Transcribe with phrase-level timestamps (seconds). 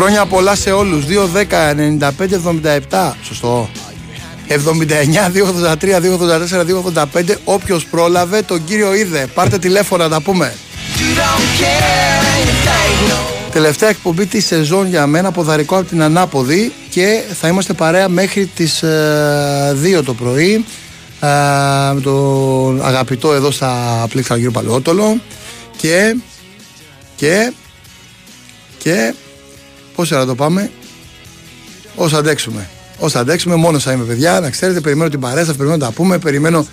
[0.00, 1.04] Χρόνια πολλά σε όλους.
[1.06, 2.34] 2, 10, 95,
[2.90, 3.70] 77 Σωστό.
[4.48, 9.26] 79, 283, 284, 285 Όποιος πρόλαβε τον κύριο είδε.
[9.34, 10.54] Πάρτε τηλέφωνα να τα πούμε.
[13.52, 16.72] Τελευταία εκπομπή της σεζόν για μένα ποδαρικό από την Ανάποδη.
[16.90, 20.64] Και θα είμαστε παρέα μέχρι τις 2 ε, το πρωί
[21.20, 25.20] ε, με τον αγαπητό εδώ στα πλήκτρα γύρω Παλαιότολο.
[25.76, 26.16] Και
[27.16, 27.52] και
[28.78, 29.14] και
[30.00, 30.70] πώς ώρα το πάμε;
[31.94, 32.68] Όσο αντέξουμε
[32.98, 35.92] όσο αντέξουμε μόνος θα είμαι παιδιά να ξέρετε περιμένω την παρέα σας περιμένω να τα
[35.92, 36.66] πούμε περιμένω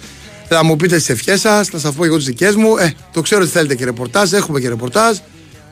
[0.50, 3.22] να μου πείτε τις ευχές σας να σας πω εγώ τις δικές μου ε, το
[3.22, 5.18] ξέρω ότι θέλετε και ρεπορτάζ έχουμε και ρεπορτάζ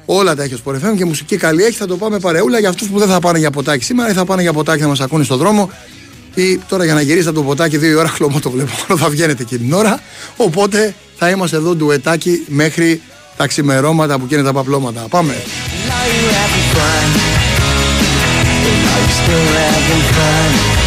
[0.05, 1.77] Όλα τα έχει ο Sport και μουσική καλή έχει.
[1.77, 4.25] Θα το πάμε παρεούλα για αυτούς που δεν θα πάνε για ποτάκι σήμερα ή θα
[4.25, 5.71] πάνε για ποτάκι να μας ακούνε στον δρόμο.
[6.35, 8.71] Ή τώρα για να γυρίσετε το ποτάκι δύο ώρα χλωμό το βλέπω.
[9.01, 10.01] θα βγαίνετε εκείνη την ώρα.
[10.35, 13.01] Οπότε θα είμαστε εδώ ντουετάκι μέχρι
[13.37, 15.05] τα ξημερώματα που καίνε τα παπλώματα.
[15.09, 15.35] Πάμε.
[18.65, 20.84] Life's still having fun.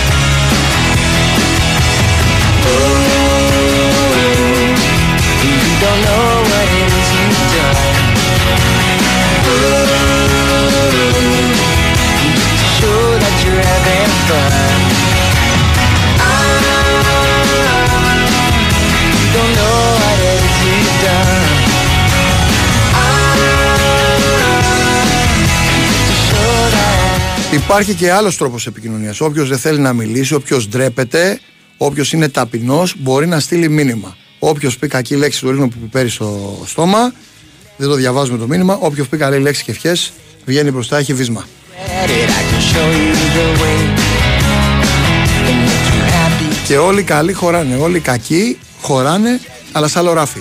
[27.65, 29.21] Υπάρχει και άλλος τρόπος επικοινωνίας.
[29.21, 31.41] Όποιος δεν θέλει να μιλήσει, όποιος ντρέπεται,
[31.77, 34.17] όποιος είναι ταπεινός, μπορεί να στείλει μήνυμα.
[34.39, 37.13] Όποιος πει κακή λέξη του ρίζουμε που πιπέρει στο στόμα,
[37.77, 38.79] δεν το διαβάζουμε το μήνυμα.
[38.81, 40.13] Όποιος πει καλή λέξη και ευχές,
[40.45, 41.47] βγαίνει μπροστά, έχει βίσμα.
[46.67, 49.41] Και όλοι καλοί χωράνε, όλοι κακοί χωράνε,
[49.73, 50.41] αλλά σαν άλλο ράφι.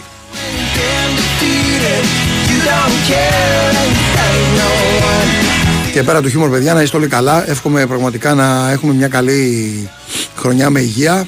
[5.98, 7.50] Και πέρα του χιούμορ, παιδιά, να είστε όλοι καλά.
[7.50, 9.90] Εύχομαι πραγματικά να έχουμε μια καλή
[10.36, 11.28] χρονιά με υγεία.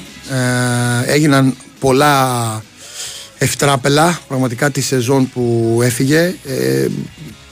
[1.06, 2.62] Ε, έγιναν πολλά
[3.38, 6.34] ευτράπελα πραγματικά τη σεζόν που έφυγε.
[6.46, 6.86] Ε,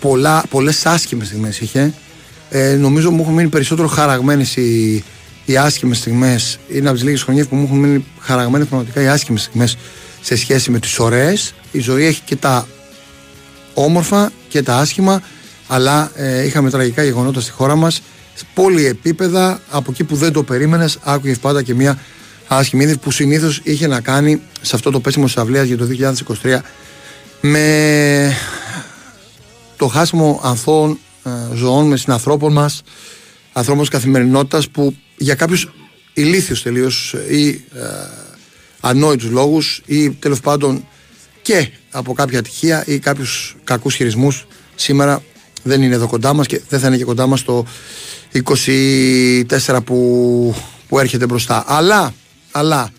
[0.00, 1.94] πολλά, πολλές άσχημες στιγμές είχε.
[2.50, 5.04] Ε, νομίζω μου έχουν μείνει περισσότερο χαραγμένες οι,
[5.44, 6.58] οι άσχημες στιγμές.
[6.68, 9.76] Είναι από τις λίγες χρονιές που μου έχουν μείνει χαραγμένες πραγματικά οι άσχημες στιγμές
[10.20, 11.54] σε σχέση με τις ωραίες.
[11.72, 12.66] Η ζωή έχει και τα
[13.74, 15.22] όμορφα και τα άσχημα
[15.68, 18.02] αλλά ε, είχαμε τραγικά γεγονότα στη χώρα μας.
[18.54, 21.98] Πόλη επίπεδα, από εκεί που δεν το περίμενες, άκουγε πάντα και μια
[22.46, 25.88] άσχημη είδηση που συνήθως είχε να κάνει σε αυτό το πέσιμο της αυλαία για το
[26.42, 26.58] 2023
[27.40, 28.36] με
[29.76, 32.82] το χάσιμο ανθών ε, ζωών με συνανθρώπων μας,
[33.52, 35.68] ανθρώπων της καθημερινότητας που για κάποιους
[36.12, 37.80] ηλίθιου τελείως ή ε,
[38.80, 40.86] ανόητους λόγους ή τέλος πάντων
[41.42, 45.22] και από κάποια ατυχία ή κάποιους κακούς χειρισμούς σήμερα
[45.68, 47.64] δεν είναι εδώ κοντά μας και δεν θα είναι και κοντά μας το
[48.32, 50.54] 24 που,
[50.88, 51.64] που έρχεται μπροστά.
[51.66, 52.14] Αλλά,
[52.50, 52.90] αλλά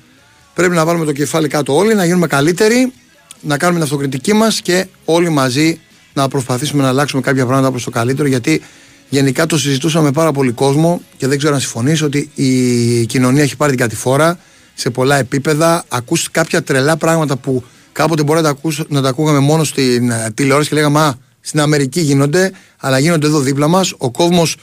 [0.53, 2.93] πρέπει να βάλουμε το κεφάλι κάτω όλοι, να γίνουμε καλύτεροι,
[3.41, 5.79] να κάνουμε την αυτοκριτική μας και όλοι μαζί
[6.13, 8.61] να προσπαθήσουμε να αλλάξουμε κάποια πράγματα προς το καλύτερο γιατί
[9.09, 13.43] γενικά το συζητούσαμε με πάρα πολύ κόσμο και δεν ξέρω αν συμφωνείς ότι η κοινωνία
[13.43, 14.39] έχει πάρει την κατηφόρα
[14.73, 15.83] σε πολλά επίπεδα.
[15.87, 20.31] Ακούς κάποια τρελά πράγματα που κάποτε μπορεί να τα, να τα ακούγαμε μόνο στην ε,
[20.33, 21.13] τηλεόραση και λέγαμε Α,
[21.49, 23.93] στην Αμερική γίνονται, αλλά γίνονται εδώ δίπλα μας.
[23.97, 24.55] Ο κόσμος,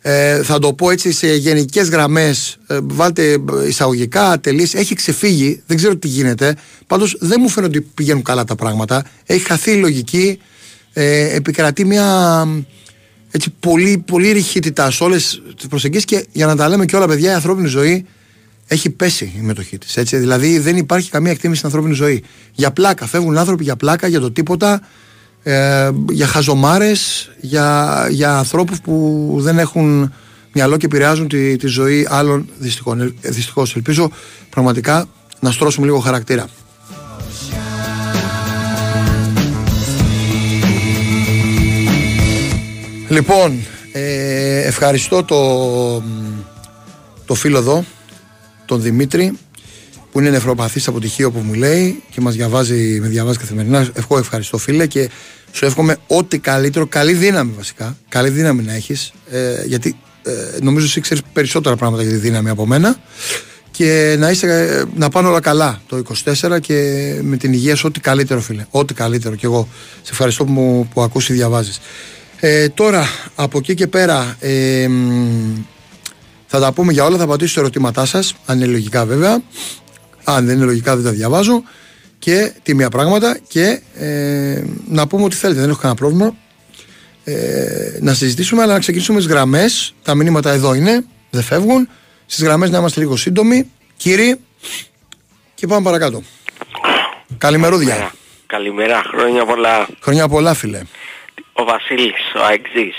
[0.00, 3.36] ε, θα το πω έτσι σε γενικές γραμμές, ε, βάλτε
[3.68, 5.62] εισαγωγικά, τελεί, έχει ξεφύγει.
[5.66, 6.56] Δεν ξέρω τι γίνεται.
[6.86, 9.04] Πάντως δεν μου φαίνεται ότι πηγαίνουν καλά τα πράγματα.
[9.26, 10.38] Έχει χαθεί η λογική.
[10.92, 12.46] Ε, επικρατεί μια
[13.30, 17.06] έτσι, πολύ, πολύ ρηχήτητα σε όλες τις προσεγγίσεις και για να τα λέμε και όλα,
[17.06, 18.06] παιδιά, η ανθρώπινη ζωή
[18.66, 20.02] έχει πέσει η μετοχή της.
[20.02, 22.24] Δηλαδή δεν υπάρχει καμία εκτίμηση στην ανθρώπινη ζωή.
[22.52, 23.06] Για πλάκα.
[23.06, 24.80] Φεύγουν άνθρωποι για πλάκα, για το τίποτα
[25.48, 30.12] ε, για χαζομάρες, για, για ανθρώπους που δεν έχουν
[30.52, 32.48] μυαλό και επηρεάζουν τη, τη ζωή άλλων
[33.22, 33.76] δυστυχώς.
[33.76, 34.10] Ελπίζω
[34.50, 35.08] πραγματικά
[35.40, 36.46] να στρώσουμε λίγο χαρακτήρα.
[43.08, 43.58] Λοιπόν,
[43.92, 46.02] ε, ευχαριστώ το,
[47.24, 47.84] το φίλο εδώ,
[48.64, 49.38] τον Δημήτρη,
[50.16, 53.88] που είναι νευροπαθής από τυχείο που μου λέει και μας διαβάζει, με διαβάζει καθημερινά.
[53.94, 55.10] Εγώ ευχαριστώ φίλε και
[55.52, 57.96] σου εύχομαι ό,τι καλύτερο, καλή δύναμη βασικά.
[58.08, 59.12] Καλή δύναμη να έχεις.
[59.30, 60.30] Ε, γιατί ε,
[60.62, 62.96] νομίζω εσύ ξέρεις περισσότερα πράγματα για τη δύναμη από μένα.
[63.70, 66.74] Και να, είσαι, ε, να πάνε όλα καλά το 24 και
[67.22, 68.66] με την υγεία σου ό,τι καλύτερο φίλε.
[68.70, 69.68] Ό,τι καλύτερο και εγώ.
[70.02, 71.80] Σε ευχαριστώ που, μου, που ακούσει διαβάζεις.
[72.40, 74.88] Ε, τώρα από εκεί και πέρα ε,
[76.46, 77.16] θα τα πούμε για όλα.
[77.16, 79.42] Θα απαντήσω σε ερωτήματά σας, αν είναι λογικά βέβαια.
[80.28, 81.62] Αν δεν είναι λογικά δεν τα διαβάζω
[82.18, 86.36] και τιμία πράγματα και ε, να πούμε ότι θέλετε, δεν έχω κανένα πρόβλημα.
[87.24, 89.94] ε, να συζητήσουμε, αλλά να ξεκινήσουμε τις γραμμές.
[90.02, 91.88] Τα μηνύματα εδώ είναι, δεν φεύγουν.
[92.26, 93.70] Στις γραμμές να είμαστε λίγο σύντομοι.
[93.96, 94.36] Κύριοι,
[95.54, 96.22] και πάμε παρακάτω.
[97.38, 98.12] Καλημερούδια.
[98.46, 99.88] Καλημέρα, χρόνια πολλά.
[100.00, 100.80] Χρόνια πολλά, φίλε.
[101.52, 102.94] Ο Βασίλης, ο Αεξής.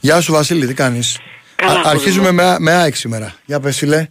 [0.00, 1.18] Γεια σου, Βασίλη, τι κάνεις;
[1.56, 3.34] Καλά, Α, αρχίζουμε με, με ΑΕΚ σήμερα.
[3.44, 4.06] Για πες, φίλε.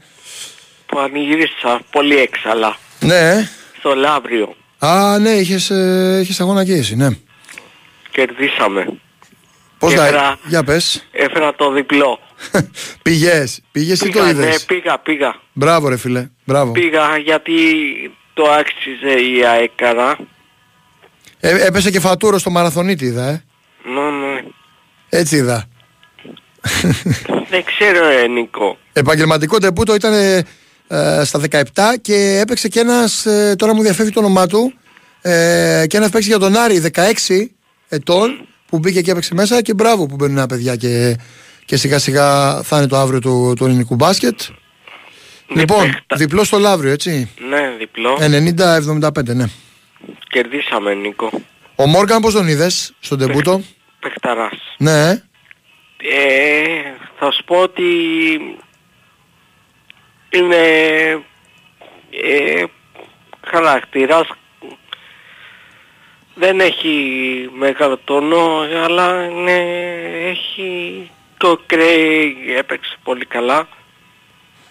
[0.92, 2.78] Που ανοιγύρισα πολύ έξαλα.
[3.00, 3.50] Ναι, ε.
[3.80, 4.56] Στο Λαύριο.
[4.80, 7.08] Α, ναι, είχες, ε, είχες αγώνα και εσύ, ναι.
[8.12, 8.86] Κερδίσαμε.
[9.80, 10.06] Πώς Και να...
[10.06, 11.08] έφερα- Για πες.
[11.12, 12.20] Έφερα το διπλό.
[13.04, 14.66] πήγες, πήγες ή το Πήγα, ναι, είδες.
[14.66, 15.36] πήγα, πήγα.
[15.54, 16.72] Μπράβο ρε φίλε, μπράβο.
[16.72, 17.54] Πήγα γιατί
[18.34, 20.18] το άξιζε η αέκαρα.
[21.40, 23.44] Ε, έπεσε και φατούρο στο μαραθωνίτη είδα, ε.
[23.84, 24.02] Ναι,
[24.34, 24.42] ναι.
[25.10, 25.66] Έτσι είδα.
[27.50, 28.78] Δεν ξέρω, ε, Νίκο.
[28.94, 30.44] Επαγγελματικό τεπούτο ήταν ε, ε,
[31.24, 31.62] στα 17
[32.02, 34.74] και έπαιξε και ένας, ε, τώρα μου διαφεύγει το όνομά του,
[35.22, 37.52] ε, και ένας παίξει για τον Άρη 16
[37.90, 41.18] ετών που μπήκε και έπαιξε μέσα και μπράβο που μπαίνουν νέα παιδιά και,
[41.66, 44.40] και σιγά σιγά θα είναι το αύριο του, του ελληνικού μπάσκετ.
[45.48, 47.30] Ναι, λοιπόν, παίχτα- διπλό στο Λαύριο, έτσι.
[47.50, 48.18] Ναι, διπλό.
[48.20, 49.46] 90-75, ναι.
[50.28, 51.30] Κερδίσαμε, Νίκο.
[51.76, 53.62] Ο Μόργαν πώς τον είδες στον τεπούτο.
[54.00, 54.58] Πεχταράς.
[54.78, 55.12] Ναι, ε.
[55.12, 55.22] Ε,
[57.20, 57.84] θα σου πω ότι
[60.32, 60.58] είναι
[62.12, 62.64] ε,
[63.48, 64.28] χαρακτήρας.
[66.34, 69.60] Δεν έχει μεγάλο τόνο αλλά είναι,
[70.30, 73.68] έχει το Κρέι έπαιξε πολύ καλά.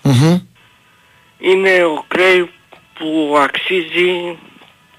[0.03, 0.41] Μμμ.
[1.39, 2.51] είναι ο Κρέι
[2.95, 4.39] που αξίζει.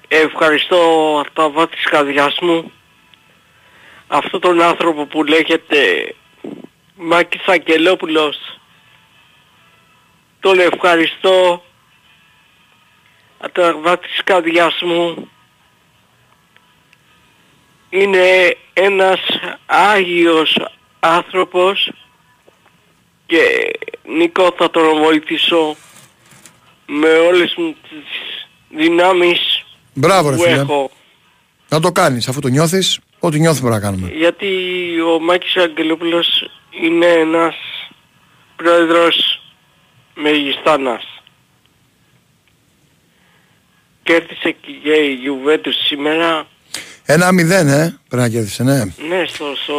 [0.08, 0.76] Ευχαριστώ
[1.20, 2.72] από τα βάθη της καρδιάς μου.
[4.06, 6.14] Αυτόν τον άνθρωπο που λέγεται
[6.96, 8.60] Μάκης Αγγελόπουλος
[10.42, 11.62] τον ευχαριστώ
[13.38, 15.28] από τα βάθη της καρδιάς μου
[17.90, 19.20] είναι ένας
[19.66, 20.58] Άγιος
[21.00, 21.92] άνθρωπος
[23.26, 23.70] και
[24.04, 25.76] Νίκο θα τον βοηθήσω
[26.86, 29.64] με όλες μου τις δυνάμεις
[29.94, 30.54] Μπράβο ρε που φίλε.
[30.60, 30.90] έχω.
[31.68, 34.08] Να το κάνεις αφού το νιώθεις, ό,τι νιώθουμε να κάνουμε.
[34.08, 34.46] Γιατί
[35.00, 37.54] ο Μάκης Αγγελόπουλος είναι ένας
[38.56, 39.41] πρόεδρος
[40.14, 41.02] μεγιστάνας.
[44.02, 44.50] Κέρδισε
[44.82, 46.46] και η Juventus σήμερα.
[47.04, 48.84] Ένα μηδέν, ε, πρέπει να κέρδισε, ναι.
[48.84, 49.74] Ναι, στο, στο,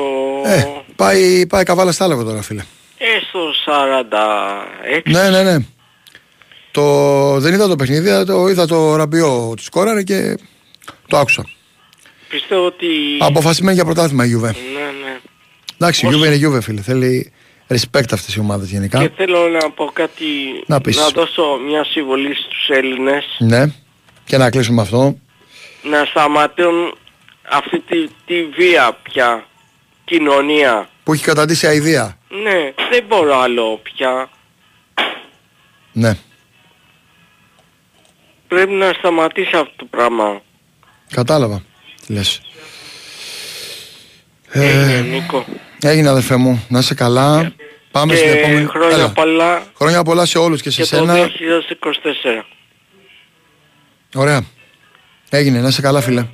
[0.46, 0.66] Ε,
[0.96, 2.62] πάει, πάει καβάλα στα άλογο τώρα, φίλε.
[2.98, 5.02] ε, στο 46.
[5.06, 5.66] Ναι, ναι, ναι.
[6.72, 10.38] Το, δεν είδα το παιχνίδι, αλλά το είδα το ραμπιό ότι σκόραρε και
[11.08, 11.50] το άκουσα.
[12.30, 12.88] Πιστεύω ότι...
[13.20, 14.42] Αποφασισμένη για πρωτάθλημα η Juve.
[14.42, 14.50] Ναι,
[15.04, 15.20] ναι.
[15.76, 16.82] Εντάξει, η Όσο- Juve είναι Juve, φίλε.
[16.82, 17.32] Θέλει
[17.74, 19.00] respect αυτές οι ομάδες γενικά.
[19.00, 20.26] Και θέλω να πω κάτι,
[20.66, 20.98] Να πεις.
[21.14, 23.66] δώσω μια συμβολή στους Έλληνες Ναι.
[24.26, 25.18] Και να κλείσουμε αυτό.
[25.84, 26.96] να σταματούν
[27.50, 29.46] αυτή τη, τη βία πια
[30.06, 30.90] κοινωνία.
[31.04, 32.18] Που έχει καταντήσει αηδία.
[32.44, 34.30] Ναι, δεν μπορώ άλλο πια.
[35.92, 36.18] Ναι.
[38.48, 40.42] Πρέπει να σταματήσει αυτό το πράγμα.
[41.10, 41.64] Κατάλαβα.
[42.08, 42.42] Τι λες.
[44.50, 45.46] Έγινε, Ε, Νίκο.
[45.90, 46.64] Έγινε αδερφέ μου.
[46.70, 47.54] Να είσαι καλά.
[47.92, 48.66] Πάμε στην Και επόμενη.
[48.66, 49.10] χρόνια Έλα.
[49.12, 51.14] πολλά Χρόνια πολλά σε όλους και σε και το σένα.
[51.14, 52.46] 2024.
[54.16, 54.42] Ωραία.
[55.30, 56.26] Έγινε, να είσαι καλά, φίλε.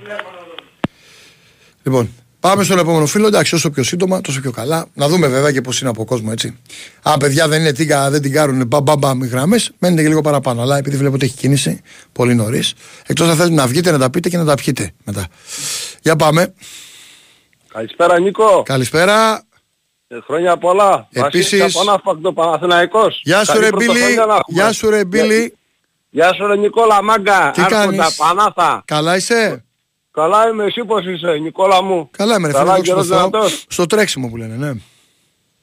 [1.84, 3.28] Λοιπόν, πάμε στον επόμενο φίλο.
[3.28, 4.86] Εντάξει, όσο πιο σύντομα, τόσο πιο καλά.
[4.94, 6.58] Να δούμε βέβαια και πώς είναι από κόσμο, έτσι.
[7.04, 10.08] Αν παιδιά δεν είναι τίγκα, δεν την κάνουν μπαμ μπαμ μπαμ οι γραμμές, μένετε και
[10.08, 10.62] λίγο παραπάνω.
[10.62, 12.74] Αλλά επειδή βλέπω ότι έχει κίνηση πολύ νωρίς,
[13.08, 15.28] εκτός αν θέλετε να βγείτε, να τα πείτε και να τα πιείτε μετά.
[16.02, 16.54] Για πάμε.
[17.74, 18.64] Καλησπέρα Νίκο.
[18.66, 19.44] Καλησπέρα.
[20.08, 21.08] Ε, χρόνια πολλά.
[21.12, 23.22] Επίσης- Βασίλης από Ανάφακτο Παναθηναϊκός.
[23.24, 23.86] Γεια σου, Καλή ρε Μπίλη.
[23.86, 24.44] πρωτοχρονιά να έχουμε.
[24.48, 25.58] Γεια σου, ρε Μπίλη.
[26.10, 27.52] Γεια σου ρε Νικόλα Μάγκα.
[27.52, 28.82] Τι Άρχοντα, κάνεις; Πανάθα.
[28.86, 29.64] Καλά είσαι;
[30.12, 32.64] Καλά είμαι εσύ πως είσαι Νικόλα μου; Καλά είμαι, ρε φίλε.
[32.66, 33.18] Καλά δόξα τω καιρός Θεώ.
[33.18, 33.66] δυνατός.
[33.70, 34.72] Στο τρέξιμο που λένε, ναι.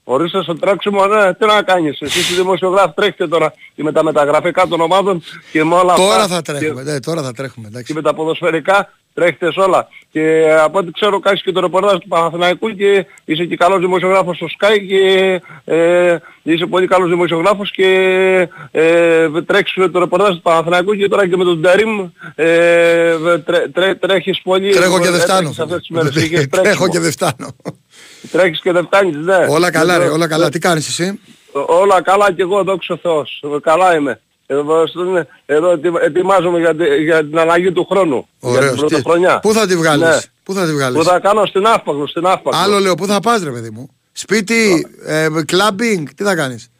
[0.09, 2.01] Ορίστε στο τρέξιμο, ναι, τι να κάνεις.
[2.01, 5.23] Εσείς οι δημοσιογράφοι τρέχετε τώρα και με τα μεταγραφικά των ομάδων
[5.53, 6.27] και με όλα Τώρα αυτά.
[6.35, 7.67] θα Και, τρέχουμε, ναι, τώρα θα τρέχουμε.
[7.67, 7.87] εντάξει.
[7.87, 9.89] και με τα ποδοσφαιρικά τρέχετε σε όλα.
[10.11, 14.37] Και από ό,τι ξέρω κάνεις και το ρεπορτάζ του Παναθηναϊκού και είσαι και καλός δημοσιογράφος
[14.37, 17.89] στο Sky και ε, είσαι πολύ καλός δημοσιογράφος και
[18.71, 23.95] ε, τρέχεις το ρεπορτάζ του Παναθηναϊκού και τώρα και με τον Τερίμ ε, τρέ, τρέ,
[23.95, 24.73] τρέχεις πολύ.
[24.75, 25.41] Τρέχω και ε, δεν φτάνω.
[25.41, 26.15] τρέχεις αυτές τις μέρες.
[26.25, 26.89] Είχες Τρέχω τρέξιμο.
[26.89, 27.49] και δεν φτάνω.
[28.31, 29.47] Τρέχεις και δεν φτάνεις, ναι.
[29.49, 30.49] Όλα καλά, ρε, Ε, όλα καλά.
[30.49, 31.21] Τι κάνεις εσύ;
[31.67, 33.61] Όλα καλά και εγώ, δόξα τω Θεώς.
[33.63, 34.21] Καλά είμαι.
[34.47, 38.29] Εδώ, στον- εδώ ετοι- ετοιμάζομαι για, τη- για την αλλαγή του χρόνου.
[38.41, 38.73] Για Ωραίος.
[38.79, 39.39] την Τι- πρωτοχρονιά.
[39.39, 39.81] Πού θα τη Ναι.
[39.81, 40.29] βγάλεις.
[40.43, 42.59] Πού θα τη βγάλεις; Που θα κάνω στην Αύπαγο, στην Αύπαγο.
[42.63, 46.71] Άλλο λέω, πού θα πας ρε παιδί μου; Σπίτι, ε, κλαμπινγκ, τι θα κάνεις;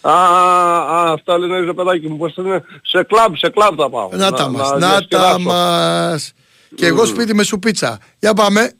[0.00, 3.74] Α, α, α, αυτά λένε ρε παιδάκι μου, πώς το λένε, σε κλαμπ, σε κλαμπ
[3.78, 4.08] θα πάω.
[4.12, 5.38] Να τα μας, να τα διασκεδάσω.
[5.38, 6.32] μας.
[6.74, 7.98] Και εγώ σπίτι με σου πίτσα.
[8.18, 8.72] Για πάμε.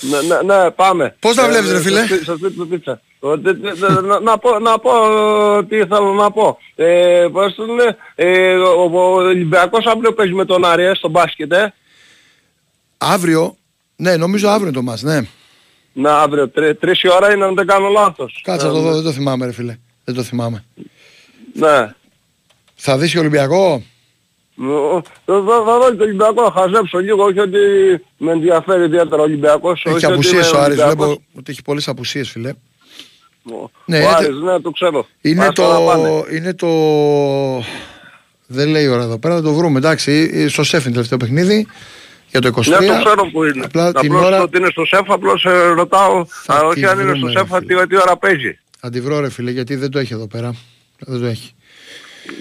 [0.00, 1.16] Ναι, ναι, ναι, πάμε.
[1.20, 3.00] Πώς τα βλέπεις, ρε φίλε; Στο σπίτι μου πίτσα.
[3.20, 4.90] Ο, τε- τε- τε- να- Να πω, να πω
[5.58, 6.58] ε, τι θέλω να πω.
[6.74, 11.08] Ε, πώς το λένε, ε, ο ο Ολυμπιακός αύριο παίζει με τον Άρη ε, στο
[11.08, 11.74] μπάσκετ, ε.
[12.98, 13.56] Αύριο,
[13.96, 15.20] ναι, νομίζω αύριο το μας, ναι.
[15.92, 18.40] Να, αύριο, τρι- τρεις η ώρα είναι αν δεν κάνω λάθος.
[18.44, 19.76] Κάτσε Ε, να το δω, δεν το θυμάμαι, ρε φίλε.
[20.04, 20.64] Δεν το θυμάμαι.
[21.52, 21.92] Ναι.
[22.74, 23.82] Θα δεις Ολυμπιακό;
[24.58, 27.58] Ο- Θα θα- θα δω και το Ολυμπιακό, να χαζέψω λίγο, όχι ότι
[28.16, 29.82] με ενδιαφέρει ιδιαίτερα ο Ολυμπιακός.
[29.84, 31.06] Έχει όχι ότι απουσίες είμαι ο Άρης, Ολυμπιακός.
[31.06, 32.52] βλέπω ότι έχει πολλές απουσίες, φίλε.
[33.44, 35.06] Ο- Ναι, ο είναι- Άρης, ναι, το ξέρω.
[35.20, 36.08] Είναι Άστα να πάνε.
[36.08, 36.68] το, είναι το...
[38.46, 39.78] Δεν λέει η ώρα εδώ πέρα, θα το βρούμε.
[39.78, 41.66] Εντάξει, στο ΣΕΦ είναι το τελευταίο παιχνίδι
[42.28, 42.66] για το 23.
[42.80, 43.64] Ναι, το ξέρω που είναι.
[43.64, 46.86] Απλά την Απλώς ώρα ότι είναι στο ΣΕΦ, απλώς ε, ρωτάω, Θα α, όχι τη
[46.86, 48.58] αν είναι στο βρούμε, ΣΕΦ, ρε τι, τι ώρα παίζει.
[48.80, 50.54] θα τη βρω ρε φίλε, γιατί δεν το έχει εδώ πέρα.
[50.98, 51.52] Δεν το έχει.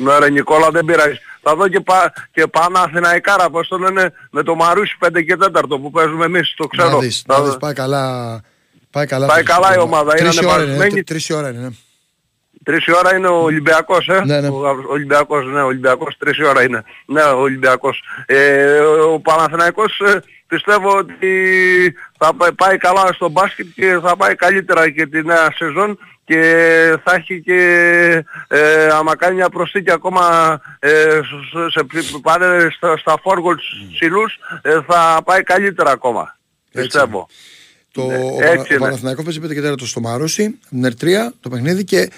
[0.03, 1.17] Ναι ρε Νικόλα, δεν πειράζει.
[1.41, 5.63] Θα δω και, πα, και Παναθηναϊκάρα, πώς το λένε, με το Μαρούσι 5 και 4
[5.67, 6.89] που παίζουμε εμείς, το ξέρω.
[6.89, 7.45] Να δεις, Θα να δω.
[7.47, 8.41] δεις, πάει καλά.
[8.97, 9.83] Πάει καλά, Πάει το καλά η σύστημα.
[9.97, 10.99] ομάδα, είναι Τρεις η ώρα είναι, ανεβασμένη.
[10.99, 11.59] ε, τρεις η ώρα είναι.
[11.59, 11.69] ναι.
[12.63, 14.47] Τρεις η ώρα είναι ο Ολυμπιακός, ε; Ναι, ναι.
[14.47, 16.83] Ο Ολυμπιακός, ναι, ο Ολυμπιακός, τρεις η ώρα είναι.
[17.05, 18.03] Ναι, ο Ολυμπιακός.
[18.25, 21.27] Ε, ο Παναθηναϊκός ε, πιστεύω ότι
[22.17, 26.39] θα πα- πάει καλά στο μπάσκετ και θα πάει καλύτερα και τη νέα σεζόν και
[27.03, 27.59] θα έχει και
[28.47, 30.21] ε, άμα κάνει μια προσθήκη ακόμα
[30.79, 33.59] ε, σε, σε, σε, πάνε στα, στα forward
[33.93, 36.37] ψηλούς ε, θα πάει καλύτερα ακόμα.
[36.71, 36.87] Έτσι.
[36.87, 37.27] Πιστεύω.
[37.97, 38.77] Το, Ναι, ο, έτσι ο είναι.
[38.77, 42.09] Παναθηναϊκός παίζει 5 και 4 στο Μαρούσι, την Ερτρία, το παιχνίδι και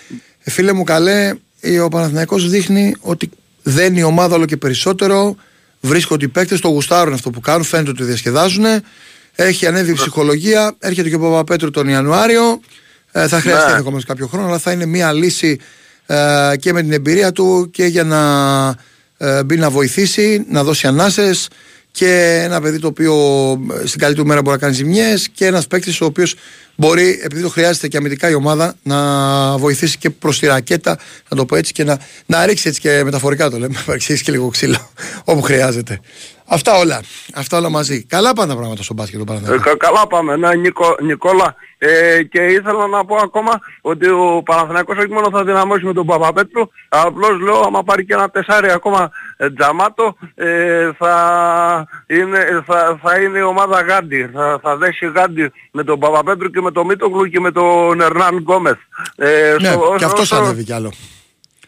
[0.43, 3.29] ε, φίλε μου καλέ, ε, ο Παναθηναϊκός δείχνει ότι
[3.63, 5.36] δεν η ομάδα όλο και περισσότερο,
[5.79, 8.65] βρίσκονται οι παίκτες, το γουστάρουν αυτό που κάνουν, φαίνεται ότι διασκεδάζουν,
[9.36, 12.59] έχει ανέβει η ψυχολογία, έρχεται και ο Παπαπέτρου τον Ιανουάριο,
[13.12, 13.71] ε, θα χρειαστεί Ναι.
[13.71, 15.59] ενδεχομένως κάποιο χρόνο, αλλά θα είναι μια λύση
[16.05, 18.21] ε, και με την εμπειρία του και για να
[19.17, 21.48] ε, μπει να βοηθήσει, να δώσει ανάσες
[22.00, 23.13] και ένα παιδί το οποίο
[23.84, 26.36] ε, στην καλή του μέρα μπορεί να κάνει ζημιές και ένας παίκτης ο οποίος
[26.75, 28.98] μπορεί, επειδή το χρειάζεται και αμυντικά η ομάδα, να
[29.58, 30.98] βοηθήσει και προς τη ρακέτα,
[31.29, 34.22] να το πω έτσι, και να, να ρίξει έτσι και μεταφορικά το λέμε, να ρίξει
[34.22, 34.91] και λίγο ξύλο
[35.24, 36.00] όπου χρειάζεται.
[36.50, 37.01] Αυτά όλα.
[37.36, 38.03] Αυτά όλα μαζί.
[38.06, 39.63] Καλά πάνε τα πράγματα στο μπάσκετ το Ε, Παναθηναϊκό.
[39.63, 41.56] κα- καλά πάμε, ναι, Νίκο, Νικόλα.
[41.82, 46.06] Ε, και ήθελα να πω ακόμα ότι ο Παναθηναϊκός όχι μόνο θα δυναμώσει με τον
[46.06, 51.13] Παπαπέτρου, απλώς λέω άμα πάρει και ένα τεσάρι ακόμα ε, τζαμάτο, ε, θα,
[52.08, 54.29] είναι, θα, θα είναι η ομάδα Γάντι.
[54.34, 58.38] Θα, θα δέσει Γάντι με τον Παπαπέτρου και με τον Μίτογλου και με τον Ερνάν
[58.38, 58.77] Γκόμεθ.
[59.15, 60.91] Ε, Ναι, στο- και αυτός όσο- θα ανέβει κι άλλο.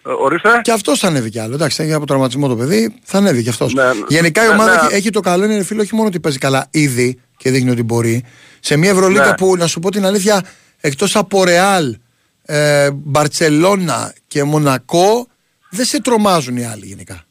[0.06, 0.50] Ε, Ορίστε.
[0.62, 1.54] Και αυτός θα ανέβει κι άλλο.
[1.56, 3.74] Εντάξει, έχει από τραυματισμό το παιδί, θα ανέβει κι αυτός.
[3.74, 3.92] Ναι, ναι.
[4.08, 4.80] Γενικά η Ναι, ομάδα ναι.
[4.88, 7.84] έχει, έχει το καλό, είναι φίλο, όχι μόνο ότι παίζει καλά ήδη και δείχνει ότι
[7.84, 8.24] μπορεί.
[8.60, 9.36] Σε μια Ευρωλίγα Ναι.
[9.36, 10.44] που, να σου πω την αλήθεια,
[10.78, 11.98] εκτός από Ρεάλ,
[12.46, 15.28] ε, Μπαρσελόνα και Μονακό,
[15.70, 17.24] δεν σε τρομάζουν οι άλλοι γενικά.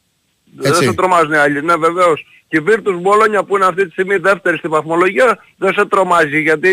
[0.57, 0.83] Δεν Έτσι.
[0.83, 2.25] σε τρομάζουν οι άλλοι, ναι βεβαίως.
[2.51, 6.41] Και η Virtus Bologna που είναι αυτή τη στιγμή δεύτερη στη βαθμολογία δεν σε τρομάζει
[6.41, 6.71] γιατί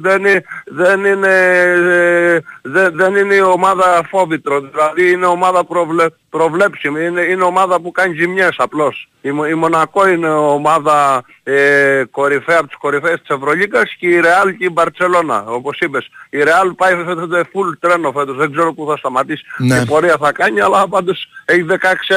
[0.00, 4.60] δεν είναι, δεν είναι, ε, δεν, δεν είναι η ομάδα φόβητρο.
[4.60, 7.04] Δηλαδή είναι ομάδα προβλε, προβλέψιμη.
[7.04, 9.08] Είναι, είναι ομάδα που κάνει ζημιές απλώς.
[9.20, 14.20] Η, Μο- η Μονακό είναι ομάδα ε, κορυφαία από τις κορυφαίες της Ευρωλίκας και η
[14.22, 16.08] Real και η Μπαρτσελώνα όπως είπες.
[16.30, 18.36] Η Real πάει φέτος full τρένο φέτος.
[18.36, 19.44] Δεν ξέρω πού θα σταματήσει.
[19.58, 19.78] Ναι.
[19.78, 21.66] Τι πορεία θα κάνει αλλά πάντως έχει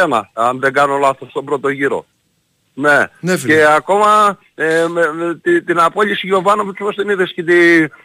[0.09, 2.05] 16-1 αν δεν κάνω λάθος στον πρώτο γύρο.
[2.73, 3.07] Ναι.
[3.19, 3.53] Ναι, φίλε.
[3.53, 7.53] και ακόμα ε, με, με τη- την απόλυση Γιωβάνοβιτς πώς την είδες και, τη,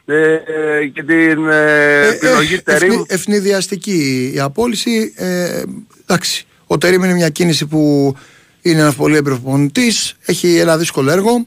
[0.07, 2.91] ε, ε, και την ε, Ε, επιλογή ε, Τερίμ.
[2.91, 5.13] ευνη- ευνηδιαστική η απόλυση.
[5.17, 5.63] Ε,
[6.07, 6.47] εντάξει.
[6.67, 8.15] Ο Τερίμ είναι μια κίνηση που
[8.63, 11.47] είναι ένας πολύ έμπειρος προπονητής, Έχει ένα δύσκολο έργο,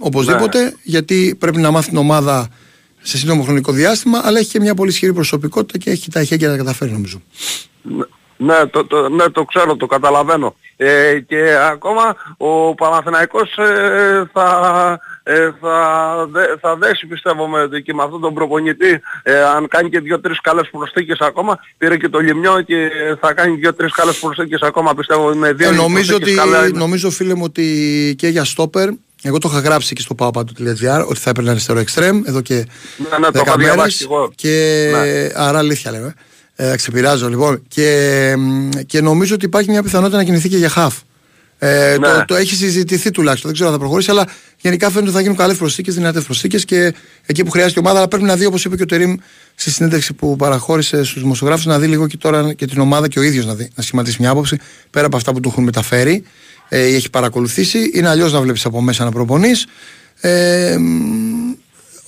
[0.00, 0.70] οπωσδήποτε, Ναι.
[0.82, 2.48] γιατί πρέπει να μάθει την ομάδα
[3.02, 6.36] σε σύντομο χρονικό διάστημα, αλλά έχει και μια πολύ ισχυρή προσωπικότητα και έχει τα ηχεία
[6.40, 7.22] να τα καταφέρει, νομίζω.
[7.82, 8.04] Ναι,
[8.70, 10.54] το, το, ναι, το ξέρω, το καταλαβαίνω.
[10.76, 17.94] Ε, και ακόμα ο Παναθηναϊκός ε, θα, ε, θα, δε- θα δέσει πιστεύω με, και
[17.94, 22.18] με αυτόν τον προπονητή ε, αν κάνει και δύο-τρεις καλές προσθήκες ακόμα πήρε και το
[22.18, 22.88] Λιμιό και
[23.20, 26.78] θα κάνει δύο-τρεις καλές προσθήκες ακόμα πιστεύω με δύο Ε, νομίζω, προσθήκες ότι, καλά είναι.
[26.78, 28.88] νομίζω φίλε μου ότι και για στόπερ
[29.22, 32.54] εγώ το είχα γράψει και στο paopadu.gr ότι θα έπαιρνε αριστερό εξτρέμ εδώ και
[33.10, 34.32] Ναι, ναι, το 10 είχα διαβάσει μέρες κι εγώ.
[34.34, 35.28] και Ναι.
[35.34, 36.14] άρα αλήθεια λέμε
[36.70, 40.68] ε, ξεπειράζω λοιπόν και, μ, και νομίζω ότι υπάρχει μια πιθανότητα να κινηθεί και για
[40.68, 40.94] χαφ
[41.58, 42.08] ε, Ναι.
[42.08, 44.26] το, το έχει συζητηθεί τουλάχιστον, δεν ξέρω αν θα προχωρήσει, αλλά
[44.60, 46.94] γενικά φαίνεται ότι θα γίνουν καλές προσθήκες, δυνατές προσθήκες και
[47.26, 47.98] εκεί που χρειάζεται η ομάδα.
[47.98, 49.14] Αλλά πρέπει να δει, όπως είπε και ο Τερήμ
[49.54, 53.18] στη συνέντευξη που παραχώρησε στους δημοσιογράφους, να δει λίγο και τώρα και την ομάδα και
[53.18, 54.58] ο ίδιος να, δει, να σχηματίσει μια άποψη
[54.90, 56.24] πέρα από αυτά που του έχουν μεταφέρει
[56.68, 57.90] ε, ή έχει παρακολουθήσει.
[57.94, 59.66] Είναι αλλιώς να βλέπεις από μέσα να προπονείς.
[60.20, 61.52] Ε, μ,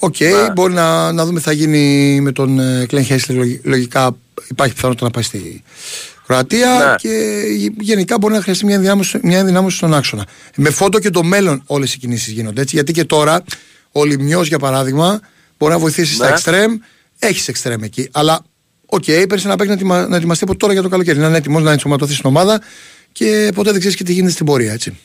[0.05, 0.51] Οκ, Ναι.
[0.55, 3.61] μπορεί να, να δούμε τι θα γίνει με τον ε, Κλαϊνχάισλερ.
[3.65, 4.17] Λογικά
[4.51, 5.63] υπάρχει πιθανότητα να πάει στη,
[6.27, 6.95] Κροατία Ναι.
[6.97, 7.43] και
[7.81, 10.27] γενικά μπορεί να χρειαστεί μια ενδυνάμωση, μια ενδυνάμωση στον άξονα.
[10.57, 12.75] Με φόντο και το μέλλον όλες οι κινήσεις γίνονται έτσι.
[12.77, 13.45] Γιατί και τώρα
[13.93, 15.21] ο Λημνιός για παράδειγμα
[15.59, 16.31] μπορεί να βοηθήσει στα Ναι.
[16.33, 16.77] εξτρέμ.
[17.19, 18.09] Έχεις εξτρέμ εκεί.
[18.13, 18.45] Αλλά
[18.87, 21.19] OK, okay, παίρνει ένα παίκτη να, ετοιμα- να ετοιμαστεί από τώρα για το καλοκαίρι.
[21.19, 22.61] Να είναι έτοιμος να ενσωματωθεί στην ομάδα
[23.13, 24.99] και ποτέ δεν ξέρεις και τι γίνεται στην πορεία έτσι.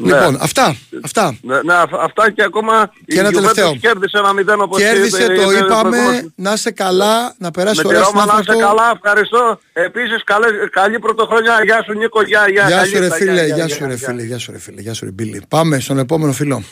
[0.00, 0.12] Ναι.
[0.14, 0.76] Λοιπόν, αυτά.
[1.04, 1.38] αυτά.
[1.42, 3.76] Ναι, ναι, αυ- αυτά και ακόμα Και ένα η Juventus τελευταίο.
[3.76, 5.88] κέρδισε ένα μηδέν όπως Κέρδισε, είπε- το είπε είπαμε.
[5.90, 6.30] προηγούμενος.
[6.34, 8.66] Να είσαι καλά, να περάσει Με τη ωραία στην Ρώμα να είσαι Άφρακτο.
[8.76, 9.60] καλά, ευχαριστώ.
[9.72, 11.64] Επίσης καλέ- καλή πρωτοχρονιά.
[11.64, 12.66] Γεια σου Νίκο, γεια, γεια.
[12.66, 14.80] Γεια καλή σου ρε νύχτα, φίλε, γεια, γεια σου ρε φίλε, γεια σου ρε φίλε,
[14.80, 15.42] γεια σου ρε Μπίλη.
[15.48, 16.62] Πάμε στον επόμενο φίλο.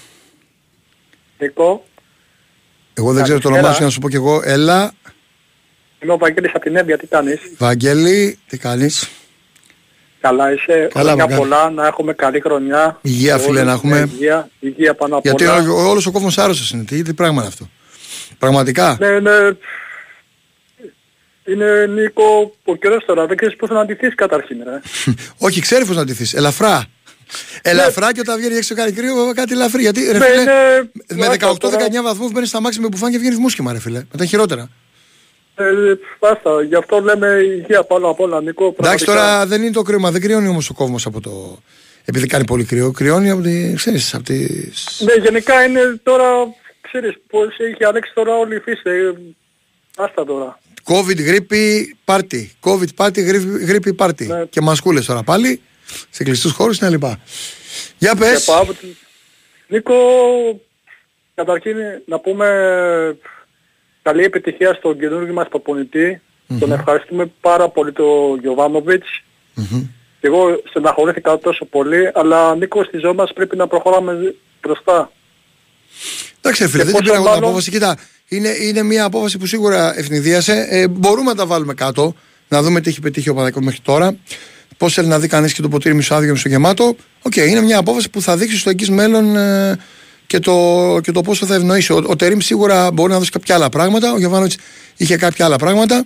[1.38, 1.86] Νικό,
[2.94, 3.58] Εγώ δεν ξέρω το Καλησπέρα.
[3.58, 4.40] όνομά σου, να σου πω κι εγώ.
[4.44, 4.92] Έλα,
[6.02, 9.08] είμαι ο Βαγγέλης από την Έμπια, τι κάνεις; Βαγγέλη, τι κάνεις;
[10.26, 11.38] Καλά είσαι, Καλά, χρόνια Βαγγέλη.
[11.40, 12.98] πολλά, να έχουμε καλή χρονιά.
[13.02, 13.98] Υγεία, φίλε, Όλους, να έχουμε.
[14.00, 15.70] ναι, Υγεία, υγεία πάνω απ' Γιατί όλα.
[15.70, 16.84] ο- όλος ο κόσμος άρρωστος είναι.
[16.84, 17.68] Τι, τι πράγμα είναι αυτό;
[18.38, 19.32] Πραγματικά; Ναι, ναι.
[21.48, 24.56] Είναι Νίκο ο καιρός τώρα, δεν ξέρεις πώς να αντιθείς καταρχήν.
[24.64, 24.80] Ρε.
[25.46, 26.34] Όχι, ξέρει πώς να ντυθείς.
[26.34, 26.84] Ελαφρά.
[27.62, 29.82] Ελαφρά και όταν βγαίνει έξω κάνει κρύο, κάτι ελαφρύ.
[29.82, 30.50] Γιατί ρε Ναι, φίλε, ναι,
[31.14, 32.02] με άστα 18-19 τώρα.
[32.02, 34.02] βαθμούς μπαίνεις στα μάξι με μπουφάν και βγαίνεις μουσκεμα ρε φίλε.
[34.12, 34.68] Μετά χειρότερα.
[35.58, 35.64] Ε,
[36.18, 38.64] Basta, γι' αυτό λέμε υγεία πάνω απ' όλα, Νίκο.
[38.64, 39.12] Εντάξει πραγματικά.
[39.12, 41.58] τώρα δεν είναι το κρύωμα, δεν κρυώνει όμως ο κόσμος από το...
[42.04, 45.00] Επειδή κάνει πολύ κρύο, κρυώνει από τη, ξέρεις, από τις...
[45.04, 46.24] Ναι, γενικά είναι τώρα,
[46.80, 48.80] ξέρεις πώς έχει αλλάξει τώρα όλη η φύση.
[48.84, 49.12] ε,
[49.96, 50.58] Άστα τώρα.
[50.84, 52.52] COVID, γρήπη, πάρτι.
[52.64, 54.26] COVID, πάρτι, γρήπη, γρήπη, πάρτι.
[54.26, 54.44] Ναι.
[54.44, 55.60] Και μασκούλες τώρα πάλι,
[56.10, 57.20] σε κλειστούς χώρους και λοιπά.
[57.98, 58.44] Για Και πες.
[58.44, 58.96] πάω από την-
[59.68, 59.94] Νίκο,
[61.34, 62.46] καταρχήν να πούμε
[64.06, 66.20] καλή επιτυχία στον καινούργιο μας προπονητή.
[66.60, 69.08] Τον ευχαριστούμε πάρα πολύ τον Γιωβάνοβιτς.
[69.54, 69.82] Μμμ.
[70.20, 75.10] Και εγώ στεναχωρήθηκα τόσο πολύ, αλλά Νίκο στη ζωή μας πρέπει να προχωράμε μπροστά.
[76.40, 77.70] Εντάξει, ρε φίλε, Και δεν την πόσο πήρα εγώ την μάλλον- απόφαση.
[77.70, 77.96] Κοίτα,
[78.28, 80.66] είναι, είναι μια απόφαση που σίγουρα ευνηδίασε.
[80.70, 82.14] Ε, μπορούμε να τα βάλουμε κάτω,
[82.48, 84.16] να δούμε τι έχει πετύχει ο Παναγιώτης μέχρι τώρα.
[84.76, 86.96] Πώς θέλει να δει κανείς και το ποτήρι μισοάδιο μισογεμάτο.
[87.22, 89.78] Οκ, είναι μια απόφαση που θα δείξει στο εγγύς μέλλον ε,
[90.26, 91.92] και, το, και το πόσο θα ευνοήσει.
[91.92, 94.12] Ο, ο Τερίμ σίγουρα μπορεί να δώσει κάποια άλλα πράγματα.
[94.12, 94.56] Ο Γιωβάνοβιτς
[94.96, 96.04] είχε κάποια άλλα πράγματα.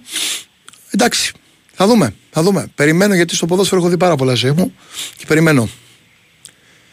[0.90, 1.32] Εντάξει,
[1.72, 2.14] θα δούμε.
[2.30, 2.70] Θα δούμε.
[2.74, 4.74] Περιμένω γιατί στο ποδόσφαιρο έχω δει πάρα πολλά ζωή μου
[5.16, 5.68] και περιμένω.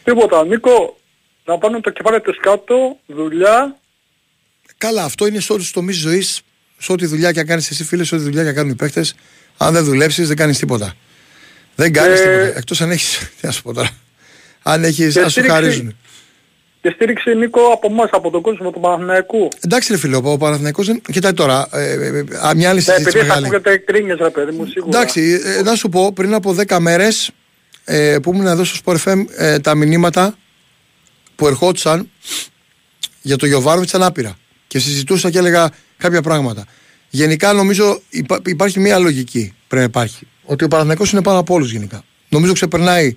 [0.04, 0.46] Τίποτα.
[0.46, 0.98] Νίκο,
[1.46, 3.78] να πάνε το κεφάλι τους κάτω, δουλειά.
[4.78, 6.42] Καλά, αυτό είναι σε όλους τους τομείς ζωής.
[6.78, 8.76] Σε ό,τι δουλειά και αν κάνεις εσύ, φίλε, σε ό,τι δουλειά και αν κάνουν οι
[8.76, 9.06] παίχτες.
[9.58, 10.94] Αν δεν δουλέψεις, δεν κάνεις τίποτα.
[11.76, 12.58] Δεν κάνεις Ε, τίποτα.
[12.58, 13.18] Εκτός αν έχει.
[13.40, 13.90] Τι να σου πω τώρα.
[14.62, 15.56] Αν έχει, Και α σου στήριξη.
[15.56, 15.98] χαρίζουν.
[16.82, 19.48] Και στήριξη Νίκο από εμάς, από τον κόσμο του Παναθηναϊκού.
[19.66, 21.02] Εντάξει, ρε φίλε, ο Παναθηναϊκός δεν.
[21.02, 21.68] Κοιτάξτε τώρα.
[21.72, 23.46] Ε, ε, ε, α, μια άλλη Ναι, συζήτηση επειδή θα μεγάλη.
[23.46, 24.98] ακούγεται κρίνιες ρε παιδί μου, σίγουρα.
[24.98, 27.32] Εντάξει, ε, να σου πω, πριν από 10 μέρες
[27.84, 30.38] ε, που ήμουν εδώ στο Sport FM, ε, τα μηνύματα
[31.36, 32.10] που ερχόντουσαν
[33.22, 34.38] για το Γιωβάνοβιτς ήταν άπειρα.
[34.68, 36.66] Και συζητούσα και έλεγα κάποια πράγματα.
[37.10, 40.28] Γενικά νομίζω υπά- υπάρχει μια λογική πρέπει να υπάρχει.
[40.44, 42.04] Ότι ο Παναθηναϊκός είναι πάνω από όλους γενικά.
[42.30, 43.16] Νομίζω ξεπερνάει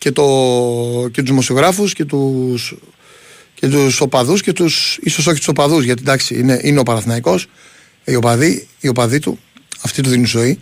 [0.00, 0.24] και, το,
[1.12, 2.74] και τους δημοσιογράφους και τους,
[3.54, 7.46] και τους οπαδούς και τους, ίσως όχι τους οπαδούς γιατί εντάξει είναι, είναι ο Παναθηναϊκός
[8.04, 9.38] οι οπαδοί, οι οπαδοί του
[9.80, 10.58] αυτοί του δίνουν ζωή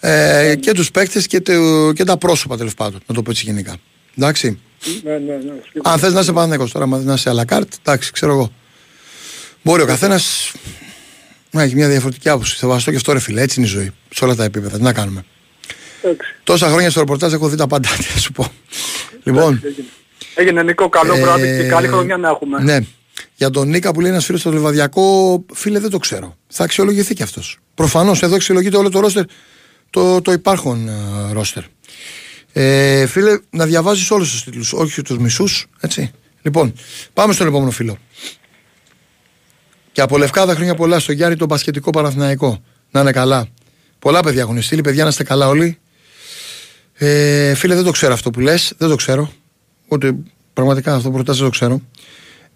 [0.00, 3.44] ε, και τους παίκτες και, το, και τα πρόσωπα τέλος πάντων να το πω έτσι
[3.44, 3.76] γενικά.
[4.18, 4.58] Εντάξει.
[5.04, 5.52] Ναι, ναι, ναι.
[5.70, 5.92] σίγουρα.
[5.92, 8.52] αν θες να είσαι Παναθηναϊκός τώρα αν θες να είσαι αλακάρτ εντάξει ξέρω εγώ.
[9.62, 10.52] Μπορεί ο καθένας
[11.50, 12.56] να έχει μια διαφορετική άποψη.
[12.56, 14.76] Σεβαστό και αυτό ρε φίλε έτσι είναι η ζωή σε όλα τα επίπεδα.
[14.76, 15.24] Τι να κάνουμε
[16.04, 16.34] Εντάξει.
[16.44, 18.52] Τόσα χρόνια στο ρεπορτάζ έχω δει τα πάντα, τι να σου πω.
[19.22, 19.86] Λοιπόν, Έγινε.
[20.34, 22.62] Έγινε Νίκο, καλό ε, βράδυ και καλή χρονιά να έχουμε.
[22.62, 22.78] Ναι.
[23.36, 26.36] Για τον Νίκα που λέει ένας φίλος στο Λεβαδιακό, φίλε δεν το ξέρω.
[26.48, 27.58] Θα αξιολογηθεί και αυτός.
[27.74, 29.24] Προφανώς εδώ αξιολογείται όλο το ρόστερ,
[29.90, 31.62] το, το υπάρχον ε, ρόστερ.
[32.52, 35.66] Ε, φίλε, να διαβάζεις όλους τους τίτλους, όχι τους μισούς.
[35.80, 36.10] Έτσι.
[36.42, 36.74] Λοιπόν,
[37.12, 37.98] πάμε στον επόμενο φίλο.
[39.92, 42.62] Και από Λευκάδα χρόνια πολλά στο Γιάννη το μπασκετικό Παναθηναϊκό.
[42.90, 43.46] Να είναι καλά.
[43.98, 45.78] Πολλά παιδιά έχουν στείλει, παιδιά να είστε καλά όλοι.
[46.96, 49.32] Ε, φίλε, δεν το ξέρω αυτό που λες, δεν το ξέρω.
[49.88, 50.14] Ούτε
[50.52, 51.80] πραγματικά αυτό που ρωτάς δεν το ξέρω.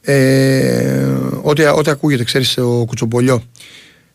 [0.01, 3.43] Ε, ό,τι, ό,τι ακούγεται, ξέρεις, ο Κουτσομπολιό.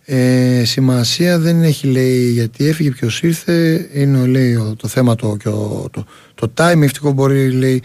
[0.05, 3.87] Ε, σημασία δεν έχει, λέει, γιατί έφυγε, ποιος ήρθε.
[3.93, 6.05] Είναι, λέει, ο- το θέμα το, και ο- το,
[6.35, 6.81] το time.
[6.81, 7.83] Ευτυχώς μπορεί, λέει,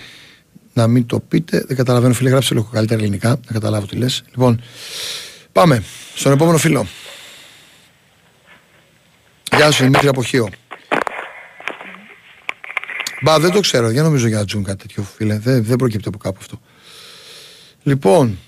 [0.73, 1.65] να μην το πείτε.
[1.67, 4.23] Δεν καταλαβαίνω, φίλε, γράψε λίγο καλύτερα ελληνικά, να καταλάβω τι λες.
[4.31, 4.63] Λοιπόν,
[5.53, 5.83] πάμε
[6.15, 6.87] στον επόμενο φίλο.
[9.57, 10.49] Γεια σου, Δημήτρη Αποχείο.
[13.21, 13.91] Μπα, δεν το ξέρω.
[13.91, 15.39] Για νομίζω για Τζουν κάτι τέτοιο, φίλε.
[15.39, 16.61] Δεν, δεν προκύπτει από κάπου αυτό.
[17.83, 18.39] Λοιπόν,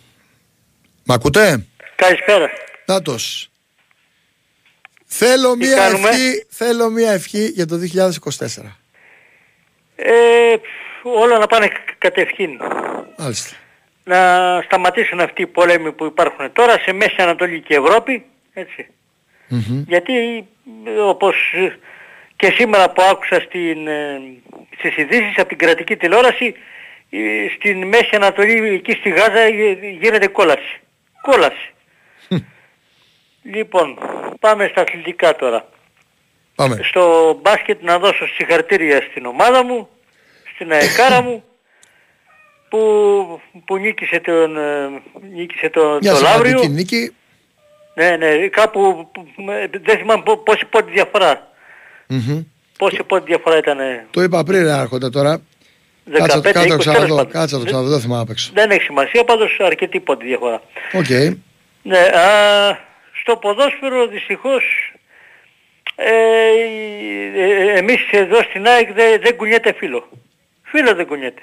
[1.04, 2.50] μ' ακούτε; Καλησπέρα.
[2.86, 3.50] Νάτος.
[5.04, 8.78] Θέλω μία κάνουμε; ευχή, θέλω μία ευχή για το 2024.
[9.96, 10.12] Ε,
[11.02, 12.50] όλα να πάνε κα- κατευχήν.
[13.18, 13.56] Μάλιστα.
[14.04, 18.24] Να σταματήσουν αυτοί οι πόλεμοι που υπάρχουν τώρα σε Μέση Ανατολή και Ευρώπη.
[18.52, 18.86] Έτσι.
[19.48, 19.84] Μμμ.
[19.88, 20.46] Γιατί
[20.86, 21.78] ε, όπως ε,
[22.40, 24.20] και σήμερα που άκουσα στην, ε,
[24.78, 26.54] στις ειδήσεις από την κρατική τηλεόραση
[27.10, 27.18] ε,
[27.54, 29.50] στην Μέση Ανατολή εκεί στη Γάζα ε,
[30.00, 30.80] γίνεται κόλαση.
[31.22, 31.70] Κόλαση.
[33.54, 33.98] λοιπόν,
[34.40, 35.68] πάμε στα αθλητικά τώρα.
[36.54, 36.80] Πάμε.
[36.82, 39.88] Στο μπάσκετ να δώσω συγχαρητήρια στην ομάδα μου,
[40.54, 41.44] στην αεκάρα μου,
[42.68, 42.80] που,
[43.64, 44.88] που νίκησε τον, ε,
[45.34, 46.58] νίκησε τον, Μια το Λαύριο.
[46.58, 47.14] σημαντική νίκη.
[47.94, 51.49] Ναι, ναι, κάπου, που- με- δεν θυμάμαι πό- πόση πότη διαφορά.
[52.10, 52.42] Μμμ.
[52.78, 53.78] Πόση πότη διαφορά ήταν.
[54.10, 55.40] Το είπα πριν, ρε Άρχοντα τώρα.
[56.04, 57.16] 15, Κάτσε να το- κάτσε να το 20, τέλος ξαναδώ.
[57.16, 57.32] πάντων.
[57.32, 58.50] Κάτσε να το Δεν- ξαναδώ, δεν θυμάμαι απ' έξω.
[58.54, 60.62] Δεν έχει σημασία, πάντως αρκετή πότη διαφορά.
[60.92, 61.08] Οκ.
[61.82, 62.78] Ναι, α,
[63.20, 64.62] στο ποδόσφαιρο δυστυχώς
[65.96, 66.10] ε,
[67.36, 70.08] ε, εμείς εδώ στην ΑΕΚ δεν, δεν κουνιέται φύλλο.
[70.62, 71.42] Φύλλο δεν κουνιέται.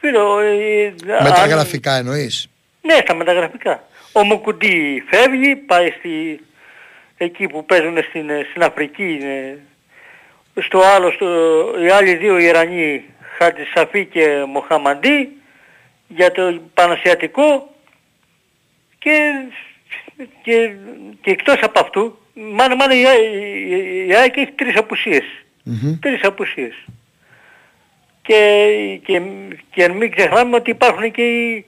[0.00, 0.38] Φύλλο...
[0.40, 0.86] Ε,
[1.18, 2.48] αν- Μεταγραφικά εννοείς;
[2.82, 3.84] Ναι, στα μεταγραφικά.
[4.12, 6.40] Ο Μουκουντί φεύγει, πάει στη,
[7.24, 9.18] εκεί που παίζουν στην, στην Αφρική.
[9.22, 9.56] ε,
[10.60, 11.26] στο άλλο, στο,
[11.84, 13.04] οι άλλοι δύο Ιρανοί,
[13.38, 15.28] Χατζησαφή και Μοχαμαντή,
[16.08, 17.74] για το Πανασιατικό
[18.98, 19.30] και,
[20.42, 20.70] και,
[21.20, 25.24] και εκτός από αυτού, μάνα μάνα η, Α- η, η ΑΕΚ έχει τρεις απουσίες.
[25.64, 25.98] Μμμ.
[26.00, 26.74] Τρεις απουσίες.
[28.22, 28.40] Και,
[29.04, 29.22] και,
[29.70, 31.66] και μην ξεχνάμε ότι υπάρχουν και οι,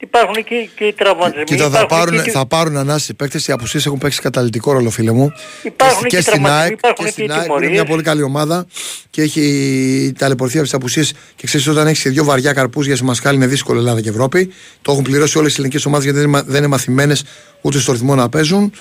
[0.00, 1.44] υπάρχουν και, και οι τραυματισμοί.
[1.44, 3.46] Κοίτα, θα υπάρχουν πάρουν, και- θα πάρουν ανάση παίκτες.
[3.46, 5.32] Οι απουσίες έχουν παίξει καταλητικό ρόλο, φίλε μου.
[5.62, 7.70] Υπάρχουν και και στην τραυματισμοί, ΑΕΚ, υπάρχουν και και στην ΑΕΚ που είναι τιμωρίες.
[7.70, 8.66] μια πολύ καλή ομάδα
[9.10, 12.96] και έχει ταλαιπωρηθεί από τις απουσίες και ξέρεις όταν έχεις και δύο βαριά καρπούς για
[12.96, 14.52] Σιμασκάλη είναι δύσκολο Ελλάδα και Ευρώπη.
[14.82, 17.24] Το έχουν πληρώσει όλες οι ελληνικές ομάδες γιατί δεν είναι, μα- δεν είναι μαθημένες
[17.60, 18.72] ούτε στο ρυθμό να παίζουν,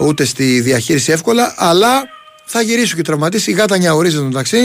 [0.00, 2.02] ούτε στη διαχείριση εύκολα, αλλά
[2.44, 3.46] θα γυρίσουν και οι τραυματίες.
[3.46, 4.58] Η γάτα νιαουρίζεται μεταξύ.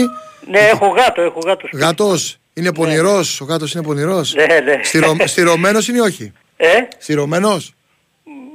[0.50, 1.66] Ναι, έχω γάτο, έχω γάτο.
[1.66, 1.82] σπίτι.
[1.84, 4.34] Γάτος είναι πονηρός, ο γάτος είναι πονηρός.
[4.34, 4.80] Ναι, ναι.
[4.82, 7.74] Στηρο, στηρωμένος είναι ή όχι; Ε, Στηρωμένος.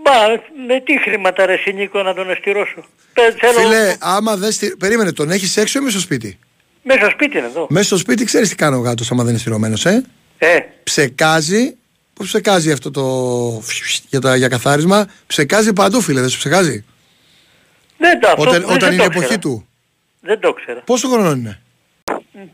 [0.05, 0.13] μα
[0.67, 2.86] με τι χρήματα ρε εσύ, Νίκο να τον εστηρώσω.
[3.13, 4.75] Παι- Θέλω Φίλε, άμα δεν στηρ...
[4.75, 6.39] Περίμενε, τον έχεις έξω ή μέσα στο σπίτι;
[6.84, 7.67] μέσα στο σπίτι είναι εδώ.
[7.69, 10.01] Μέσα στο σπίτι ξέρεις τι κάνει ο γάτος άμα δεν είναι στηρωμένο, ε;
[10.38, 11.75] Ε, Ψεκάζει.
[12.13, 13.03] Πώς ψεκάζει αυτό το.
[14.10, 16.86] για, τα, για καθάρισμα; Ψεκάζει παντού, φίλε, δεν σου ψεκάζει;
[17.97, 19.39] δεν το αυτό όταν δεν, όταν δεν είναι το η εποχή ξέρα.
[19.39, 19.67] του.
[20.21, 20.81] Δεν το ξέρα.
[20.86, 21.62] Πόσο χρόνο είναι;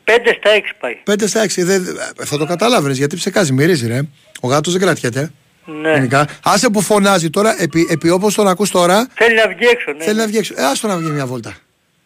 [0.03, 0.97] Πέντε στα έξι πάει.
[1.11, 1.47] 5 στα 6.
[1.57, 1.85] Δεν,
[2.23, 4.01] θα το καταλάβαινες γιατί ψεκάζει, μυρίζει, ρε.
[4.41, 5.31] Ο γάτος δεν κρατιέται.
[5.65, 5.93] Ναι.
[5.93, 6.27] Γενικά.
[6.43, 10.03] Άσε που φωνάζει τώρα, επί, επί όπως τον ακούς τώρα, Θέλει να βγει έξω, ναι.
[10.03, 10.53] θέλει να βγει έξω.
[10.57, 11.55] Ε, άστο να βγει μια βόλτα.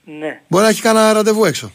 [0.04, 0.42] Ναι.
[0.48, 1.72] Μπορεί να έχει κανένα ραντεβού έξω.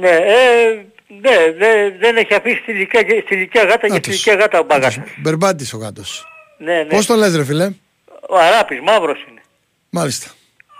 [0.00, 0.84] Ναι, ε,
[1.20, 4.06] ναι, δε, δεν έχει αφήσει στη ηλικία, στη ηλικία γάτα και στη Άτος.
[4.14, 4.98] ηλικία γάτα ο μπαγκάς.
[5.16, 6.26] Μπερμπάντη ο γάτος.
[6.58, 6.84] Ναι, ναι.
[6.84, 7.70] Πώς τον λες, ρε φίλε;
[8.28, 9.40] Ο Αράπης, μαύρος είναι.
[9.90, 10.26] Μάλιστα.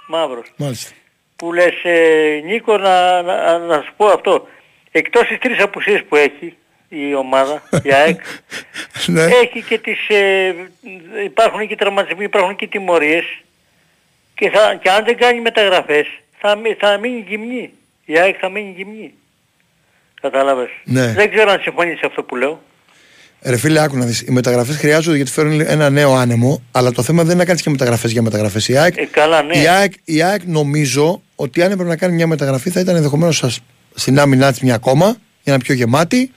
[0.09, 0.53] Μαύρος.
[0.57, 0.91] Μάλιστα.
[1.37, 4.49] Που λες, ε, Νίκο, να, να, να σου πω αυτό.
[4.91, 6.57] Εκτός τις τρεις απουσίες που έχει
[6.89, 8.21] η ομάδα, η ΑΕΚ,
[9.07, 9.23] ναι.
[9.25, 10.55] έχει και τις, ε,
[11.25, 13.25] υπάρχουν και τραυματισμοί, υπάρχουν και τιμωρίες
[14.35, 16.07] και, θα, και αν δεν κάνει μεταγραφές
[16.39, 17.73] θα, μει- θα μείνει γυμνή.
[18.05, 19.15] Η ΑΕΚ θα μείνει γυμνή.
[20.21, 20.69] Κατάλαβες.
[20.85, 21.13] Ναι.
[21.13, 22.63] Δεν ξέρω αν συμφωνείς σε αυτό που λέω.
[23.47, 24.21] Ρε φίλε, άκου να δεις.
[24.21, 27.63] Οι μεταγραφές χρειάζονται γιατί φέρνουν ένα νέο άνεμο, αλλά το θέμα δεν είναι να κάνεις
[27.63, 28.69] και μεταγραφές για μεταγραφές.
[28.69, 29.59] Η ΑΕΚ, Ε, καλά, ναι.
[29.59, 33.61] η, ΑΕΚ, η ΑΕΚ νομίζω ότι αν έπρεπε να κάνει μια μεταγραφή θα ήταν ενδεχομένως
[33.95, 36.31] στην άμυνά της μια ακόμα, για να είναι πιο γεμάτη.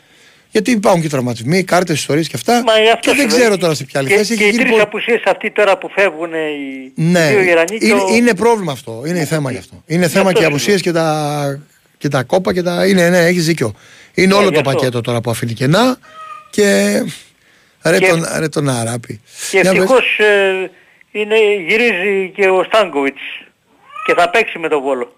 [0.51, 2.63] Γιατί υπάρχουν και τραυματισμοί, κάρτες, ιστορίες και αυτά.
[2.65, 3.37] Μα γι' αυτό και δεν σου λέω.
[3.37, 4.35] ξέρω τώρα σε ποια άλλη και, θέση.
[4.35, 7.41] και Έχει οι γίνει τρεις πολύ- απουσίες αυτοί τώρα που φεύγουν οι, Ναι, οι δύο
[7.41, 9.03] Ιρανοί και είναι, ο- είναι πρόβλημα αυτό.
[9.07, 9.83] Είναι θέμα γι' αυτό.
[9.85, 11.59] Είναι θέμα αυτό και οι σου απουσίες και τα,
[11.97, 12.85] και τα κόπα και τα.
[12.87, 13.73] Είναι, ναι, έχεις δίκιο.
[14.13, 14.71] Είναι Ναι, όλο γι' το αυτό.
[14.71, 15.97] πακέτο τώρα που αφήνει κενά
[16.61, 17.03] και.
[17.85, 19.21] Ρε, Και- τον, ρε τον Αράπη.
[19.51, 19.71] Και Για πες.
[19.71, 20.69] ευτυχώς ε,
[21.11, 21.35] είναι,
[21.67, 23.21] γυρίζει και ο Στάνκοβιτς
[24.05, 25.15] και θα παίξει με τον Βόλο.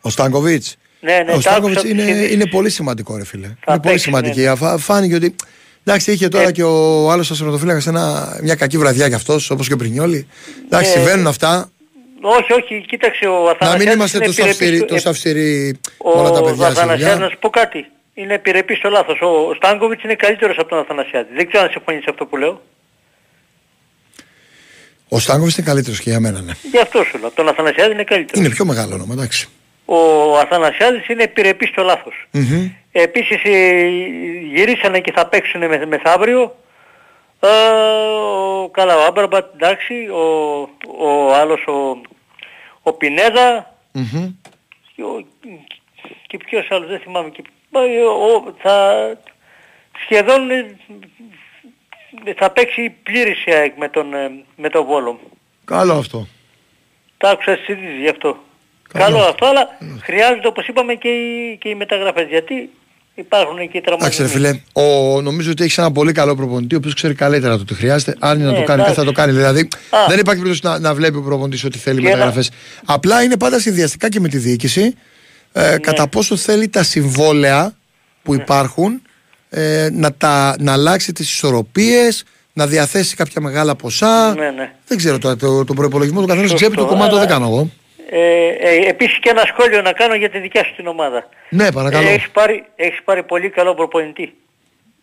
[0.00, 2.32] Ο Στάνκοβιτς; Ναι, ναι, ο τα Στάνκοβιτς άκουσα είναι, τις ειδήσεις.
[2.34, 3.46] είναι πολύ σημαντικό, ρε φίλε.
[3.46, 4.40] είναι πολύ παίξει, σημαντική.
[4.40, 4.46] ναι.
[4.48, 5.34] Αφα- Φάνηκε ότι.
[5.84, 6.52] Εντάξει, είχε τώρα Ε.
[6.52, 7.92] και ο άλλος αστροματοφύλακα
[8.42, 10.28] μια κακή βραδιά κι αυτός, όπως και ο Πρινιόλη.
[10.64, 11.70] Εντάξει, Ε, συμβαίνουν αυτά.
[12.22, 15.78] Όχι, όχι, κοίταξε ο Να Αθανασιάδης μην είμαστε είναι τόσο αυστηροί, επιρρεπής τόσο στο- αυστηροί
[15.96, 17.28] Ο, όλα τα ο παιδιά στη Αθανασιάδης, να δουλειά.
[17.30, 17.86] σου πω κάτι.
[18.18, 19.20] Είναι επιρρεπής στο λάθος.
[19.20, 21.34] Ο, ο Στάνκοβιτς είναι καλύτερος από τον Αθανασιάδη.
[21.34, 22.62] Δεν ξέρω αν συμφωνείς σε αυτό που λέω.
[25.08, 26.52] Ο Στάνκοβιτς είναι καλύτερος και για μένα, ναι.
[26.70, 27.26] Γι' αυτό σου λέω.
[27.26, 28.44] Από τον Αθανασιάδη είναι καλύτερος.
[28.44, 29.48] Είναι πιο μεγάλο όνομα, εντάξει.
[29.84, 32.26] Ο Αθανασιάδης είναι επιρρεπής στο λάθος.
[32.30, 32.70] Μμμ.
[32.92, 33.86] Επίσης ε,
[34.54, 36.56] γυρίσανε και θα παίξουν με, μεθαύριο.
[37.40, 40.22] Ε, ο, καλά, ο Άμπραμπατ, εντάξει, ο,
[40.98, 42.00] ο άλλος, ο,
[42.82, 44.34] ο Πινέδα Μμμ.
[44.96, 45.26] και, ο,
[46.26, 47.30] και ποιος άλλος, δεν θυμάμαι.
[47.30, 47.55] Και, μα, ε, ο,
[48.62, 48.92] θα,
[50.04, 55.20] σχεδόν ε, θα παίξει πλήρης η ΑΕΚ με τον, ε, με τον Βόλο.
[55.64, 56.26] Καλό αυτό.
[57.18, 58.44] Τα άκουσα στις ειδήσεις γι' αυτό.
[58.92, 59.04] Καλό.
[59.04, 59.68] Καλό αυτό, αλλά
[60.02, 62.28] χρειάζονται όπως είπαμε και οι, και οι μεταγραφές.
[62.28, 62.70] Γιατί
[63.14, 64.28] υπάρχουν εκεί Εντάξει, ρε τραυματισμοί.
[64.28, 64.60] φίλε,
[65.16, 68.16] ο, νομίζω ότι έχεις ένα πολύ καλό προπονητή, ο οποίος ξέρει καλύτερα το τι χρειάζεται.
[68.18, 69.14] Αν είναι να Ναι, το κάνει, δεν θα εντάξει.
[69.14, 69.32] το κάνει.
[69.32, 69.98] Δηλαδή, Α.
[70.08, 72.50] δεν υπάρχει περίπτωση να, να βλέπει ο προπονητής ότι θέλει Και ένα- μεταγραφές.
[72.84, 74.94] Απλά είναι πάντα συνδυαστικά και με τη διοίκηση.
[75.58, 75.78] Ε, Ναι.
[75.78, 77.76] Κατά πόσο θέλει τα συμβόλαια
[78.22, 79.02] που υπάρχουν
[79.50, 84.34] ε, να, τα, να αλλάξει τις ισορροπίες, να διαθέσει κάποια μεγάλα ποσά.
[84.34, 84.72] Ναι, ναι.
[84.86, 87.46] Δεν ξέρω τώρα, το, τον προπολογισμό του καθένα Σωστό, τσέπη, το κομμάτι αλλά- δεν κάνω
[87.46, 87.70] εγώ.
[88.10, 91.28] Ε, ε, επίσης και ένα σχόλιο να κάνω για τη δικιά σου την ομάδα.
[91.50, 92.08] Ναι, παρακαλώ.
[92.08, 94.34] Ε, έχεις, πάρει, έχεις πάρει πολύ καλό προπονητή.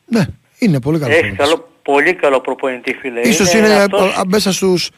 [0.06, 0.26] Ναι,
[0.58, 1.12] είναι πολύ καλό.
[1.12, 1.56] Έχεις προπονητής.
[1.56, 3.20] καλό, πολύ καλό προπονητή φίλε.
[3.20, 4.89] Ίσως είναι, αυτός- α, α, μέσα στους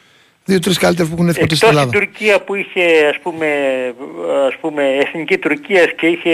[0.46, 1.98] δύο-τρεις καλύτερους που έχουν έρθει ποτέ στην Εκτός η Ελλάδα.
[2.06, 3.46] Τουρκία που είχε ας πούμε,
[4.48, 6.30] ας πούμε εθνική Τουρκίας και είχε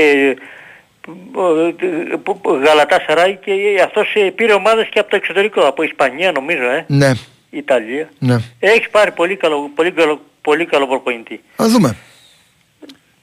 [2.66, 3.53] Γαλατά Σαράι και
[3.85, 7.12] αυτός ε, πήρε ομάδες και από το εξωτερικό, από Ισπανία νομίζω, ε, Ναι,
[7.51, 8.09] Ιταλία.
[8.18, 8.37] ναι.
[8.59, 11.40] Έχεις πάρει πολύ καλό, πολύ καλό, πολύ καλό προπονητή.
[11.57, 11.96] Α δούμε.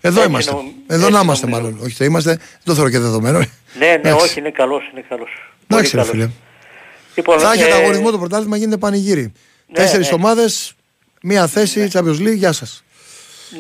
[0.01, 0.51] Εδώ Έτσι είμαστε.
[0.51, 1.63] νομ- Εδώ έτσι να είμαστε νομίζω.
[1.69, 1.85] μάλλον.
[1.85, 2.29] Όχι, θα είμαστε.
[2.35, 3.37] Δεν το θεωρώ και δεδομένο.
[3.37, 3.45] Ναι,
[3.79, 4.25] ναι, Εντάξει.
[4.25, 5.29] όχι, είναι καλός, είναι καλός.
[5.67, 6.21] Εντάξει, ρε Πολύ φίλε.
[6.23, 6.35] καλός.
[7.15, 9.31] Λοιπόν, Θα έχει ε, ανταγωνισμό το πρωτάθλημα, γίνεται πανηγύρι.
[9.73, 10.13] Τέσσερις ναι.
[10.15, 10.73] ομάδες,
[11.21, 12.83] μία θέση, Champions League, γεια σας.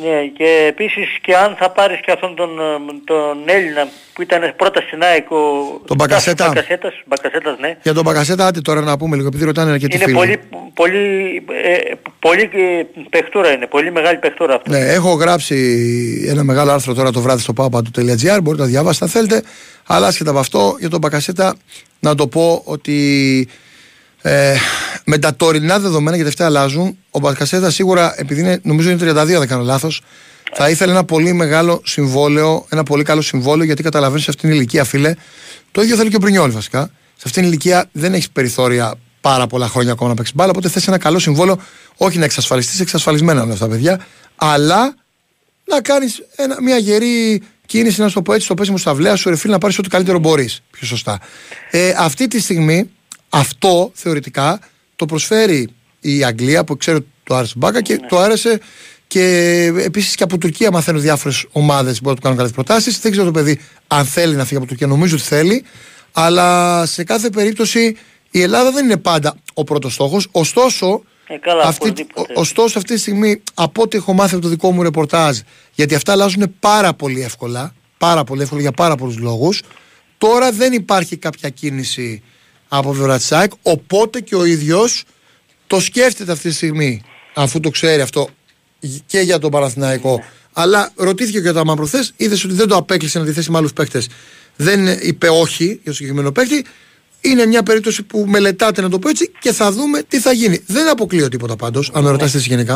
[0.03, 2.63] Ναι, και επίσης και αν θα πάρεις και αυτόν τον, ε,
[3.05, 5.37] τον Έλληνα που ήταν πρώτα στην ΑΕΚ, ο
[5.85, 6.47] Τον Μπακασέτα.
[6.47, 7.77] Μπακασέτας, Μπακασέτας, ναι.
[7.81, 10.15] Για τον Μπακασέτα, άντε τώρα να πούμε λίγο, επειδή ρωτάνε αρκετοί Είναι φίλοι.
[10.15, 10.39] πολύ,
[10.73, 11.77] πολύ, ε,
[12.19, 14.71] πολύ ε, παιχτούρα είναι, πολύ μεγάλη παιχτούρα αυτό.
[14.71, 15.55] Ναι, έχω γράψει
[16.27, 19.43] ένα μεγάλο άρθρο τώρα το βράδυ στο papadu.gr, μπορείτε να διαβάσετε αν θέλετε.
[19.87, 21.55] Αλλά άσχετα από αυτό, για τον Μπακασέτα,
[21.99, 23.47] να το πω ότι
[24.21, 24.55] ε,
[25.05, 29.15] με τα τωρινά δεδομένα, γιατί αυτά αλλάζουν, ο Μπακασέτα σίγουρα, επειδή είναι, νομίζω είναι 32,
[29.17, 30.01] αν δεν κάνω λάθος,
[30.53, 34.57] θα ήθελε ένα πολύ μεγάλο συμβόλαιο, ένα πολύ καλό συμβόλαιο, γιατί καταλαβαίνεις σε αυτήν την
[34.57, 35.15] ηλικία, φίλε.
[35.71, 36.81] Το ίδιο θέλει και ο Πρινιόλ βασικά.
[37.15, 40.69] Σε αυτήν την ηλικία δεν έχεις περιθώρια πάρα πολλά χρόνια ακόμα να παίξεις μπάλα, οπότε
[40.69, 41.61] θες ένα καλό συμβόλαιο,
[41.97, 44.05] όχι να εξασφαλιστείς, εξασφαλισμένα όλα αυτά τα παιδιά,
[44.35, 44.95] αλλά
[45.65, 46.21] να κάνεις
[46.61, 49.53] μια γερή κίνηση, να σου το πω έτσι, στο πέσιμο στα βλέα σου, ρε φίλε,
[49.53, 50.61] να πάρεις ό,τι καλύτερο μπορείς.
[50.71, 51.19] Πιο σωστά.
[51.71, 52.89] Ε, αυτή τη στιγμή,
[53.29, 54.59] αυτό θεωρητικά
[54.95, 55.67] το προσφέρει
[55.99, 58.59] η Αγγλία που ξέρω ότι το άρεσε μπάκα και το άρεσε
[59.07, 59.23] και
[59.77, 62.99] επίσης και από Τουρκία μαθαίνω διάφορες ομάδες που μπορούν να του κάνουν καλές προτάσεις.
[62.99, 65.63] Δεν ξέρω το παιδί αν θέλει να φύγει από Τουρκία, νομίζω ότι θέλει.
[66.11, 67.97] Αλλά σε κάθε περίπτωση
[68.31, 70.27] η Ελλάδα δεν είναι πάντα ο πρώτος στόχος.
[70.31, 72.33] Ωστόσο, Ε, καλά, αυτή, οπωσδήποτε.
[72.35, 75.37] ο- ωστόσο, αυτή τη στιγμή, από ό,τι έχω μάθει από το δικό μου ρεπορτάζ,
[75.75, 79.61] γιατί αυτά αλλάζουν πάρα πολύ εύκολα, πάρα πολύ εύκολα για πάρα πολλούς λόγους.
[80.17, 82.23] Τώρα δεν υπάρχει κάποια κίνηση
[82.69, 85.03] από πλευρά τη ΑΕΚ, οπότε και ο ίδιος
[85.67, 87.01] το σκέφτεται αυτή τη στιγμή,
[87.33, 88.29] αφού το ξέρει αυτό
[89.05, 90.23] και για τον Παναθηναϊκό.
[90.53, 93.73] Αλλά ρωτήθηκε και όταν μαυροθέ, είδες ότι δεν το απέκλεισε να τη θέσει με άλλους
[93.73, 94.07] παίκτες.
[94.55, 96.65] Δεν είπε όχι για το συγκεκριμένο παίκτη.
[97.21, 100.63] Είναι μια περίπτωση που μελετάτε, να το πω έτσι, και θα δούμε τι θα γίνει.
[100.67, 102.73] Δεν αποκλείω τίποτα πάντως, αν με ρωτάτε εσύ γενικά.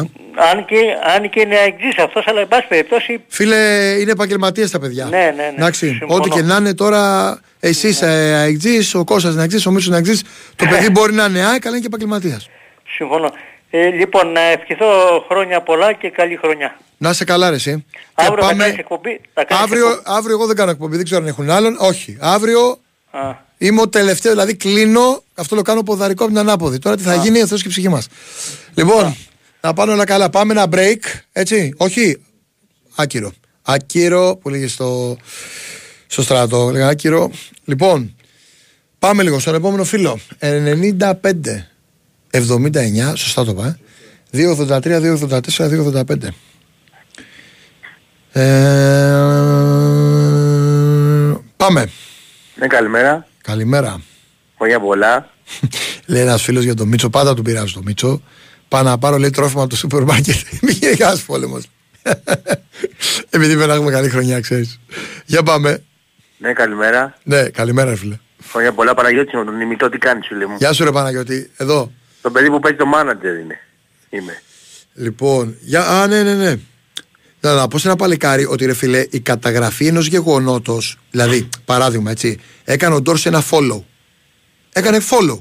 [0.51, 0.75] Αν και,
[1.15, 3.55] αν και είναι αεξής αυτός, αλλά εν πάση περιπτώσει Φίλε,
[3.99, 5.05] είναι επαγγελματίες τα παιδιά.
[5.05, 5.53] Ναι, ναι, ναι.
[5.57, 6.15] Εντάξει, Συμφωνώ.
[6.15, 8.07] ό,τι και να είναι τώρα, εσύ Ναι.
[8.11, 10.21] ε, αεκτζή, ο Κώστας να αεκτζή, ο Μίτσος να αεκτζή.
[10.55, 12.49] Το παιδί μπορεί να είναι ΑΕΚ, αλλά είναι και επαγγελματίας.
[12.95, 13.31] συμφωνώ.
[13.69, 14.85] Ε, λοιπόν, να ευχηθώ
[15.29, 16.77] χρόνια πολλά και καλή χρονιά.
[16.97, 17.85] Να είσαι καλά, ρε, εσύ.
[18.13, 21.21] Αύριο θα κάνεις εκπομπή; Θα κάνεις Αύριο, εκπομπή; αύριο εγώ δεν κάνω εκπομπή, δεν ξέρω
[21.21, 21.75] αν έχουν άλλον.
[21.79, 22.17] Όχι.
[22.19, 22.79] Αύριο
[23.15, 25.23] Α, είμαι ο τελευταίος, δηλαδή κλείνω.
[25.33, 26.79] Αυτό το κάνω ποδαρικό από την ανάποδη.
[26.79, 28.07] Τώρα τι θα γίνει, ο Θεός και η ψυχή μας.
[28.73, 29.15] Λοιπόν,
[29.61, 30.29] να πάνε όλα καλά.
[30.29, 30.99] Πάμε ένα break,
[31.31, 31.73] έτσι.
[31.77, 32.21] Όχι.
[32.95, 33.31] Άκυρο.
[33.61, 35.17] Άκυρο που λέγε στο,
[36.07, 36.69] στο στρατό.
[36.69, 37.31] Λέγα άκυρο.
[37.65, 38.15] Λοιπόν,
[38.99, 40.19] πάμε λίγο στον επόμενο φίλο.
[40.39, 40.49] 95.
[42.31, 43.65] 79, σωστά το είπα.
[43.65, 43.77] Ε.
[44.31, 45.39] 283, 284,
[46.05, 46.27] 285.
[48.31, 48.43] Ε,
[51.57, 51.89] πάμε.
[52.55, 53.27] Ναι, καλημέρα.
[53.43, 54.01] Καλημέρα.
[54.57, 55.29] Χρόνια πολλά.
[56.07, 58.21] λέει ένας φίλος για τον Μίτσο, πάντα του πειράζει το Μίτσο.
[58.67, 60.35] Πάω να πάρω λέει τρόφιμα από το σούπερ μάρκετ.
[60.61, 61.69] Μην γίνει κανένα πόλεμος.
[63.29, 64.79] Επειδή δεν έχουμε καλή χρονιά, ξέρεις.
[65.25, 65.83] Για πάμε.
[66.37, 67.17] Ναι, καλημέρα.
[67.23, 68.17] Ναι, καλημέρα, ρε φίλε.
[68.51, 71.51] Χρόνια πολλά Παναγιώτη με τον ημιτό τι κάνεις φίλε μου; Γεια σου, ρε Παναγιώτη.
[71.57, 71.91] Εδώ.
[72.21, 73.59] Το παιδί που παίζει το manager είναι.
[74.09, 74.41] Είμαι.
[74.93, 75.87] Λοιπόν, για...
[75.87, 76.59] Α, ναι, ναι, ναι.
[77.43, 82.11] Να, να πω σε ένα παλικάρι ότι ρε φίλε, η καταγραφή ενός γεγονότος, δηλαδή, παράδειγμα,
[82.11, 83.81] έτσι, έκανε ο Ντόρση ένα follow.
[84.73, 85.39] Έκανε follow.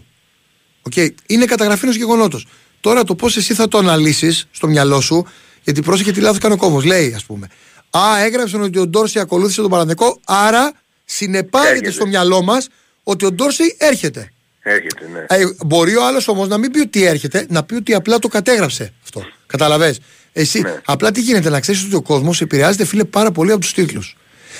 [0.83, 0.93] OK,
[1.27, 2.47] Είναι καταγραφή ενός γεγονότος.
[2.81, 5.27] Τώρα το πώς εσύ θα το αναλύσεις στο μυαλό σου,
[5.63, 6.85] γιατί πρόσεχε τι λάθος κάνει ο κόσμος.
[6.85, 7.47] Λέει, ας πούμε.
[7.91, 10.73] Α, έγραψαν ότι ο Ντόρσεϊ ακολούθησε τον Παναθηναϊκό, άρα
[11.05, 11.91] συνεπάγεται Έρχεται.
[11.91, 12.69] στο μυαλό μας
[13.03, 14.33] ότι ο Ντόρσεϊ έρχεται.
[14.63, 15.25] Έρχεται, ναι.
[15.37, 18.29] Ε, μπορεί ο άλλος όμως να μην πει ότι έρχεται, να πει ότι απλά το
[18.29, 19.23] κατέγραψε αυτό.
[19.47, 19.99] Καταλαβες.
[20.33, 20.81] Εσύ, Ναι.
[20.85, 24.17] απλά τι γίνεται, να ξέρεις ότι ο κόσμος επηρεάζεται, φίλε, πάρα πολύ από τους τίτλους.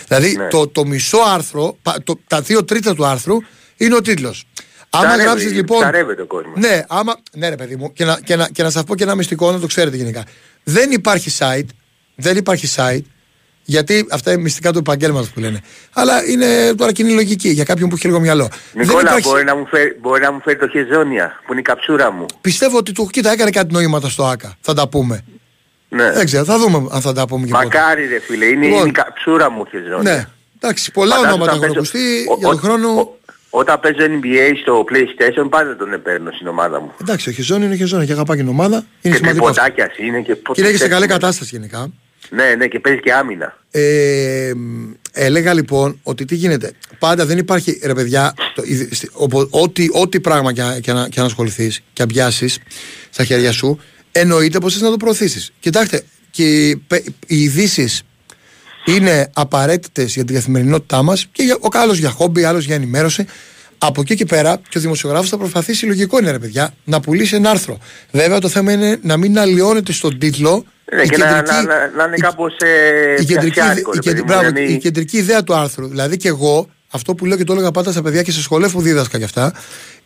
[0.09, 0.49] Δηλαδή, Ναι.
[0.49, 3.37] το, το μισό άρθρο, πα- το, τα δύο τρίτα του άρθρου
[3.77, 4.45] είναι ο τίτλος.
[4.91, 5.79] Άμα Ψαρεύει, γράψεις λοιπόν.
[5.81, 6.59] ψαρεύεται ο κόσμος.
[6.59, 9.03] Ναι, άμα, ναι, ρε παιδί μου, και να, και, να, και να σας πω και
[9.03, 10.25] ένα μυστικό, να το ξέρετε γενικά.
[10.65, 11.67] Δεν υπάρχει site,
[12.15, 13.01] δεν υπάρχει site
[13.65, 15.61] Γιατί αυτά είναι μυστικά του επαγγέλματος που λένε.
[15.93, 18.49] Αλλά είναι τώρα κοινή λογική για κάποιον που έχει λίγο μυαλό.
[18.73, 21.61] Δεν Νικόλα, υπάρχει- μπορεί, να μου φέρει, μπορεί να μου φέρει το χεζόνια που είναι
[21.61, 22.27] η καψούρα μου.
[22.41, 24.57] Πιστεύω ότι του κοίτα έκανε κάτι νοήματα στο ΑΚΑ.
[24.61, 25.25] Θα τα πούμε.
[25.97, 26.13] Ναι.
[26.13, 27.65] Δεν ξέρω, θα δούμε αν θα τα πούμε και πότε.
[27.65, 28.81] Μακάρι ρε φίλε, είναι, Λοιπόν.
[28.81, 30.13] είναι η καψούρα μου χεζόνια.
[30.15, 30.27] Ναι,
[30.61, 32.89] εντάξει, πολλά Φαντάζομαι ονόματα όταν έχουν παίζω- ακουστεί ο- για τον ο- χρόνο.
[33.01, 33.17] ο-
[33.55, 36.93] Όταν παίζω NBA στο PlayStation πάντα τον παίρνω στην ομάδα μου.
[37.01, 38.77] Εντάξει, ο Χεζόν είναι ο Χεζόν και αγαπά και την ομάδα.
[38.77, 39.49] Είναι και σημαντικός.
[39.51, 39.63] αυτό.
[39.63, 41.91] τριποντάκιας είναι και Και είναι και σε καλή πότε- κατάσταση γενικά.
[42.31, 43.57] Ναι, ναι, και παίζει και άμυνα.
[43.71, 46.73] Ε, μ, έλεγα λοιπόν ότι τι γίνεται.
[46.99, 51.09] Πάντα δεν υπάρχει, ρε παιδιά, το, η- στη- οπο- ό,τι, ό,τι πράγμα και, και, να,
[51.09, 52.59] και να ασχοληθείς και να πιάσεις
[53.11, 53.79] στα χέρια σου,
[54.13, 55.53] εννοείται πως θες να το προωθήσεις.
[55.61, 57.89] Κοιτάξτε, και οι, πε- οι ειδήσει
[58.85, 63.27] είναι απαραίτητες για την καθημερινότητά μας και για, ο άλλος για χόμπι, άλλος για ενημέρωση.
[63.79, 67.35] Από εκεί και πέρα και ο δημοσιογράφος θα προσπαθήσει, λογικό είναι ρε παιδιά, να πουλήσει
[67.35, 67.79] ένα άρθρο.
[68.11, 71.63] Βέβαια το θέμα είναι να μην αλλοιώνεται στον τίτλο Ναι, η και να, κεντρική- να,
[71.63, 74.55] να, να είναι η- κάπως ε, η κεντρική, πιασιάρικο, η, ρε παιδί κεντρική, μου, μπράβο,
[74.55, 77.71] δηλαδή- η κεντρική ιδέα του άρθρου, δηλαδή και εγώ, αυτό που λέω και το έλεγα
[77.71, 79.53] πάντα στα παιδιά και σε σχολέ που δίδασκα κι αυτά,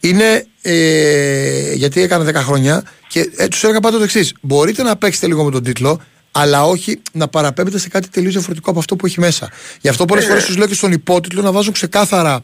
[0.01, 4.33] είναι ε, γιατί έκανα 10 χρόνια και ε, τους έλεγα πάντα το εξής.
[4.41, 6.01] Μπορείτε να παίξετε λίγο με τον τίτλο,
[6.33, 9.51] αλλά όχι να παραπέμπετε σε κάτι τελείως διαφορετικό από αυτό που έχει μέσα.
[9.81, 10.49] Γι' αυτό πολλές Ε, φορές ναι.
[10.49, 12.41] τους λέω και στον υπότιτλο να βάζουν ξεκάθαρα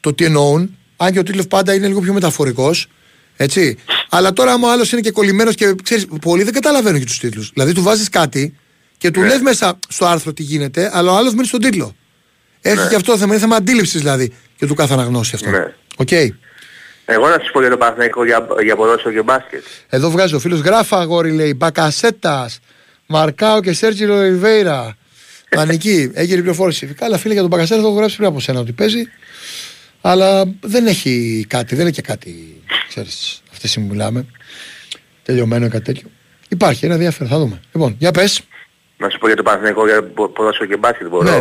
[0.00, 2.86] το τι εννοούν, αν και ο τίτλος πάντα είναι λίγο πιο μεταφορικός.
[3.36, 3.76] Έτσι.
[4.08, 7.18] Αλλά τώρα, άμα ο άλλος είναι και κολλημένος και ξέρεις, πολλοί δεν καταλαβαίνουν και τους
[7.18, 7.50] τίτλους.
[7.54, 8.54] Δηλαδή, του βάζεις κάτι
[8.98, 9.26] και του Ναι.
[9.26, 11.94] λες μέσα στο άρθρο τι γίνεται, αλλά ο άλλος μένει στον τίτλο.
[12.70, 15.50] Έχει και αυτό το θέμα, είναι θέμα αντίληψης δηλαδή και του κάθε αναγνώστη αυτό.
[15.50, 15.72] Ναι.
[15.96, 16.10] Οκ.
[17.10, 19.64] Εγώ να σου πω για το Παναθηναϊκό για, για ποδόσφαιρο και μπάσκετ.
[19.88, 22.60] Εδώ βγάζει ο φίλος Γράφα αγόρι λέει Μπακασέτας,
[23.06, 24.96] Μαρκάο και Σέρτζιλο Ριβέιρα.
[25.56, 26.86] Πανική, έγινε πληροφόρηση.
[26.86, 29.02] Καλά, φίλε για τον Μπακασέτας το έχω γράψει πριν από σένα ότι παίζει.
[30.00, 34.26] Αλλά δεν έχει κάτι, δεν είναι και κάτι, ξέρεις, αυτή τη στιγμή που μιλάμε.
[35.22, 36.08] Τελειωμένο ή κάτι τέτοιο.
[36.48, 37.60] Υπάρχει ένα ενδιαφέρον, θα δούμε.
[37.72, 38.40] Λοιπόν, για πες.
[38.96, 41.30] Να σου πω για το Παναθηναϊκό για πο- ποδόσφαιρο και μπάσκετ μπορώ.
[41.30, 41.38] Ναι.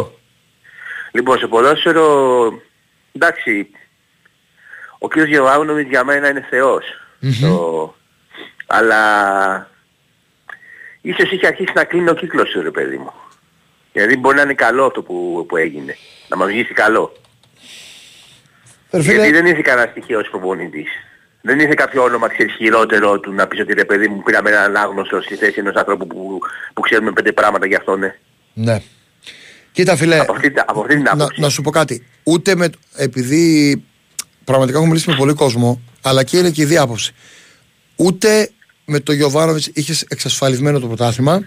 [1.12, 2.62] Λοιπόν, σε ποδόσφαιρο,
[3.12, 3.70] εντάξει,
[5.00, 5.18] ο κ.
[5.20, 6.84] Γεωργάνοβιτ για μένα είναι θεός.
[7.42, 7.96] Το...
[8.68, 9.70] Αλλά
[11.02, 13.14] ίσως είχε αρχίσει να κλείνει ο κύκλος του ρε παιδί μου.
[13.92, 15.96] Δηλαδή μπορεί να είναι καλό αυτό που, που έγινε.
[16.28, 17.14] Να μας βγει καλό.
[18.92, 20.90] Ρε φίλε, Γιατί δεν ήρθε κανένα στοιχείο ως προπονητής.
[21.42, 24.76] Δεν ήρθε κάποιο όνομα ξέρεις χειρότερο του να πεις ότι ρε παιδί μου πήραμε έναν
[24.76, 26.40] άγνωστο στη θέση ενός ανθρώπου που,
[26.74, 28.00] που ξέρουμε πέντε πράγματα για αυτόν.
[28.00, 28.16] Ναι.
[28.54, 28.82] Ναι.
[29.78, 30.20] Κοίτα, φίλε.
[30.20, 31.42] Από αυτή, από αυτή την να, άποψη.
[31.42, 32.06] να σου πω κάτι.
[32.24, 32.70] Ούτε με.
[32.96, 33.84] Επειδή
[34.44, 37.14] πραγματικά έχω μιλήσει με πολύ κόσμο, αλλά και είναι και η διάποψη.
[37.96, 38.50] Ούτε
[38.86, 41.42] με το Γιωβάνοβιτς είχες εξασφαλισμένο το πρωτάθλημα,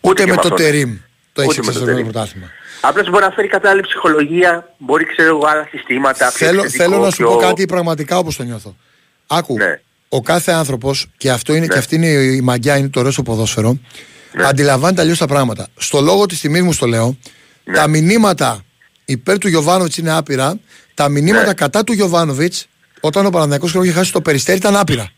[0.00, 0.56] ούτε, και με με το αυτόν.
[0.56, 0.96] Τερίμ
[1.32, 2.12] το έχεις Ούτε με το εξασφαλισμένο το Τερίμ.
[2.12, 2.46] πρωτάθλημα.
[2.80, 6.32] Απλώς μπορεί να φέρει κατάλληλη ψυχολογία, μπορεί ξέρω εγώ άλλα συστήματα.
[6.34, 8.76] πιο Θέλω, επιθετικό, θέλω να σου πιο- πω κάτι πραγματικά όπως το νιώθω.
[9.26, 9.56] Άκου.
[9.56, 9.80] Ναι.
[10.08, 11.72] Ο κάθε άνθρωπος, και, αυτό είναι, Ναι.
[11.72, 13.78] και αυτή είναι η μαγιά, είναι το ωραίο στο ποδόσφαιρο,
[14.32, 14.46] Ναι.
[14.46, 15.68] αντιλαμβάνεται αλλιώς τα πράγματα.
[15.76, 17.16] Στο λόγο της τιμής μου στο λέω,
[17.70, 17.76] Ναι.
[17.76, 18.62] τα μηνύματα
[19.04, 20.58] υπέρ του Γιωβάνοβιτς είναι άπειρα.
[20.94, 21.54] Τα μηνύματα Ναι.
[21.54, 22.66] κατά του Γιωβάνοβιτς,
[23.00, 25.10] όταν ο Παναδιακό είχε χάσει το περιστέρι, ήταν άπειρα.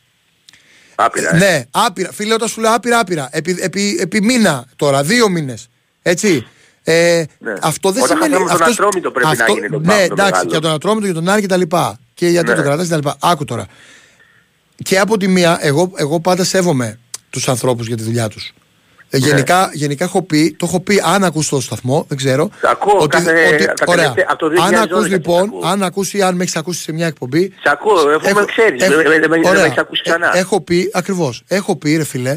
[0.94, 1.34] Άπειρα.
[1.34, 1.38] ε.
[1.38, 2.12] Ναι, άπειρα.
[2.12, 3.28] Φίλε, όταν σου λέω άπειρα, άπειρα.
[3.32, 5.68] Επί, επί, επί μήνα τώρα, δύο μήνες.
[6.02, 6.46] Έτσι.
[6.84, 7.52] Ε, Ναι.
[7.62, 8.32] Αυτό δεν Όταν σημαίνει.
[8.32, 10.50] χάσαμε τον αυτός- Ατρόμητο πρέπει να αυτό- γίνει το Ναι, πράγμα το εντάξει, μεγάλο.
[10.50, 11.98] για τον Ατρόμητο, για τον Άρη και τα λοιπά.
[12.14, 12.54] Και γιατί Ναι.
[12.54, 13.16] τον κρατάς και τα λοιπά.
[13.20, 13.66] Άκου τώρα.
[14.82, 16.98] Και από τη μία, εγώ, εγώ πάντα σέβομαι
[17.30, 18.52] τους ανθρώπους για τη δουλειά τους.
[19.14, 19.26] Ε, Ναι.
[19.26, 22.50] γενικά, γενικά έχω πει, το έχω πει αν ακούς το σταθμό, δεν ξέρω.
[22.62, 23.32] Ακούω κάθε- τα
[23.86, 24.02] ωραία.
[24.02, 25.60] τελευταία- από το αν 2012 ακούς σε λοιπόν, ακούω.
[25.64, 27.52] αν ακούς ή αν με έχεις ακούσει σε μια εκπομπή.
[27.62, 29.64] Σε ακούω, αφού με ξέρεις, δεν- δεν- δεν με ωραία.
[29.64, 30.36] έχεις ακούσει ξανά.
[30.36, 32.36] Ε, έχω πει, ακριβώς, έχω πει ρε φιλέ,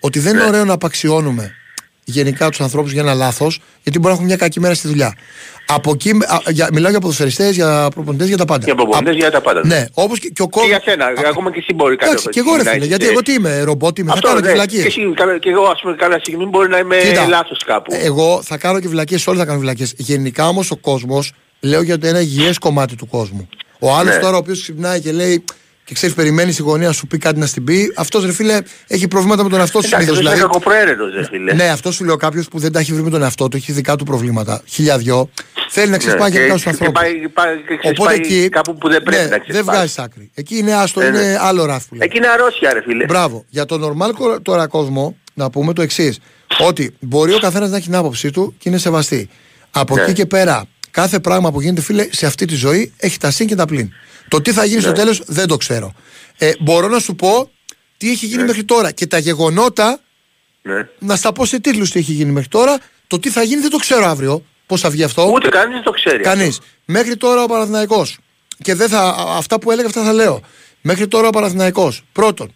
[0.00, 0.40] ότι δεν Ναι.
[0.40, 1.54] είναι ωραίο να απαξιώνουμε
[2.04, 5.14] γενικά τους ανθρώπους για ένα λάθος, γιατί μπορεί να έχουν μια κακή μέρα στη δουλειά.
[5.66, 8.64] Από εκεί, α, για, μιλάω για ποδοσφαιριστές, για προπονητές, για τα πάντα.
[8.64, 9.66] Για προπονητές, Α, για τα πάντα.
[9.66, 10.70] Ναι, όπως και, και ο Και κόσμος.
[10.70, 13.04] για σένα, ακόμα και εσύ μπορεί κάτι Εντάξει, και εγώ ρε να φίλε, έχεις, γιατί
[13.06, 14.52] ε, εγώ τι είμαι, ρομπότ είμαι, θα Αυτό, κάνω και ναι.
[14.52, 14.82] βλακίες.
[14.82, 17.92] Και, εσύ, κα- και εγώ ας πούμε κάποια στιγμή μπορεί να είμαι Κοίτα, λάθος κάπου.
[18.02, 19.94] Εγώ θα κάνω και βλακίες, όλοι θα κάνουν βλακίες.
[19.96, 23.48] Γενικά όμως ο κόσμος, λέω για το ένα υγιές κομμάτι του κόσμου.
[23.78, 24.20] Ο άλλος Ναι.
[24.20, 25.44] τώρα ο οποίος ξυπνάει και λέει
[25.86, 28.58] και ξέρεις, περιμένει η γωνία να σου πει κάτι να στην πει, αυτός ρε φίλε
[28.86, 30.26] έχει προβλήματα με τον εαυτό του Εντάξει, συνήθως.
[30.26, 31.52] αυτός είναι Δηλαδή, κακοπροαίρετος, ρε φίλε.
[31.52, 33.72] ναι, αυτός σου λέω κάποιος που δεν τα έχει βρει με τον εαυτό του, έχει
[33.72, 34.62] δικά του προβλήματα.
[34.66, 35.28] Χιλιαδιό.
[35.68, 37.00] Θέλει να ξεσπάει Ναι, γενικά και- στου και ανθρώπους.
[37.00, 38.48] πάει- πάει- και Οπότε ξεσπάει εκεί.
[38.48, 39.76] κάπου που δεν πρέπει ναι, να Δεν ξεσπάει.
[39.76, 40.30] βγάζει άκρη.
[40.34, 41.18] Εκεί είναι άστο, Ναι, ναι.
[41.18, 42.06] είναι άλλο ράφι που λέει.
[42.08, 43.04] Εκεί είναι αρρώστια ρε φίλε.
[43.04, 43.44] Μπράβο.
[43.48, 46.18] Για τον normal κο- τώρα κόσμο να πούμε το εξής.
[46.58, 49.28] Ότι μπορεί ο καθένας να έχει την άποψή του και είναι σεβαστή.
[49.70, 50.02] Από Ναι.
[50.02, 53.46] εκεί και πέρα, κάθε πράγμα που γίνεται, φίλε, σε αυτή τη ζωή έχει τα συν
[53.46, 53.90] και τα πλήν.
[54.28, 55.92] Το τι θα γίνει στο τέλος δεν το ξέρω.
[56.38, 57.50] Ε, μπορώ να σου πω
[57.96, 60.00] τι έχει γίνει μέχρι τώρα και τα γεγονότα,
[60.62, 60.88] Ναι.
[60.98, 62.78] να στα πω σε τίτλους τι έχει γίνει μέχρι τώρα.
[63.06, 64.44] Το τι θα γίνει δεν το ξέρω αύριο.
[64.74, 65.30] Πώς θα βγει αυτό.
[65.34, 66.22] Ούτε κανείς δεν το ξέρει.
[66.22, 66.48] Κανείς.
[66.48, 66.64] αυτό.
[66.84, 68.18] Μέχρι τώρα ο Παναθηναϊκός
[68.62, 70.40] Και δεν θα, α- αυτά που έλεγα, αυτά θα λέω.
[70.80, 72.54] Μέχρι τώρα ο Παναθηναϊκός Πρώτον,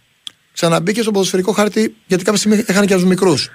[0.52, 3.48] ξαναμπήκε στο ποδοσφαιρικό χάρτη γιατί κάποια στιγμή είχαν και από του μικρούς.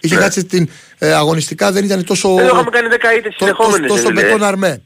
[0.00, 0.20] Είχε Ναι.
[0.20, 0.68] κάτσει την
[0.98, 2.28] ε, αγωνιστικά, δεν ήταν τόσο.
[2.38, 3.88] Εδώ είχαμε κάνει 10 ήττες το- συνεχόμενες.
[3.90, 4.46] τόσο δεν μπετόν είναι.
[4.46, 4.82] αρμέ.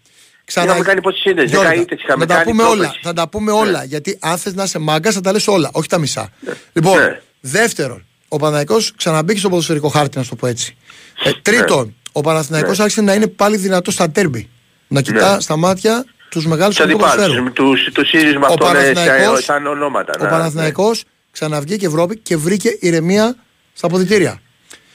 [0.49, 2.73] Είχαμε κάνει πόσες ήττες, Γιώργα, 10 ήττες είχαμε να τα κάνει πούμε όλα.
[2.75, 3.01] πρόπερση.
[3.03, 3.85] Θα τα πούμε όλα.
[3.85, 6.31] Γιατί αν θες να είσαι μάγκας, θα τα λες όλα, όχι τα μισά.
[6.73, 7.21] Λοιπόν, Ναι.
[7.41, 10.77] δεύτερον, ο Παναθηναϊκός ξαναμπήκε στο ποδοσφαιρικό χάρτη, να σου το πω έτσι.
[11.25, 11.35] Ε, Ναι.
[11.43, 14.49] τρίτον, ο Παναθηναϊκός άρχισε να είναι πάλι δυνατό στα τέρμπι.
[14.89, 15.41] Να κοιτά Ναι.
[15.41, 19.57] στα μάτια τους μεγάλους Τους αντιπάλους, τους, τους ίδιους με Ο αυτόν ε, Παναθηναϊκός- σαν,
[19.57, 20.13] σαν ονόματα.
[20.21, 20.31] Ο ναι.
[20.31, 23.37] Παναθηναϊκός ξαναβγήκε Ευρώπη και βρήκε ηρεμία
[23.73, 24.41] στα αποδητήρια.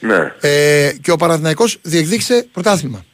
[0.00, 0.32] Ναι.
[0.40, 3.04] Ε, και ο Παναθηναϊκός διεκδίκησε πρωτάθλημα.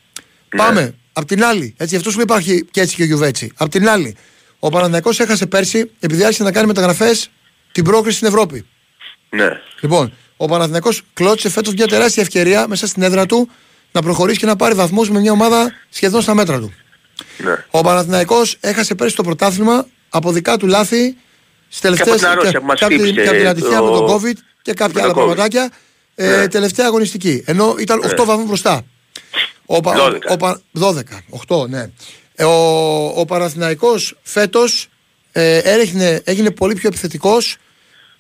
[0.54, 0.62] Ναι.
[0.62, 0.94] Πάμε.
[1.12, 3.52] Απ' την άλλη, έτσι, αυτό που υπάρχει και έτσι και ο Γιουβέτσι.
[3.56, 4.16] Απ' την άλλη,
[4.58, 7.30] ο Παναθηναϊκός έχασε πέρσι επειδή άρχισε να κάνει μεταγραφές
[7.72, 8.66] την πρόκριση στην Ευρώπη.
[9.30, 9.48] ναι.
[9.80, 13.48] Λοιπόν, ο Παναθηναϊκός κλώτσε φέτος μια τεράστια ευκαιρία μέσα στην έδρα του
[13.96, 16.72] να προχωρήσει και να πάρει βαθμούς με μια ομάδα σχεδόν στα μέτρα του.
[17.38, 17.64] ναι.
[17.70, 21.16] Ο Παναθηναϊκός έχασε πέρσι το πρωτάθλημα από δικά του λάθη
[21.68, 22.10] στις τελευταίε.
[22.10, 23.90] από την αρρώστια που μας και, από την- χτύπησε και από την ατυχία το- με
[23.98, 25.26] τον COVID και κάποια με άλλα τον COVID.
[25.26, 25.70] πραγματάκια.
[26.14, 26.48] Ε, Ναι.
[26.48, 27.42] τελευταία αγωνιστική.
[27.46, 28.82] Ενώ ήταν 8 βαθμούς μπροστά.
[29.66, 30.18] Ο, Πα- 12.
[30.28, 31.90] ο, Πα- 12, 8, ναι.
[32.34, 34.88] Ε, ο, ο Παναθηναϊκός φέτος
[35.32, 37.56] ε, έριχνε, έγινε πολύ πιο επιθετικός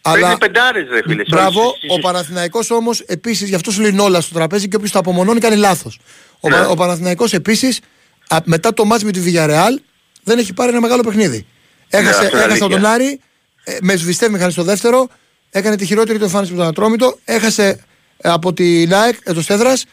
[0.06, 1.22] αλλά Παίζει πεντάρες ρε φίλε.
[1.28, 4.76] Μπράβο, Στις- στις- ο Παναθηναϊκός όμως επίσης, γι' αυτό σου λύνει όλα στο τραπέζι και
[4.76, 5.98] όποιος το απομονώνει κάνει λάθος.
[6.40, 6.54] Ο, Ναι.
[6.56, 7.80] Πα- ο Παναθηναϊκός επίσης,
[8.28, 9.78] α, μετά το μάτς με τη Villarreal,
[10.22, 11.46] δεν έχει πάρει ένα μεγάλο παιχνίδι.
[11.88, 13.06] Έχασε, Ναι, αυτό είναι έχασε από τον αλήθεια.
[13.06, 13.20] Άρη,
[13.64, 15.08] ε, με σβηστεύει μηχανή στο δεύτερο,
[15.50, 17.84] έκανε τη χειρότερη του εμφάνιση με τον Ατρόμητο, έχασε
[18.18, 19.84] ε, από την ΑΕΚ, ε, το Στέδρας,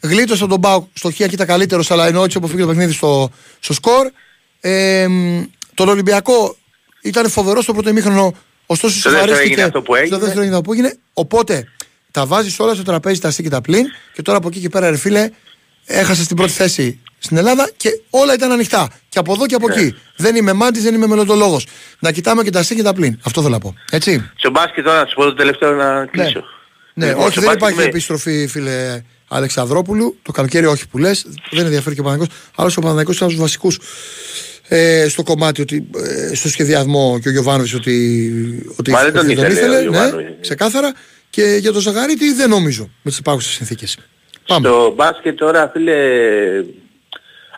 [0.00, 3.30] γλίτωσε από τον Μπάουκ στο χ ήταν καλύτερος, αλλά ενώ έτσι αποφύγει το παιχνίδι στο,
[3.60, 4.10] στο σκορ.
[4.60, 5.42] Ε, μ,
[5.74, 6.56] τον Ολυμπιακό
[7.02, 8.34] ήταν φοβερό στο πρώτο ημίχρονο,
[8.72, 9.52] ωστόσο Στο δεύτερο σοβαρίστηκε.
[9.52, 10.08] έγινε αυτό που έγινε.
[10.08, 10.96] Στο δεύτερο έγινε αυτό που έγινε.
[11.12, 11.68] Οπότε
[12.10, 14.68] τα βάζεις όλα στο τραπέζι, τα αστή και τα πλήν και τώρα από εκεί και
[14.68, 15.30] πέρα, ρε φίλε,
[15.84, 18.88] έχασες την πρώτη θέση στην Ελλάδα και όλα ήταν ανοιχτά.
[19.08, 19.74] Και από εδώ και από Ναι.
[19.74, 19.94] εκεί.
[20.16, 21.66] Δεν είμαι μάντης, δεν είμαι μελλοντολόγος.
[21.98, 23.18] Να κοιτάμε και τα αστή και τα πλήν.
[23.22, 23.74] Αυτό θέλω να πω.
[23.90, 24.30] Έτσι.
[24.36, 26.44] Στο μπάσκετ τώρα να σου πω το τελευταίο να κλείσω.
[26.94, 30.16] Ναι, Λοιπόν, όχι, στο δεν μπάσκετ υπάρχει είμαι- επιστροφή, φίλε Αλεξανδρόπουλου.
[30.22, 31.26] Το καλοκαίρι, όχι που λες.
[31.50, 32.32] Δεν ενδιαφέρει και ο Παναγικό.
[32.56, 33.78] Άλλος ο Παναγικό ήταν από τους βασικούς
[34.74, 35.88] ε, στο κομμάτι, ότι,
[36.30, 39.80] ε, στο σχεδιασμό και ο Γιωβάνοβιτς ότι, ότι, Μα δεν τον ότι ήθελε ο ναι,
[39.82, 40.30] Γιωβάνοβιτς.
[40.40, 40.92] ξεκάθαρα.
[41.30, 43.98] Και για τον Ζαγαρίτη δεν νομίζω με τις υπάρχουσες συνθήκες.
[44.46, 44.68] Πάμε.
[44.68, 45.94] Στο μπάσκετ τώρα φίλε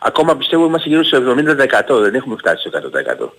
[0.01, 1.17] ακόμα πιστεύω είμαστε γύρω στο
[1.97, 3.33] 70% δεν έχουμε φτάσει στο 100%.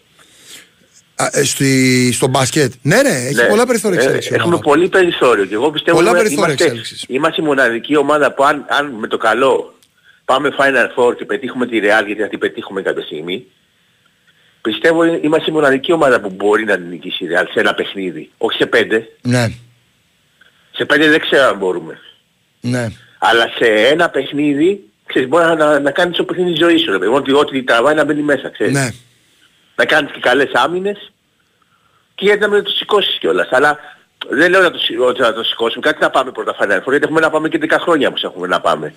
[1.15, 2.73] Α, ε, στη, στο μπάσκετ.
[2.83, 3.43] Ναι, ναι, έχει Ναι.
[3.49, 4.33] πολλά περιθώρια Ε, εξέλιξης.
[4.33, 7.05] Έχουμε πολύ περιθώριο και εγώ πιστεύω Πολλά ότι περιθώρια είμαστε, εξέλιξης.
[7.09, 9.75] είμαστε η μοναδική ομάδα που αν, αν με το καλό
[10.25, 13.47] πάμε Final Four και πετύχουμε τη Real γιατί θα την πετύχουμε κάποια στιγμή
[14.71, 18.31] πιστεύω είμαστε η μοναδική ομάδα που μπορεί να την νικήσει η Real σε ένα παιχνίδι.
[18.39, 19.09] Όχι σε πέντε.
[19.23, 19.47] Ναι,
[20.73, 21.99] Σε πέντε δεν ξέρω αν μπορούμε.
[22.61, 22.87] ναι.
[23.19, 26.91] Αλλά σε ένα παιχνίδι ξέρεις, μπορεί να, να, να κάνεις το παιχνίδι της ζωής σου.
[26.93, 27.11] Ρε, παιδί.
[27.15, 28.49] ότι, ό,τι τραβάει να μπαίνει μέσα.
[28.51, 28.73] Ξέρεις.
[28.73, 28.89] ναι.
[29.77, 31.13] Να κάνεις και καλές άμυνες
[32.15, 33.49] και γιατί να μην το σηκώσεις κιόλας.
[33.51, 33.79] Αλλά
[34.29, 35.83] δεν λέω να το, σηκ- ότι να το σηκώσουμε.
[35.87, 38.47] Κάτι να πάμε πρώτα Final Four, γιατί έχουμε να πάμε και 10 χρόνια που έχουμε
[38.47, 38.95] να πάμε.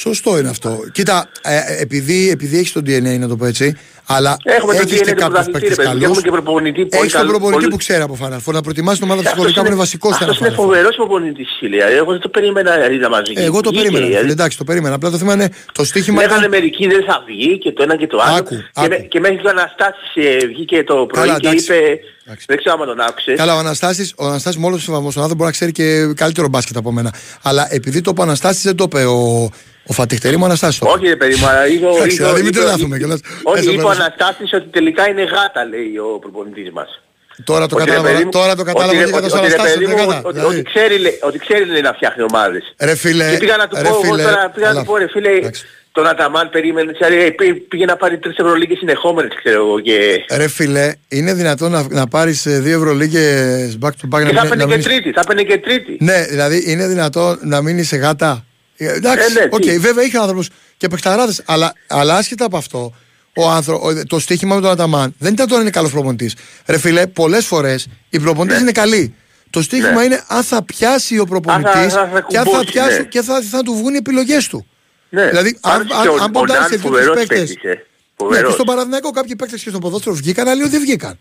[0.00, 0.80] Σωστό είναι αυτό.
[0.92, 3.76] Κοίτα, ε, επειδή, επειδή έχεις το DNA, να το πω έτσι,
[4.06, 6.04] αλλά Έχουμε το έχεις DNA και του κάποιους πρωταθλητή, παίκτες ρε παιδί, καλούς.
[6.04, 8.52] έχουμε και προπονητή πολύ Έχεις τον καλό- προπονητή πολύ- που ξέρει από Final Four.
[8.52, 10.64] Να προετοιμάσει την ομάδα Αυτός ψυχολογικά που είναι βασικός σε ένας αυτός είναι Final Four.
[10.64, 11.76] φοβερός προπονητής φίλε.
[12.00, 13.42] Εγώ δεν το περίμενα δηλαδή, να μας βγει.
[13.50, 14.04] Εγώ το Βγήκε, περίμενα.
[14.06, 14.22] δηλαδή.
[14.22, 14.94] φίλε, Εντάξει, το περίμενα.
[14.94, 16.20] Απλά το θέμα είναι το στοίχημα.
[16.22, 16.50] Λέγανε Ήταν...
[16.50, 18.36] μερικοί δεν θα βγει και το ένα και το άλλο.
[18.36, 18.88] Άκου, και, άκου.
[18.88, 21.64] με- και μέχρι το Αναστάσης ε, βγήκε το πρωί Καλά, και εντάξει.
[21.64, 22.00] είπε, Εντάξει.
[22.46, 23.36] Δεν ξέρω άμα τον άκουσες.
[23.36, 26.12] Καλά, ο Αναστάση, ο Αναστάσης με όλο το σεβασμό στον άνθρωπο μπορεί να ξέρει και
[26.16, 27.12] καλύτερο μπάσκετ από μένα.
[27.42, 29.50] Αλλά επειδή το είπε ο Αναστάσης, δεν το είπε ο,
[29.86, 30.80] ο Φατιχτερή μου Αναστάση.
[30.82, 32.98] Όχι ρε παιδί μου, αλλά είπε ο- Εντάξει, είπε ο- δηλαδή μην είπε ο- τρελαθούμε
[32.98, 33.20] κιόλας.
[33.42, 34.04] Όχι, Έστω είπε ο πέρα.
[34.04, 37.00] Αναστάσης ότι τελικά είναι γάτα λέει ο προπονητής μας.
[37.44, 38.12] Τώρα το Ότι, ρε κατάλαβα.
[38.12, 40.06] παιδί μου, Τώρα το κατάλαβα ότι, γιατί ρε- κατά ότι, ρε Αναστάση παιδί δεν μου,
[40.12, 40.20] κατά.
[40.28, 42.62] ότι- Δηλαδή, ότι ξέρει, λέει- ότι ξέρει λέει, να φτιάχνει ομάδες.
[42.80, 44.80] Ρε φίλε, Και πήγα να του ρε πω, εγώ φίλε, τώρα πήγα να καλά.
[44.80, 45.62] του πω ρε φίλε, Εντάξει.
[45.98, 50.24] Τον Αταμάν περίμενε, ξέρει, πήγε, πήγε να πάρει τρεις Ευρωλίγκες συνεχόμενες ξέρω εγώ και...
[50.36, 54.42] Ρε φίλε, είναι δυνατόν να, να πάρεις δύο Ευρωλίγκες back to back Και να, θα
[54.42, 55.96] μην- έπαιρνε να και μείνεις- τρίτη, θα έπαιρνε και τρίτη.
[56.00, 58.44] Ναι, δηλαδή είναι δυνατόν να μείνει σε γάτα.
[58.76, 59.78] Ε, Εντάξει, Ε, ναι, οκ, τι.
[59.78, 61.42] βέβαια είχε άνθρωπος και παιχταράδες.
[61.46, 62.94] Αλλά, αλλά άσχετα από αυτό,
[63.36, 63.74] ο άνθρω...
[63.82, 66.34] ο- το στοίχημα με τον Αταμάν δεν ήταν τώρα είναι καλός προπονητής.
[66.66, 68.62] Ρε φίλε, πολλές φορές οι προπονητές Ναι.
[68.62, 69.14] είναι καλοί.
[69.50, 70.04] Το στοίχημα Ναι.
[70.04, 73.04] είναι αν θα πιάσει ο προπονητής Αν θα- θα και, αν θα κουμπώσει, πιάσουν- ναι.
[73.06, 74.66] και θα, θα του βγουν οι επιλογές του.
[75.10, 75.28] Ναι.
[75.28, 77.34] Δηλαδή, αν, Πάντως αν, και ο- αν ο ποντάρεις Ναν σε δύο φοβερός παίκτε.
[77.34, 77.68] παίκτης, ε.
[77.68, 77.80] Ναι, και
[78.16, 78.52] Φοβερός.
[78.52, 81.18] στον Παναθηναϊκό κάποιοι παίκτες και στο ποδόσφαιρο βγήκαν, άλλοι δεν βγήκαν.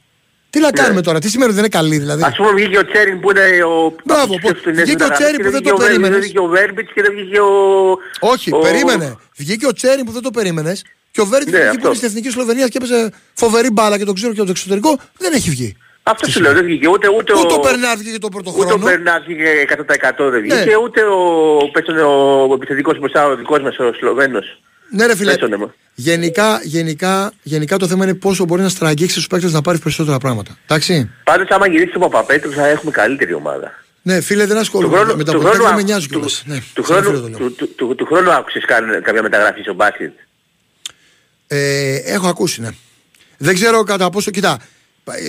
[0.50, 2.86] Τι να κάνουμε τώρα, τι σημαίνει ότι δεν είναι καλή δηλαδή; Ας πούμε βγήκε ο
[2.86, 3.96] Τσέριν που είναι ο...
[4.06, 5.78] Μπράβο, από που- τους Νέες βγήκε ο Μεταγραφές Τσέριν και που δεν το βγήκε ο
[5.78, 6.18] Βέρμπιτς, περίμενες.
[6.18, 7.50] Δεν βγήκε ο Βέρμπιτς και δεν βγήκε ο...
[8.20, 9.16] Όχι, ο- περίμενε.
[9.38, 11.80] Βγήκε ο Τσέριν που δεν το περίμενες και ο Βέρτ Ναι, εκεί αυτό.
[11.80, 14.52] που είναι στην εθνική Σλοβενία και έπαιζε φοβερή μπάλα και το ξέρω και από το
[14.58, 15.78] εξωτερικό δεν έχει βγει.
[16.08, 17.60] Αυτό σου λέω, δεν βγήκε ούτε, ούτε, Ούτε ο ο...
[17.60, 18.86] Περνάρ βγήκε το πρώτο Ούτε ο χρόνο.
[18.86, 20.76] Μπερνάρ βγήκε 100% δεν βγήκε, Ναι.
[20.84, 21.98] ούτε ο, πες τον,
[22.50, 24.60] ο επιθετικός μπροστά, ο δικός μας ο Σλοβαίνος.
[24.92, 25.30] Ναι, ρε φίλε.
[25.32, 25.74] Πες τον, εμά.
[25.96, 30.18] Γενικά, γενικά, γενικά το θέμα είναι πόσο μπορεί να στραγγίξεις τους παίκτες να πάρεις περισσότερα
[30.18, 30.58] πράγματα.
[30.66, 31.10] Εντάξει.
[31.24, 33.72] Πάντως άμα γυρίσεις ο Παπαπέτρου θα έχουμε καλύτερη ομάδα.
[34.02, 36.14] Ναι, φίλε, δεν Του ασχολούμαι χρόνου, με τα του πολιτικά, χρόνου, δεν με νοιάζει του,
[36.14, 36.44] κιόλας.
[36.46, 37.38] Ναι, του, σαν φίλο το χρόνου, λέω.
[37.50, 40.12] του, του, του, του χρόνου άκουσες καν- κάποια μεταγραφή στο μπάσκετ;
[41.48, 42.70] Ε, έχω ακούσει, ναι.
[43.38, 44.32] Δεν ξέρω κατά πόσο.
[44.32, 44.60] Κοιτά,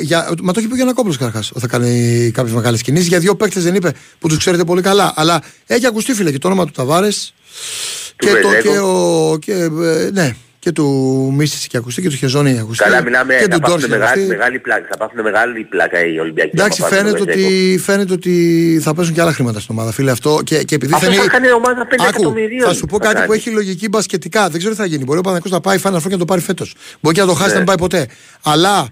[0.02, 1.50] για, μα το έχει πει ο Γιανακόπουλο καταρχάς.
[1.50, 3.08] Ότι θα κάνει κάποιες μεγάλες κινήσεις.
[3.08, 5.12] Για δύο παίκτες δεν είπε που τους ξέρετε πολύ καλά.
[5.16, 7.34] Αλλά έχει ακουστεί, φίλε, και το όνομα του Ταβάρες.
[8.16, 8.62] Και, το, Βεζέγκο.
[8.62, 9.52] και, ο, και,
[10.06, 10.86] ε, ναι, και του
[11.36, 12.84] Μίστη και ακουστεί και του Χεζόνι ακουστεί.
[12.84, 14.28] Καλά μιλάμε, και θα του πάθουν Ντόρση μεγάλη, ακουστεί.
[14.28, 14.86] μεγάλη πλάκα.
[14.90, 16.50] Θα πάθουν μεγάλη πλάκα οι Ολυμπιακοί.
[16.54, 17.56] Εντάξει, άμα πάρουν φαίνεται τον Βεζέγκο.
[17.56, 20.10] ότι, φαίνεται ότι θα πέσουν και άλλα χρήματα στην ομάδα, φίλε.
[20.10, 21.24] Αυτό και, και επειδή Αυτός θα είναι.
[21.24, 22.68] θα κάνει ομάδα 5 Άκου, εκατομμυρίων.
[22.68, 23.34] θα σου πω θα κάτι που κάνει.
[23.40, 24.48] έχει λογική μπασκετικά.
[24.48, 25.04] Δεν ξέρω τι θα γίνει.
[25.04, 26.74] Μπορεί ο Παναγιώτος να πάει Final Four και να το πάρει φέτος.
[27.00, 27.52] Μπορεί και να το χάσει Ναι.
[27.52, 28.08] να μην πάει ποτέ.
[28.42, 28.88] Αλλά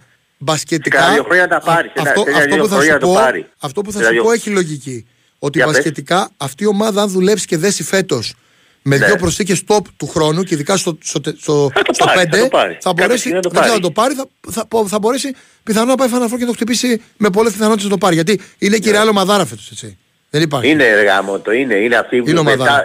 [0.47, 0.99] μπασκετικά.
[0.99, 1.88] Κάνα δύο χρόνια να τα πάρει.
[1.94, 3.47] Σε Αυτό, ένα- σε αυτό δύο που θα χρόνια σου να το πω, πάρει.
[3.59, 5.07] αυτό που θα Σε σου δύο- πω έχει λογική.
[5.38, 5.74] Ότι Για πες.
[5.74, 8.34] μπασκετικά αυτή η ομάδα, αν δουλέψει και δέσει φέτος
[8.82, 9.07] με Ναι.
[9.07, 12.36] δύο προσθήκες top του χρόνου και ειδικά στο, στο, στο, Θα το στο πάρει, 5,
[12.36, 12.72] θα το πάρει.
[12.72, 13.82] θα Κάποια μπορέσει, στιγμή θα το δεν ξέρω πάρει.
[13.82, 14.14] να το πάρει,
[14.51, 17.53] θα, θα, θα μπορέσει πιθανόν να πάει Final Four και να το χτυπήσει με πολλές
[17.53, 18.14] πιθανότητες να το πάρει.
[18.14, 19.99] Γιατί είναι και η Real ομαδάρα φέτος, έτσι.
[20.30, 20.70] Δεν υπάρχει.
[20.70, 22.57] Είναι ρε γάμο το, είναι, είναι αυτή Είναι ομάδα.
[22.57, 22.84] μετά-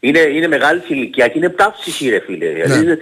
[0.00, 2.46] είναι, είναι μεγάλη σε ηλικία και είναι πτάψη ρε φίλε.
[2.46, 2.62] Ναι.
[2.62, 2.98] Δηλαδή,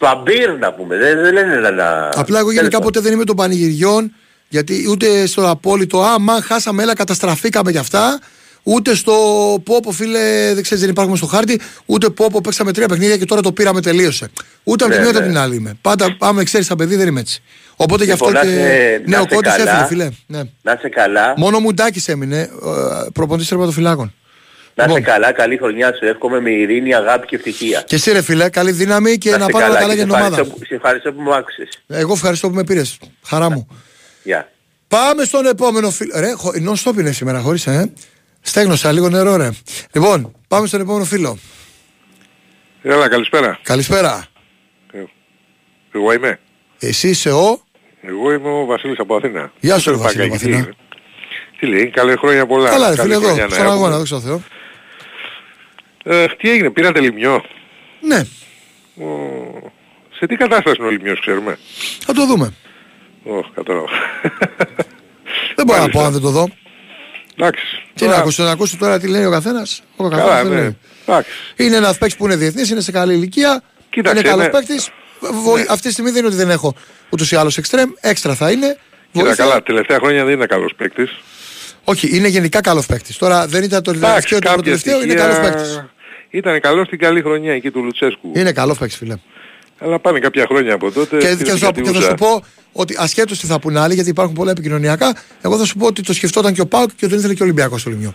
[0.00, 1.70] είναι Βαμπύρ να πούμε, δεν, δεν λένε να...
[1.70, 4.12] να- Απλά εγώ γενικά Τέλος ποτέ δεν είμαι των πανηγυριών,
[4.48, 8.20] γιατί ούτε στο απόλυτο «Α, μα χάσαμε, έλα, καταστραφήκαμε γι' αυτά»,
[8.62, 9.12] ούτε στο
[9.64, 13.16] «Πω, πω φίλε, δεν ξέρεις, δεν υπάρχουμε στο χάρτη», ούτε «Πω, πω παίξαμε τρία παιχνίδια
[13.16, 14.30] και τώρα το πήραμε, τελείωσε».
[14.64, 15.32] Ούτε από τη Ναι, μία ούτε από ναι.
[15.32, 15.74] την άλλη είμαι.
[15.80, 17.42] Πάντα, άμα ξέρεις τα παιδί, δεν είμαι έτσι.
[17.76, 19.70] Οπότε γι' αυτό Λοιπόν, να και είσαι- να νέο είσαι κόντις καλά.
[19.70, 20.08] έφυγε, φίλε.
[20.26, 20.42] Ναι.
[20.62, 22.50] Να είσαι καλά, Μόνο μουντάκι έμεινε,
[23.12, 24.14] προποντής τερματοφυλάκων.
[24.74, 25.12] Να είσαι Λοιπόν.
[25.12, 27.82] καλά, καλή χρονιά σου εύχομαι με ειρήνη, αγάπη και ευτυχία.
[27.86, 30.08] Και εσύ ρε φίλε, καλή δύναμη και να, είσαι πάμε όλα καλά και για σε
[30.08, 30.26] την ομάδα.
[30.26, 31.68] ευχαριστώ που- Σε ευχαριστώ που μου άκουσες.
[31.88, 32.98] Εγώ ευχαριστώ που με πήρες.
[33.26, 33.68] Χαρά μου.
[34.22, 34.48] Γεια.
[34.88, 36.20] Πάμε στον επόμενο φίλο.
[36.20, 36.50] Ρε, χω...
[36.54, 37.92] non-stop είναι σήμερα, χωρίς, ε.
[38.40, 39.48] Στέγνωσα λίγο νερό, ρε.
[39.92, 41.38] Λοιπόν, πάμε στον επόμενο φίλο.
[42.82, 43.58] Έλα, καλησπέρα.
[43.62, 44.24] Καλησπέρα.
[45.92, 46.38] Εγώ είμαι.
[46.78, 47.60] Εσύ είσαι ο;
[48.02, 49.52] Εγώ είμαι ο Βασίλης από Αθήνα.
[49.60, 50.62] Γεια σου, ρε, Τι Βασίλη, πάει, από τι Αθήνα.
[50.62, 50.74] λέει.
[51.58, 52.70] Τι λέει, καλή χρόνια πολλά.
[52.70, 53.24] Καλά, ρε Καλή φίλε, εδώ.
[53.26, 53.96] χρονιά να Στον αγώνα, έχουμε.
[53.96, 54.42] δόξα τω Θεώ.
[56.04, 57.44] Ε, τι έγινε, πήρατε λιμιό;
[58.00, 58.24] Ναι,
[59.06, 59.72] Ο...
[60.18, 61.58] Σε τι κατάσταση είναι ο λιμιός, ξέρουμε;
[62.04, 62.52] θα το δούμε.
[63.24, 63.88] Ωχ, κατάλαβα.
[65.54, 66.06] Δεν μπορώ να πω Μάλιστα.
[66.06, 66.48] αν δεν το δω.
[67.36, 67.64] Εντάξει.
[67.94, 70.60] Τι να ακούσω, να ακούσω τώρα τι λέει ο καθένας; Ο Καλά, καθένας ναι.
[70.60, 70.76] λέει.
[71.06, 71.30] Εντάξει.
[71.56, 73.62] Είναι ένας παίκτης που είναι διεθνής, είναι σε καλή ηλικία.
[73.90, 74.50] Κοίταξε, είναι καλός ναι.
[74.50, 74.90] παίκτης.
[75.68, 76.74] Αυτή τη στιγμή δεν είναι ότι δεν έχω
[77.10, 77.90] ούτως ή άλλως εξτρέμ.
[78.00, 78.78] Έξτρα θα είναι.
[79.12, 79.44] Κοίτα Βοήθεια.
[79.44, 81.10] καλά, τελευταία χρόνια δεν είναι καλός παίκτης.
[81.84, 83.16] Όχι, είναι γενικά καλός παίκτης.
[83.16, 85.84] Τώρα δεν ήταν το Εντάξει, τελευταίο, το κάποια τελευταίο, είναι στοιχεία καλός παίκτης.
[86.34, 88.32] Ήταν καλό στην καλή χρονιά εκεί του Λουτσέσκου.
[88.34, 89.14] Είναι καλός παίκτης, φίλε.
[89.78, 91.16] Αλλά πάνε κάποια χρόνια από τότε.
[91.16, 92.00] Και, στην και, θα, και θα κατηγούσα.
[92.08, 95.76] σου πω ότι ασχέτως τι θα πούνε άλλοι, γιατί υπάρχουν πολλά επικοινωνιακά, εγώ θα σου
[95.76, 98.14] πω ότι το σκεφτόταν και ο Πάουκ και τον ήθελε και ο Ολυμπιακός στο Λιμιό.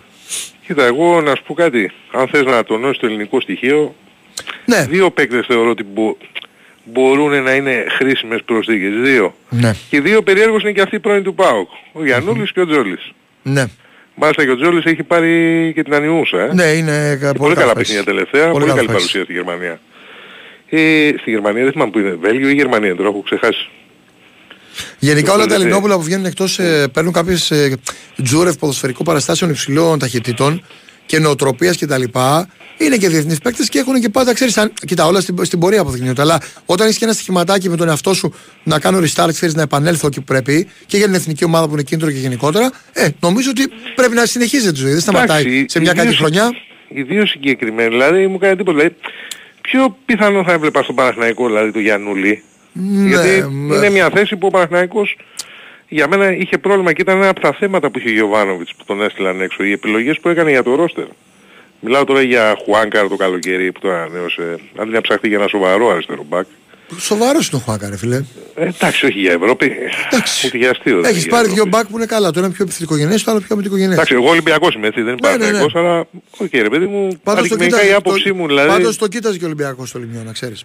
[0.66, 1.92] Κοίτα, εγώ να σου πω κάτι.
[2.12, 3.94] Αν θες να τονώσεις το ελληνικό στοιχείο,
[4.64, 6.16] Ναι, δύο παίκτες θεωρώ ότι μπο...
[6.84, 8.92] μπορούν να είναι χρήσιμες προσθήκες.
[9.02, 9.34] Δύο.
[9.48, 11.68] ναι, Και δύο περίεργος είναι και αυτοί οι πρώην του ΠΑΟΚ.
[11.92, 13.10] Ο Γιαννούλης και ο Τζόλης.
[13.42, 13.64] ναι.
[14.20, 16.40] Μάλιστα και ο Τζόλης έχει πάρει και την Ανιούσα.
[16.40, 16.50] Ε.
[16.54, 18.30] Ναι, είναι Και πολύ, πολύ καλά καλός παιχνίδια παίκτης.
[18.30, 18.50] τελευταία.
[18.52, 19.12] Πολύ, καλός καλή παίκτης.
[19.12, 19.80] παρουσία στη Γερμανία.
[20.68, 22.16] Ε, στη Γερμανία δεν θυμάμαι που είναι.
[22.20, 23.68] Βέλγιο ή Γερμανία τώρα έχω ξεχάσει.
[24.98, 25.62] Γενικά όλα τα Ναι.
[25.64, 26.60] Ελληνόπουλα που βγαίνουν εκτός
[26.92, 27.76] παίρνουν κάποιες ε,
[28.22, 30.64] τζούρευ ποδοσφαιρικών παραστάσεων υψηλών ταχυτήτων
[31.10, 32.02] και νοοτροπία κτλ.
[32.78, 34.72] Είναι και διεθνείς παίκτες και έχουν και πάντα, ξέρεις, αν...
[34.86, 36.20] κοίτα, όλα στην, στην πορεία αποδεικνύονται.
[36.22, 39.62] Αλλά όταν έχεις και ένα στοιχηματάκι με τον εαυτό σου να κάνω restart, ξέρεις να
[39.62, 43.08] επανέλθω εκεί που πρέπει και για την εθνική ομάδα που είναι κίνητρο και γενικότερα, ε,
[43.20, 44.90] νομίζω ότι πρέπει να συνεχίζεται τη ζωή.
[44.90, 46.50] Δεν σταματάει Εντάξει, σε μια οι καλή δύο- χρονιά.
[46.88, 48.76] Οι δύο συγκεκριμένοι, δηλαδή μου κάνει τίποτα.
[48.78, 48.96] Δηλαδή,
[49.60, 52.42] πιο πιθανό θα έβλεπα στον Παναθηναϊκό, δηλαδή του Γιαννούλη.
[53.06, 53.76] Γιατί ναι.
[53.76, 55.16] είναι μια θέση που ο Παναθηναϊκός
[55.92, 58.84] για μένα είχε πρόβλημα και ήταν ένα από τα θέματα που είχε ο Γιωβάνοβιτς που
[58.86, 59.64] τον έστειλαν έξω.
[59.64, 61.04] Οι επιλογές που έκανε για το ρόστερ.
[61.80, 64.58] Μιλάω τώρα για Χουάνκαρ το καλοκαίρι που το ανανέωσε.
[64.76, 66.46] Αντί να ψαχτεί για ένα σοβαρό αριστερό μπακ.
[66.98, 68.16] Σοβαρό είναι ο Χουάνκαρ, ρε φίλε.
[68.54, 69.72] Ε, εντάξει, όχι για Ευρώπη.
[70.10, 70.46] Εντάξει.
[70.46, 70.90] Ούτε για αστείο.
[70.92, 71.60] δεν είναι Έχει για πάρει Ευρώπη.
[71.60, 72.30] δύο μπακ που είναι καλά.
[72.30, 73.92] Το ένα πιο επιθετικογενές, το άλλο πιο αμυντικογενές.
[73.94, 75.58] Εντάξει, εγώ Ολυμπιακός είμαι έτσι, δεν είμαι Ναι, ναι, ναι.
[75.58, 75.98] Παναθηναϊκός, αλλά
[76.38, 78.68] οκ ρε παιδί μου, Πάντως το αντικειμενικά η κοίταζε, άποψή το, μου δηλαδή.
[78.68, 80.64] πάντως το κοίταζε και ο Ολυμπιακός στο Λιμιό, να ξέρεις.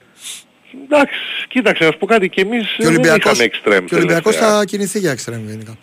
[0.83, 1.15] Εντάξει,
[1.47, 3.97] κοίταξε να σου πω κάτι και εμείς Και ο δεν Ολυμπιακός, είχαμε εξτρέμ και ο
[3.97, 4.57] Ολυμπιακός τελευταία.
[4.57, 5.77] θα κινηθεί για εξτρέμ γενικά.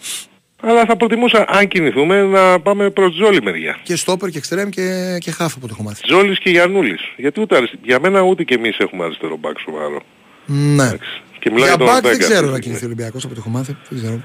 [0.65, 3.79] Αλλά θα προτιμούσα αν κινηθούμε να πάμε προς Τζόλι μεριά.
[3.83, 6.03] Και στόπερ και εξτρέμ και, και χάφ από το έχω μάθει.
[6.03, 7.01] Τζόλις και Γιαννούλης.
[7.17, 10.03] Γιατί ούτε αρισ- για μένα ούτε και εμείς έχουμε αριστερό μπακ σοβαρό.
[10.47, 10.83] Ναι.
[10.85, 11.23] Εντάξει.
[11.39, 12.95] Και μιλάει Για τον μπακ δεν Ορτέγκα ξέρω αυτή να τη κινηθεί ο στιγμή.
[12.95, 13.77] Ολυμπιακός από το έχω μάθει.
[13.89, 14.15] Δεν ξέρω.
[14.15, 14.21] Ε,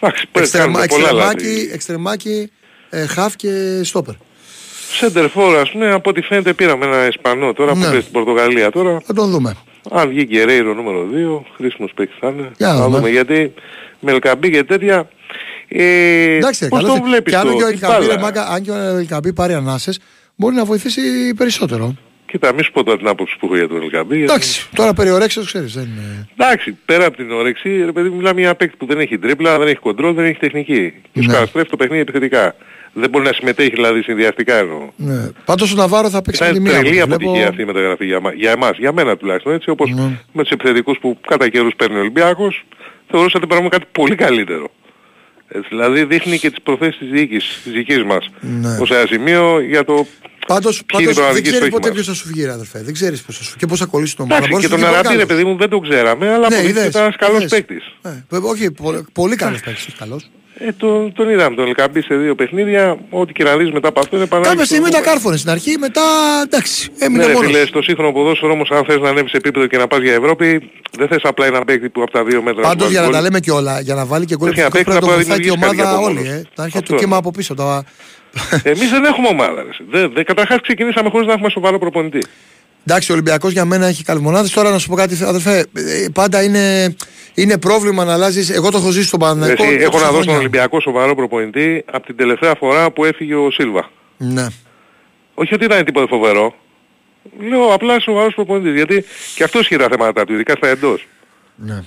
[0.00, 1.70] Εντάξει, πρέπει να Εξτρεμα, κάνουμε πολλά εξτρεμάκι, λάθη.
[1.72, 2.50] εξτρεμάκι
[2.90, 4.14] ε, χάφ και στόπερ.
[4.92, 7.84] Σέντερφορ ας πούμε, από ό,τι φαίνεται πήραμε ένα Ισπανό τώρα που Ναι.
[7.84, 9.00] παίζει στην Πορτογαλία τώρα.
[9.06, 9.56] Θα τον δούμε.
[9.90, 11.06] Αν βγει Γκερέιρο νούμερο
[11.40, 12.50] 2, χρήσιμος παίκτης θα είναι.
[12.56, 12.96] Για να Θα δούμε.
[12.96, 13.54] δούμε γιατί
[14.00, 15.08] με Ελκαμπή και τέτοια.
[15.68, 17.08] Ε, Εντάξει, ρε, πώς καλός το είναι.
[17.10, 18.20] βλέπεις Και αν το, και ο η Ελκαμπή, ρε μπάλα.
[18.20, 19.98] μάγκα, αν και ο Ελκαμπή πάρει ανάσες,
[20.36, 21.00] μπορεί να βοηθήσει
[21.36, 21.94] περισσότερο.
[22.26, 24.16] Κοίτα, μη σου πω τώρα την άποψη που έχω για τον Ελκαμπή.
[24.16, 25.74] γιατί- Εντάξει, τώρα περί ορέξεως ξέρεις.
[25.74, 26.28] Δεν είναι...
[26.36, 29.58] Εντάξει, πέρα από την όρεξη, ρε παιδί, μιλάμε για ένα παίκτη που δεν έχει τρίπλα,
[29.58, 30.92] δεν έχει κοντρόλ, δεν έχει τεχνική.
[31.12, 31.22] Και Ναι.
[31.22, 32.54] σου καταστρέφει το παιχνίδι επιθετικά.
[32.92, 34.88] Δεν μπορεί να συμμετέχει δηλαδή συνδυαστικά εννοώ.
[34.96, 35.28] Ναι.
[35.44, 36.80] Πάντως ο Ναβάρο θα παίξει με τη Ήταν μία.
[36.80, 37.14] τρελή όπως βλέπω.
[37.24, 40.02] αποτυχία αυτή η μεταγραφή για, μα- για εμάς, για μένα τουλάχιστον έτσι, όπως Ναι.
[40.32, 42.64] με τους επιθετικούς που κατά καιρούς παίρνει ο Ολυμπιακός,
[43.10, 44.70] θεωρούσα ότι πράγμα κάτι πολύ καλύτερο.
[45.48, 48.76] Έτσι, δηλαδή δείχνει και τις προθέσεις της διοίκησης, της δικής μας, Ναι.
[48.80, 50.06] ως ένα σημείο για το...
[50.46, 51.94] Πάντως, είναι πάντως η δεν πραγματική ξέρεις στόχης ποτέ μας.
[51.96, 52.82] ποιος θα σου βγει ρε αδερφέ.
[52.82, 54.36] Δεν ξέρεις ποιος θα σου και πώς θα κολλήσει το ομάδα.
[54.44, 55.44] Εντάξει, Μπορεί και να σου τον βγει πολύ Αραμπή ρε καλός.
[55.44, 57.50] παιδί μου δεν το ξέραμε, αλλά Ναι, αποδείχθηκε είδες, ότι ήταν ένας καλός είδες.
[57.50, 57.84] παίκτης.
[58.02, 60.30] Ναι, βέβαια, όχι, πολύ, πολύ καλός παίκτης, όχι καλός.
[60.62, 64.00] Ε, τον, τον είδαμε τον Ελκαμπή σε δύο παιχνίδια, ό,τι και να δεις μετά από
[64.00, 64.50] αυτό είναι πανάγιο.
[64.50, 66.02] Κάποια στιγμή τα κάρφωνε στην αρχή, μετά
[66.44, 67.50] εντάξει, Ναι έμεινε ρε μόνος.
[67.50, 70.70] φίλε, στο σύγχρονο ποδόσφαιρο όμως αν θες να ανέβεις επίπεδο και να πας για Ευρώπη,
[70.98, 72.62] δεν θες απλά ένα παίκτη που από τα δύο μέτρα...
[72.62, 73.30] Πάντως σου για να βάζει τα γκολ.
[73.30, 75.34] λέμε και όλα, για να βάλει και γκολ Πρέπει να επιθετικό παίξει, πρέπει να το
[75.34, 76.18] να βοηθάει και η δημιουργήσει ομάδα κάτι από όλη.
[76.18, 76.32] μόνος.
[76.32, 76.48] Ε.
[76.56, 77.16] Να έρχεται το Αυτό κύμα είναι.
[77.16, 77.54] από πίσω.
[77.54, 77.84] Τα...
[78.72, 79.62] Εμείς δεν έχουμε ομάδα.
[79.62, 79.72] Ρε.
[79.90, 82.22] Δεν, δεν, καταρχάς ξεκινήσαμε χωρίς να έχουμε σοβαρό προπονητή.
[82.86, 84.50] Εντάξει, ο Ολυμπιακός για μένα έχει καλές μονάδες.
[84.50, 86.96] Τώρα να σου πω κάτι, αδερφέ, ε, πάντα είναι,
[87.34, 88.50] είναι πρόβλημα να αλλάζεις.
[88.50, 89.64] Εγώ το έχω ζήσει στον Παναθηναϊκό.
[89.64, 90.40] Εσύ, έχω τόσα να δώσω τον χρόνια.
[90.40, 93.90] Ολυμπιακό σοβαρό προπονητή από την τελευταία φορά που έφυγε ο Σίλβα.
[94.16, 94.46] Ναι.
[95.34, 96.54] Όχι ότι ήταν τίποτα φοβερό.
[97.40, 98.74] Λέω απλά σοβαρός προπονητής.
[98.74, 99.04] Γιατί
[99.34, 101.06] και αυτός είχε τα θέματα του, ειδικά στα εντός.
[101.54, 101.84] ναι.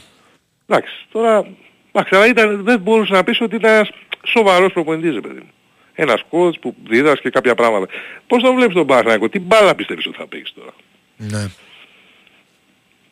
[0.68, 1.46] Εντάξει, τώρα...
[1.92, 3.90] Εντάξει, αλλά ήταν, δεν μπορούσε να πεις ότι ήταν ένας
[4.24, 5.50] σοβαρός προπονητής, ρε παιδί μου.
[5.96, 7.88] Ένας coach που δίδασκε κάποια πράγματα.
[8.28, 10.74] Πώς τον βλέπεις τον Παναθηναϊκό, τι μπάλα πιστεύεις ότι θα παίξεις τώρα;
[11.18, 11.48] ναι.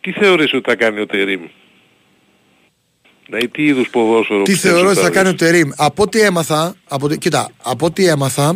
[0.02, 1.42] Τι θεωρείς ότι θα κάνει ο Τερίμ.
[3.26, 5.16] Δηλαδή τι είδους ποδόσφαιρο Τι πιστεύεις θεωρώ ότι θα δεις.
[5.16, 5.70] κάνει ο Τερίμ.
[5.76, 8.56] Από ό,τι έμαθα, από, ό,τι- κοίτα, από ό,τι έμαθα,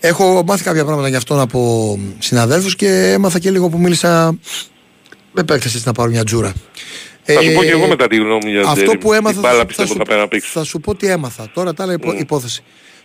[0.00, 4.38] έχω μάθει κάποια πράγματα για αυτόν από συναδέλφους και έμαθα και λίγο που μίλησα
[5.32, 6.52] με παίκτες έτσι να πάρω μια τζούρα.
[7.22, 9.00] Θα σου πω Ε, και εγώ μετά τη γνώμη μου για τον Αυτό Τερίμ.
[9.00, 11.06] που έμαθα Τι μπάλα θα, πιστεύω σου, θα πάει να παίξεις; θα σου πω τι
[11.06, 11.50] έμαθα.
[11.54, 12.20] Τώρα τα άλλα υπο, Mm.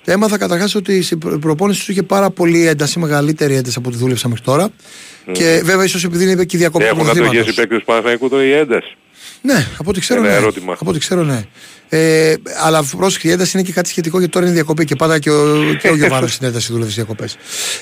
[0.01, 0.17] Υπόθεση.
[0.17, 3.97] Έμαθα καταρχάς ότι στην προ- προπόνηση τους είχε πάρα πολύ ένταση, μεγαλύτερη ένταση από ό,τι
[3.97, 4.69] δούλεψα μέχρι τώρα.
[5.31, 7.55] Και βέβαια ίσως επειδή είναι και η διακοπή του Έχουν αντοχές οι πρωταθλήματος.
[7.55, 8.95] παίκτες του Παναθηναϊκού τώρα η ένταση.
[9.41, 10.35] Ναι, από ό,τι ξέρω Ένα ναι.
[10.35, 10.73] ερώτημα.
[10.79, 11.45] Από ό,τι ξέρω ναι.
[11.89, 12.33] Ε,
[12.63, 15.29] αλλά πρόσεχε, η ένταση είναι και κάτι σχετικό γιατί τώρα είναι διακοπή και πάντα και
[15.31, 17.37] ο, και ο Γιωβάνος στην ένταση δούλευε στις διακοπές.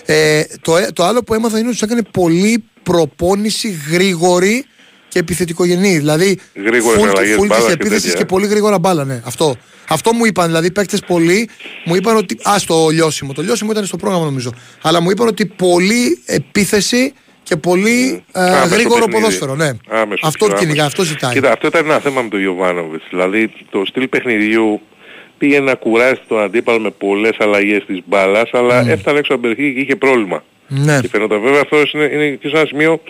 [0.05, 4.65] Ε, το, ε- το άλλο που έμαθα είναι ότι τους έκανε πολύ προπόνηση γρήγορη
[5.10, 5.97] και επιθετικογενή.
[5.97, 8.18] Δηλαδή, Γρήγορες full- αλλαγές full της μπάλας και επίθεσης τέτοια.
[8.20, 9.22] και πολύ γρήγορα μπάλα, ναι.
[9.26, 9.55] Αυτό.
[9.89, 11.49] Αυτό μου είπαν, δηλαδή παίκτες πολλοί
[11.86, 12.38] μου είπαν ότι.
[12.49, 13.34] Α, στο λιώσιμο.
[13.34, 14.53] Το λιώσιμο ήταν στο πρόγραμμα νομίζω.
[14.82, 19.12] Αλλά μου είπαν ότι πολύ επίθεση και πολύ ε, Άμεσο γρήγορο παιχνίδι.
[19.22, 19.55] ποδόσφαιρο.
[19.55, 19.72] Ναι.
[19.89, 20.86] Άμεσο, αυτό πιο κυνηγά, άμεσο.
[20.86, 21.34] αυτό ζητάει.
[21.34, 23.03] Κοίτα, αυτό ήταν ένα θέμα με τον Ιωβάνοβιτς.
[23.10, 24.82] Δηλαδή το στυλ παιχνιδιού
[25.38, 29.55] πήγε να κουράσει τον αντίπαλο με πολλές αλλαγές της μπάλας, αλλά έφτανε έξω από την
[29.55, 30.43] περιοχή και είχε πρόβλημα.
[30.70, 30.99] Ναι.
[31.01, 33.01] Και φαίνονταν βέβαια αυτό είναι, είναι και σε ένα σημείο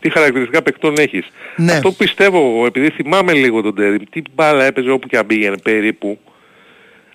[0.00, 1.24] τι χαρακτηριστικά παικτών έχεις.
[1.56, 1.72] Ναι.
[1.72, 5.26] Αυτό που πιστεύω εγώ, επειδή θυμάμαι λίγο τον Τέριμ, τι μπάλα έπαιζε όπου και αν
[5.26, 6.18] πήγαινε περίπου.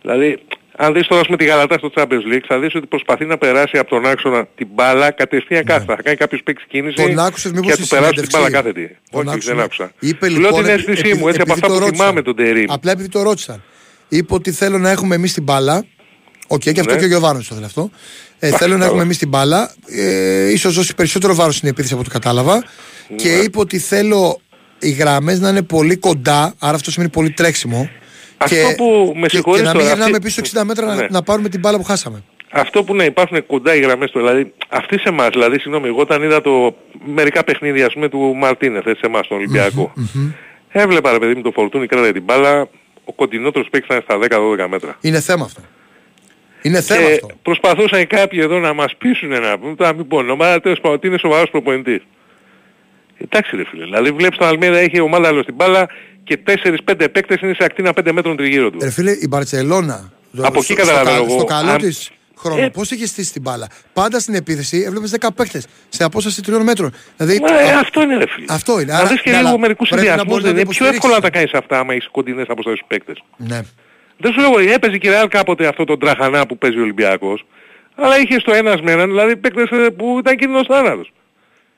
[0.02, 0.38] Δηλαδή,
[0.78, 3.78] αν δεις τώρα με τη Γαλατά στο Champions League, θα δεις ότι προσπαθεί να περάσει
[3.78, 5.96] από τον άξονα την μπάλα κατευθείαν κάθετα.
[5.96, 7.06] Θα κάνει κάποιος παίξει κίνησης Ναι.
[7.14, 8.98] Τον άκουσες μήπως και θα στη του περάσει την μπάλα συνέντευξη; κάθετη.
[9.12, 9.64] Τον Όχι, άκουσες, δεν ναι.
[9.64, 9.92] άκουσα.
[10.00, 11.96] Είπε, Λέω λοιπόν, την επει- αίσθησή επει- μου, έτσι από επειδή αυτά το που ρώτησαν.
[12.06, 12.66] θυμάμαι τον Τερίμ.
[12.70, 13.64] Απλά επειδή το ρώτησαν.
[14.10, 15.86] Είπε ότι θέλω να έχουμε εμείς την μπάλα.
[16.48, 17.00] Οκ, και αυτό Ναι.
[17.00, 17.90] και ο Γιωβάνος το θέλει αυτό.
[18.44, 19.74] Ε, θέλω να έχουμε εμείς την μπάλα.
[19.88, 22.64] Ε, ίσως δώσει περισσότερο βάρος στην επίθεση από ό,τι κατάλαβα.
[23.16, 23.36] Και Ναι.
[23.36, 24.40] είπε ότι θέλω
[24.80, 27.90] οι γραμμές να είναι πολύ κοντά, άρα αυτό σημαίνει πολύ τρέξιμο.
[28.38, 30.86] Αυτό και, που με και- συγχωρείς και να μην τώρα, γυρνάμε αυτή- πίσω 60 μέτρα
[30.86, 31.08] να, Ναι.
[31.10, 32.24] να πάρουμε την μπάλα που χάσαμε.
[32.52, 36.00] Αυτό που να υπάρχουν κοντά οι γραμμές του, δηλαδή αυτοί σε εμάς, δηλαδή συγγνώμη, εγώ
[36.02, 36.76] όταν είδα το
[37.06, 39.94] μερικά παιχνίδια ας πούμε του Μαρτίνεθ έτσι, σε εμάς τον Ολυμπιακό,
[40.70, 42.68] έβλεπα ρε παιδί μου το φορτούνι κράταγε την μπάλα,
[43.06, 44.98] ο κοντινότερος παίκτης ήταν στα 10-12 μέτρα.
[45.02, 45.62] Είναι θέμα αυτό.
[46.62, 47.28] Είναι θέμα και αυτό.
[47.42, 51.08] προσπαθούσαν κάποιοι εδώ να μας πείσουν να πούμε, τώρα μην πω ονόματα, τέλος πάντων ότι
[51.08, 52.02] είναι σοβαρός προπονητής.
[53.18, 55.88] Εντάξει ρε φίλε, δηλαδή βλέπεις τον Αλμίδα έχει ομάδα άλλο στην μπάλα
[56.24, 58.78] και 4-5 παίκτες είναι σε ακτίνα 5 μέτρων τριγύρω του.
[58.82, 60.12] Ρε φίλε, η Μπαρτσελώνα.
[60.42, 61.34] Από εκεί καταλαβαίνω στο, εγώ.
[61.38, 62.62] Στο καλό Αν- της χρόνο.
[62.62, 63.68] Ε, Πώς είχε στήσει την μπάλα.
[63.94, 66.94] Πάντα στην επίθεση έβλεπες 10 παίκτες σε απόσταση τριών μέτρων.
[67.18, 68.46] Δηλαδή, Μα, ε, α- αυτό είναι ρε φίλε.
[68.50, 68.92] Αυτό είναι.
[68.92, 70.84] Να Άρα, δεις και ναι, λίγο αλλά μερικούς πρέπει να συνδυασμούς, μπορείς να δηλαδή το
[70.86, 71.52] πιο εύκολα να τα υποστηρίξεις.
[71.52, 73.24] κάνεις αυτά άμα έχεις κοντινές αποστάσεις στους παίκτες.
[73.38, 73.62] ναι.
[74.22, 77.46] Δεν σου λέω, έπαιζε και η Ρεάλ κάποτε αυτό τον τραχανά που παίζει ο Ολυμπιακός,
[77.96, 81.12] αλλά είχε στο ένας με έναν, δηλαδή παίκτες ε, που ήταν κίνδυνος θάνατος.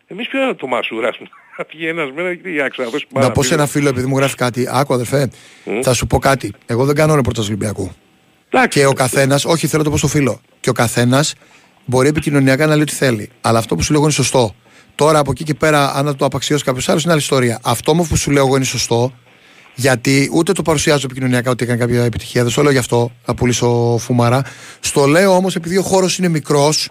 [0.07, 3.07] Εμείς ποιο είναι το μασούρα, ας πούμε, να φύγει ένας με έναν και για ξαναδώσει
[3.09, 4.67] Να πω σε ένα φίλο, επειδή μου γράφει κάτι.
[4.71, 5.29] Άκου, αδερφέ,
[5.81, 6.53] θα σου πω κάτι.
[6.65, 7.91] Εγώ δεν κάνω ρεπορτάζ Ολυμπιακού.
[8.69, 10.41] Και ο καθένας, όχι θέλω το πω στο φίλο.
[10.59, 11.35] Και ο καθένας
[11.85, 13.29] μπορεί επικοινωνιακά να λέει ό,τι θέλει.
[13.41, 14.55] Αλλά αυτό που σου λέω εγώ είναι σωστό.
[14.95, 17.59] Τώρα από εκεί και πέρα, αν το απαξιώσει κάποιος άλλος, είναι άλλη ιστορία.
[17.63, 19.13] Αυτό όμως που σου λέω εγώ είναι σωστό,
[19.75, 22.41] γιατί ούτε το παρουσιάζω επικοινωνιακά ότι έκανε κάποια επιτυχία.
[22.41, 24.43] Δεν στο λέω γι' αυτό, να πουλήσω φούμαρα.
[24.79, 26.89] Στο λέω όμως επειδή ο χώρος είναι μικρός,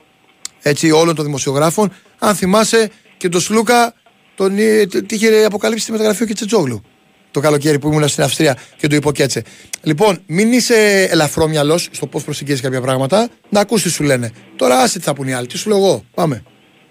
[0.62, 1.92] έτσι όλων των δημοσιογράφων.
[2.18, 3.94] Αν θυμάσαι και τον Σλούκα,
[4.34, 6.82] τον, ε, τι τι είχε αποκαλύψει στη μεταγραφή ο Κετσετζόγλου.
[7.30, 9.42] Το καλοκαίρι που ήμουν στην Αυστρία και του υποκέτσε.
[9.82, 14.30] Λοιπόν, μην είσαι ελαφρόμυαλο στο πώς προσεγγίζεις κάποια πράγματα, να ακούς τι σου λένε.
[14.56, 15.46] Τώρα άσε τι θα πουν οι άλλοι.
[15.46, 16.04] Τι σου λέω εγώ.
[16.14, 16.42] Πάμε.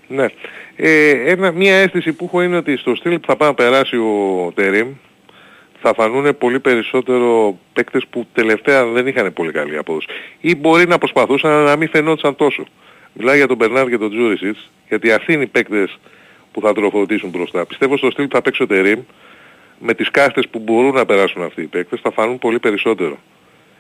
[0.08, 0.26] Ναι.
[0.76, 3.96] Ε, ένα, μια αίσθηση που έχω είναι ότι στο στυλ που θα πάει να περάσει
[3.96, 4.88] ο Τερίμ
[5.82, 10.08] θα φανούν πολύ περισσότερο παίκτες που τελευταία δεν είχαν πολύ καλή απόδοση.
[10.40, 12.64] Ή μπορεί να προσπαθούσαν να μην φαινόντουσαν τόσο.
[13.14, 16.00] Μιλάει για τον Μπερνάρ και τον Τζούρισιτς, γιατί αυτοί είναι οι παίκτες
[16.52, 17.66] που θα τροφοδοτήσουν μπροστά.
[17.66, 19.00] Πιστεύω στο στυλ που θα παίξει ο Τερίμ,
[19.80, 23.18] με τις κάστες που μπορούν να περάσουν αυτοί οι παίκτες, θα φανούν πολύ περισσότερο.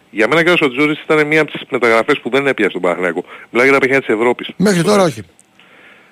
[0.09, 3.23] Για μένα και ο Τζούρις ήταν μία από τις μεταγραφές που δεν έπιασε τον Παναθηναϊκό.
[3.49, 4.49] Μιλάει για τα παιχνίδια της Ευρώπης.
[4.57, 5.21] Μέχρι τώρα όχι.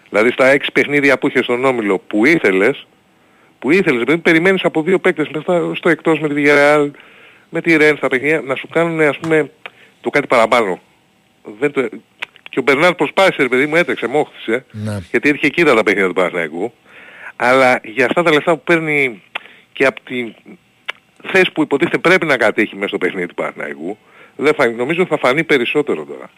[0.10, 2.88] Δηλαδή στα έξι παιχνίδια που είχε στον Όμιλο που ήθελες,
[3.60, 6.90] που ήθελες, δηλαδή περιμένεις από δύο παίκτες μέσα στο εκτός με τη Villarreal,
[7.50, 9.52] με τη Ρεν στα παιχνίδια, να σου κάνουν ας πούμε
[10.02, 10.80] το κάτι παραπάνω.
[11.60, 11.90] Δεν το...
[12.50, 15.00] Και ο Μπερνάρ προσπάθησε, ρε παιδί μου, έτρεξε, μόχτησε, Ναι.
[15.12, 16.74] γιατί έτυχε εκεί τα παιχνίδια του Παναθηναϊκού.
[17.36, 19.22] Αλλά για αυτά τα λεφτά που παίρνει
[19.74, 20.34] και από τη
[21.32, 23.98] θέση που υποτίθεται πρέπει να κατέχει μέσα στο παιχνίδι του Παναθηναϊκού,
[24.36, 26.30] δεν θα, νομίζω θα φανεί περισσότερο τώρα.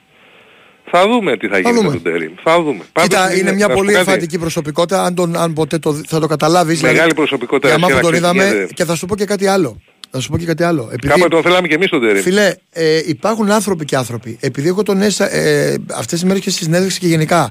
[0.92, 1.88] Θα δούμε τι θα γίνει δούμε.
[1.88, 2.32] με τον Τερίμ.
[2.44, 2.84] Θα δούμε.
[3.02, 4.00] Κοίτα, Πάντως είναι να μια σου πω πολύ κάτι.
[4.10, 5.04] εμφαντική προσωπικότητα.
[5.04, 6.82] Αν, τον, αν ποτέ το, θα το καταλάβεις.
[6.82, 8.74] Μεγάλη προσωπικότητα, Για μάθω σχεδόν τον είδαμε αξιολογείται.
[8.74, 9.82] και θα σου πω και κάτι άλλο.
[10.12, 10.90] Θα σου πω και κάτι άλλο.
[10.94, 12.22] Επειδή, Κάποτε τον θέλαμε και εμείς τον Τερίμ.
[12.22, 14.38] Φίλε, ε, υπάρχουν άνθρωποι και άνθρωποι.
[14.42, 17.50] Επειδή εγώ τον έζησα ε, αυτές τις μέρες και στη συνέντευξη και γενικά.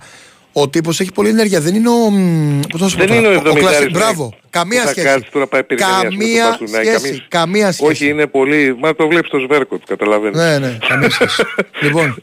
[0.52, 1.60] Ο τύπος έχει πολλή ενέργεια.
[1.60, 2.10] Δεν είναι ο.
[2.10, 4.02] μ, Πώς να σου πω Δεν τώρα, είναι ο 70 κλασι- αριθμός.
[4.02, 4.34] Μπράβο.
[4.50, 5.06] Καμία Που θα σχέση.
[5.06, 7.02] κάτσει τώρα πάει περιτενίας με το Καμία Παστούνακη, σχέση.
[7.08, 7.90] καμία- Καμία σχέση.
[7.90, 8.76] Όχι, είναι πολύ...
[8.78, 10.38] Μα το βλέπεις στο Σβέρκο, του καταλαβαίνεις.
[10.38, 11.42] Ναι, ναι, καμία σχέση.
[11.84, 12.22] λοιπόν,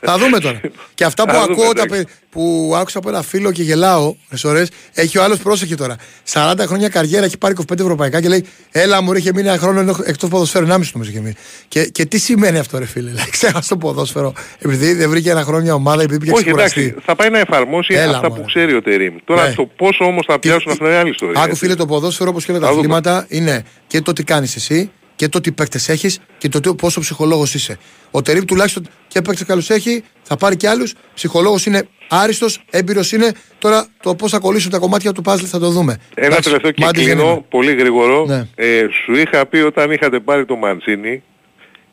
[0.00, 0.60] θα δούμε τώρα.
[0.94, 2.04] Και αυτά που Θα δούμε, ακούω, τα, εντάξει.
[2.04, 5.96] παι- που άκουσα από ένα φίλο και γελάω, ώρες, έχει ο άλλος πρόσεχε τώρα.
[6.32, 9.96] 40 χρόνια καριέρα, έχει πάρει 25 ευρωπαϊκά και λέει: Έλα μου, είχε μείνει ένα χρόνο
[10.04, 10.66] εκτός ποδοσφαίρου.
[10.66, 11.34] 1,5 νομίζω είχε μείνει.
[11.68, 13.10] Και, και τι σημαίνει αυτό, ρε φίλε.
[13.10, 14.32] Λέει, Ξέχασε το ποδόσφαιρο.
[14.58, 16.80] Επειδή δεν βρήκε ένα χρόνο μια ομάδα, επειδή πήγε Όχι, ξεκουραστεί.
[16.80, 18.40] εντάξει, θα πάει να εφαρμόσει Έλα, αυτά μωρέ.
[18.40, 19.14] που ξέρει ο Τερίμ.
[19.24, 19.54] Τώρα Ναι.
[19.54, 21.41] το πόσο όμως θα πιάσουν αυτά είναι άλλη ιστορία.
[21.42, 21.64] Άκου έτσι.
[21.64, 22.84] φίλε το ποδόσφαιρο όπως και όλα τα Θα δούμε.
[22.84, 26.74] αθλήματα είναι και το τι κάνεις εσύ και το τι παίκτες έχεις και το τι,
[26.74, 27.78] πόσο ψυχολόγος είσαι.
[28.10, 30.94] Ο Τερήμ τουλάχιστον και παίκτες καλούς έχει, θα πάρει και άλλους.
[31.14, 33.32] Ψυχολόγος είναι άριστος, έμπειρος είναι.
[33.58, 35.96] Τώρα το πώς θα κολλήσουν τα κομμάτια του παζλ θα το δούμε.
[36.14, 37.44] Ένα Εντάξει, τελευταίο και μάντης δεν κλείνω, είναι.
[37.48, 38.24] πολύ γρήγορο.
[38.26, 38.46] Ναι.
[38.54, 41.22] Ε, σου είχα πει όταν είχατε πάρει το Μαντσίνη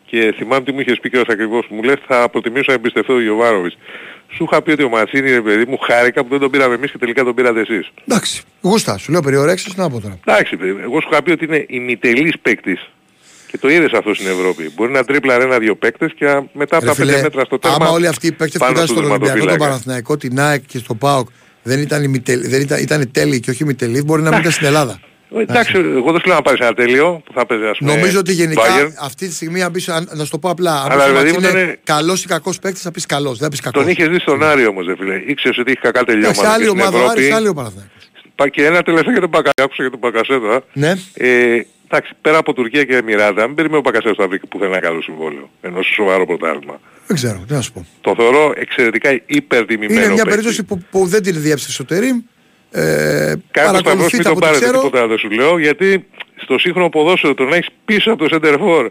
[0.05, 3.21] και θυμάμαι τι μου είχες πει και ακριβώς μου λες θα προτιμήσω να εμπιστευτώ τον
[3.21, 3.77] Γιωβάνοβιτς.
[4.35, 6.91] Σου είχα πει ότι ο Μαντσίνη ρε παιδί μου χάρηκα που δεν τον πήραμε εμείς
[6.91, 7.89] και τελικά τον πήρατε εσείς.
[8.07, 10.19] Εντάξει, γούστα, σου λέω περιορέξεις να πω τώρα.
[10.25, 12.89] Εντάξει, παιδί, εγώ σου είχα πει ότι είναι ημιτελής παίκτης.
[13.51, 14.71] Και το είδες αυτό στην Ευρώπη.
[14.75, 17.59] Μπορεί να τρίπλαρε ένα-δυο παίκτες και α, μετά από Ρε τα πέντε φίλε, μέτρα στο
[17.59, 19.69] τέρμα άμα όλοι αυτοί οι παίκτες που πάνω ήταν στο στον Ολυμπιακό, τον τερματοφύλακα.
[19.71, 21.27] Παναθηναϊκό, την ΑΕΚ και στο ΠΑΟΚ
[21.63, 24.65] δεν ήταν, ημιτελ- δεν ήταν, ήταν τέλειοι και όχι ημιτελεί, μπορεί να μην ήταν στην
[24.65, 24.99] Ελλάδα.
[25.37, 28.19] Ε, Εντάξει, εγώ δεν θέλω να πάρεις ένα τέλειο που θα παίζει ας πούμε Νομίζω
[28.19, 28.91] ότι γενικά Bayern.
[29.01, 31.29] αυτή τη στιγμή, αν πεις, αν- να σου το πω απλά, αν Αλλά, πεις παιδί
[31.29, 33.81] ότι μου, είναι ήταν- καλός ή κακός παίκτης θα πεις καλός, δεν θα πεις κακός.
[33.81, 35.15] Τον είχες δει στον Άρη όμως, δε φίλε.
[35.25, 37.31] Ήξερες ότι είχε κακά Εντάξει, τελειώματα άλλη και στην ομάδα, ο Άρης, Ευρώπη.
[37.31, 37.93] άλλη ο Παναθηναϊκός.
[38.35, 40.61] Πα- Και ένα τελευταίο για τον Πακασέτα, άκουσα για τον Πακασέτα.
[40.73, 40.91] Ναι.
[41.13, 44.79] Ε, εντάξει, πέρα από Τουρκία και Εμμυράτα, μην περιμένει ο Πακασέτας να βρει πουθενά ένα
[44.79, 45.49] καλό συμβόλαιο.
[45.61, 46.79] Ενώ σε σοβαρό πρωτάθλημα.
[47.07, 47.85] Δεν ξέρω, τι να σου πω.
[48.01, 50.29] Το θεωρώ εξαιρετικά υπερτιμημένο Είναι μια παίκτη.
[50.29, 52.17] περίπτωση που, που δεν την διέψευσε ο Τερίμ.
[52.71, 54.79] Ε, Κάποιος θα παρακολουθείτε βρώσει μην από τον ό,τι πάρετε ξέρω.
[54.81, 56.05] τίποτα δεν σου λέω, γιατί
[56.35, 58.89] στο σύγχρονο ποδόσφαιρο το να έχεις πίσω από το Σεντερφόρ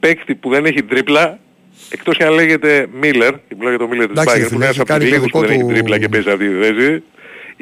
[0.00, 1.38] παίκτη που δεν έχει τρίπλα,
[1.90, 4.54] εκτός και αν λέγεται Μίλλερ, και μιλάω για το Μίλλερ της Εντάξει, ρε Bayern, που
[4.54, 5.98] φίλε, είναι ένας έχει από κάνει τους το λίγους που δικό δεν έχει του- τρίπλα
[5.98, 7.02] και παίζει αυτή τη θέση,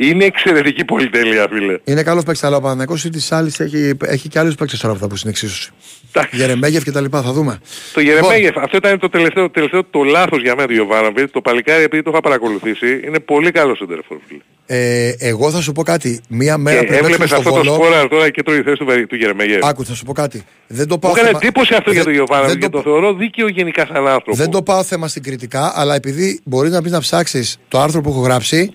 [0.09, 1.79] είναι εξαιρετική πολυτέλεια φίλε.
[1.85, 4.93] Είναι καλός παίκτης, αλλά ο Παναθηναϊκός ή της άλλης έχει, έχει και άλλους παίκτες τώρα
[4.93, 5.71] από αυτά που στην εξίσωση.
[6.13, 6.37] Εντάξει.
[6.37, 7.59] Γερεμέγεφ και τα λοιπά, θα δούμε.
[7.93, 11.31] Το Λοιπόν, Γερεμέγεφ, αυτό ήταν το τελευταίο, τελευταίο το λάθος για μένα του Γιωβάνοβιτ.
[11.33, 14.41] Το παλικάρι επειδή το είχα παρακολουθήσει είναι πολύ καλό σεντερφόρ φίλε.
[14.67, 16.21] Ε, εγώ θα σου πω κάτι.
[16.29, 17.85] Μία μέρα Και πριν παίξουμε έβλεπες στο αυτό το Βόλο.
[17.85, 20.45] σκόρα τώρα και τρώει θέση του, Βερ- του Γερεμέγεφ; Άκου, θα σου πω κάτι.
[20.67, 22.83] Δεν το Μου πάω έκανε θέμα- εντύπωση αυτό για δεν- τον Γιωβάνοβιτ δεν και το-
[22.83, 24.35] το θεωρώ δίκαιο γενικά σαν άνθρωπο.
[24.37, 28.01] Δεν το πάω θέμα στην κριτικά, αλλά επειδή μπορεί να πεις να ψάξεις το άρθρο
[28.01, 28.75] που έχω γράψει,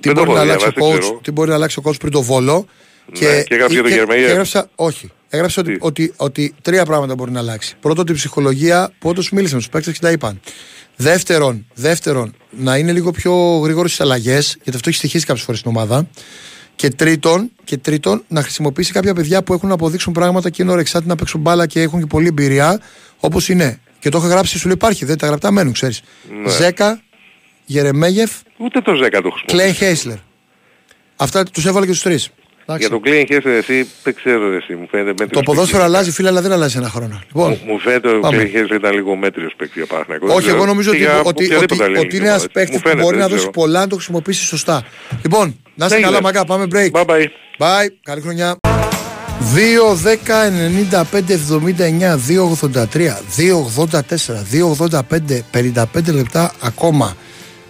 [0.00, 1.20] τι Δεν το μπορεί, να έχω αλλάξει ο διαβάσει, δεν coach, ξέρω.
[1.22, 2.66] τι μπορεί να αλλάξει ο coach πριν το βόλο.
[3.12, 4.24] και έγραψε για τον Γερμαγιέ.
[4.24, 5.10] και έγραψα, όχι.
[5.28, 7.76] Έγραψα ότι, Τι; ότι, ότι τρία πράγματα μπορεί να αλλάξει.
[7.80, 10.40] Πρώτον, την ψυχολογία που όντως μίλησε με τους παίκτες και τα είπαν.
[10.96, 15.60] Δεύτερον, δεύτερον, να είναι λίγο πιο γρήγορο στις αλλαγές, γιατί αυτό έχει στοιχήσει κάποιες φορές
[15.60, 16.08] στην ομάδα.
[16.76, 20.70] Και τρίτον, και τρίτον, να χρησιμοποιήσει κάποια παιδιά που έχουν να αποδείξουν πράγματα και είναι
[20.70, 22.80] ορεξάτη να παίξουν μπάλα και έχουν και πολλή εμπειρία,
[23.18, 23.80] όπως είναι.
[23.98, 26.02] Και το έχω γράψει, σου λέει υπάρχει, δεν τα γραπτά μένουν, ξέρεις.
[26.42, 26.50] Ναι.
[26.50, 27.02] Ζέκα,
[27.64, 29.44] Γερεμέγεφ, Ούτε το 10 το χρησιμοποιώ.
[29.46, 30.16] Κλέιν Χέισλερ.
[31.16, 32.30] Αυτά τους έβαλε και τους τρεις.
[32.78, 35.94] Για τον Κλέιν Χέστερ εσύ δεν ξέρω ρε, εσύ μου φαίνεται μέτριος Το ποδόσφαιρο παίκτης.
[35.96, 37.20] αλλάζει, φίλε, αλλά δεν αλλάζει ένα χρόνο.
[37.26, 38.36] Λοιπόν, Μου- Μου φαίνεται ο πάμε.
[38.36, 40.26] Κλέιν Χέστερ ήταν λίγο μέτριος παίκτης για Παναθηναϊκό.
[40.26, 40.56] Δεν όχι, ξέρω.
[40.60, 42.52] εγώ νομίζω Και ότι, για ότι, ότι, οποιαδήποτε άλλη ότι είναι ομάδα, ένας έτσι.
[42.54, 43.60] παίκτης Μου που φαίνεται, μπορεί να δεν δώσει ξέρω.
[43.66, 44.84] πολλά να το χρησιμοποιήσει σωστά.
[45.22, 46.10] Λοιπόν, να είστε Έγινε.
[46.10, 46.90] καλά, μακά, πάμε break.
[47.00, 47.26] Bye bye.
[47.58, 48.56] Bye, καλή χρονιά.
[49.54, 57.16] 2, 10, 95, 79, 283, 284, 285, 55 λεπτά ακόμα.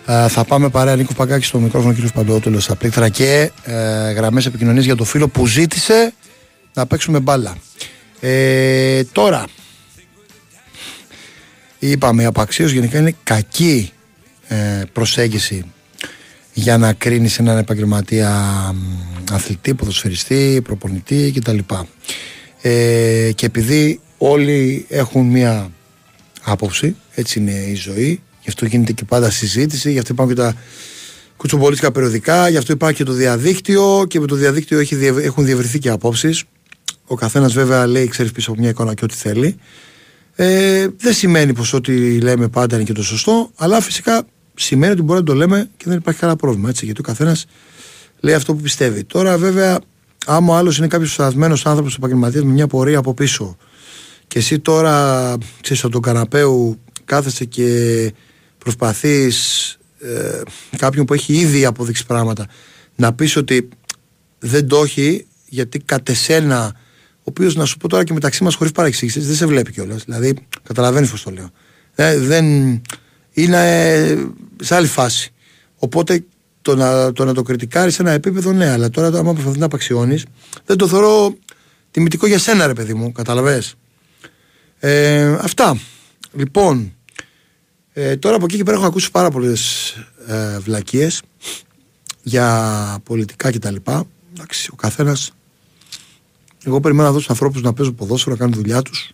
[0.06, 2.12] Ε, θα πάμε παρέα Νίκο Παγκάκης στο μικρόφωνο κ.
[2.14, 6.12] Παντεότολο στα πλήκτρα και ε, γραμμές επικοινωνίας για το φίλο που ζήτησε
[6.74, 7.56] να παίξουμε μπάλα.
[8.20, 9.46] Ε, τώρα,
[11.78, 13.92] είπαμε η απαξίωση γενικά είναι κακή
[14.48, 15.64] ε, προσέγγιση
[16.52, 18.30] για να κρίνεις έναν επαγγελματία
[18.74, 21.58] μ, αθλητή, ποδοσφαιριστή, προπονητή κτλ.
[22.60, 25.70] Ε, και επειδή όλοι έχουν μία
[26.42, 30.40] άποψη, έτσι είναι η ζωή, γι' αυτό γίνεται και πάντα συζήτηση, γι' αυτό υπάρχουν και
[30.40, 30.54] τα
[31.36, 35.44] κουτσομπολίστικα περιοδικά, γι' αυτό υπάρχει και το διαδίκτυο και με το διαδίκτυο έχει, διευ- έχουν
[35.44, 36.44] διευρυθεί και απόψεις.
[37.06, 39.56] Ο καθένας βέβαια λέει, ξέρεις πίσω από μια εικόνα και ό,τι θέλει.
[40.34, 44.22] Ε, δεν σημαίνει πως ό,τι λέμε πάντα είναι και το σωστό, αλλά φυσικά
[44.54, 46.68] σημαίνει ότι μπορεί να το λέμε και δεν υπάρχει κανένα πρόβλημα.
[46.68, 47.46] Έτσι, γιατί ο καθένας
[48.20, 49.04] λέει αυτό που πιστεύει.
[49.04, 49.80] Τώρα, βέβαια,
[50.26, 53.56] άμα ο άλλος είναι κάποιος σταθμένο άνθρωπος επαγγελματίας με μια πορεία από πίσω
[54.28, 58.12] και εσύ τώρα ξέρεις από τον καναπέου κάθεσαι και
[58.64, 60.40] προσπαθείς ε,
[60.76, 62.46] κάποιον που έχει ήδη αποδείξει πράγματα
[62.96, 63.68] να πεις ότι
[64.38, 66.72] δεν το έχει γιατί κατ' εσένα
[67.18, 70.04] ο οποίος να σου πω τώρα και μεταξύ μας χωρίς παρεξήγησης δεν σε βλέπει κιόλας.
[70.04, 71.50] Δηλαδή, καταλαβαίνεις πώς το λέω.
[71.94, 72.44] Ε, δεν
[73.32, 74.16] είναι ε,
[74.62, 75.32] σε άλλη φάση.
[75.76, 76.24] Οπότε
[76.62, 79.66] το να το, να το κριτικάρεις σε ένα επίπεδο, ναι, αλλά τώρα άμα προσπαθείς να
[79.66, 80.24] απαξιώνεις,
[80.64, 81.36] δεν το θεωρώ
[81.90, 83.12] τιμητικό για σένα, ρε παιδί μου.
[83.12, 83.74] Καταλαβες.
[84.78, 85.78] Ε, αυτά.
[86.32, 86.94] Λοιπόν,
[87.96, 89.90] ε, τώρα από εκεί και πέρα έχω ακούσει πάρα πολλές
[90.26, 91.22] ε, βλακίες
[92.22, 93.74] για πολιτικά κτλ.
[94.32, 95.32] Εντάξει, ο καθένας.
[96.64, 99.10] Εγώ περιμένω να δώσω ανθρώπους να παίζουν ποδόσφαιρο, να κάνουν δουλειά τους.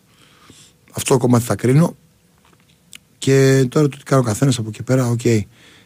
[0.91, 1.95] Αυτό το κομμάτι θα κρίνω.
[3.17, 5.25] Και τώρα το τι κάνει ο καθένας από εκεί πέρα, οκ.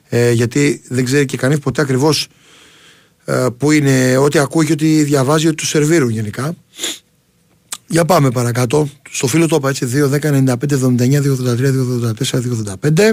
[0.09, 2.27] Ε, γιατί δεν ξέρει και κανείς ποτέ ακριβώς
[3.25, 6.55] ε, που είναι, ό,τι ακούει και ό,τι διαβάζει, ότι του σερβίρουν γενικά.
[7.87, 8.89] Για πάμε παρακάτω.
[9.09, 11.71] Στο φίλο το είπα έτσι: 2, 10, 95, 79, 283,
[12.13, 12.39] 284,
[12.93, 13.11] 285.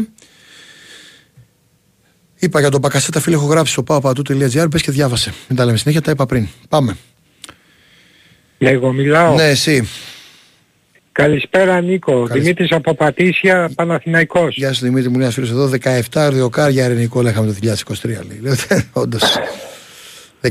[2.39, 4.67] Είπα για τον Πακασέτα, φίλε, έχω γράψει στο papapatu.gr.
[4.71, 5.35] Πες και διάβασε.
[5.49, 6.49] Μην τα λέμε συνέχεια, τα είπα πριν.
[6.69, 6.97] Πάμε.
[8.59, 9.35] Εγώ μιλάω.
[9.35, 9.89] Ναι, εσύ.
[11.13, 12.13] Καλησπέρα Νίκο.
[12.13, 12.41] Καλησπέρα.
[12.41, 14.57] Δημήτρης από Πατήσια, Παναθηναϊκός.
[14.57, 15.71] Γεια σου Δημήτρη, μου λέει ένας φίλος εδώ.
[16.13, 18.05] 17 δοκάρια ρενικό λέγαμε το 2023.
[18.05, 18.41] Λέει.
[18.41, 18.55] Λέω,
[18.93, 19.37] όντως.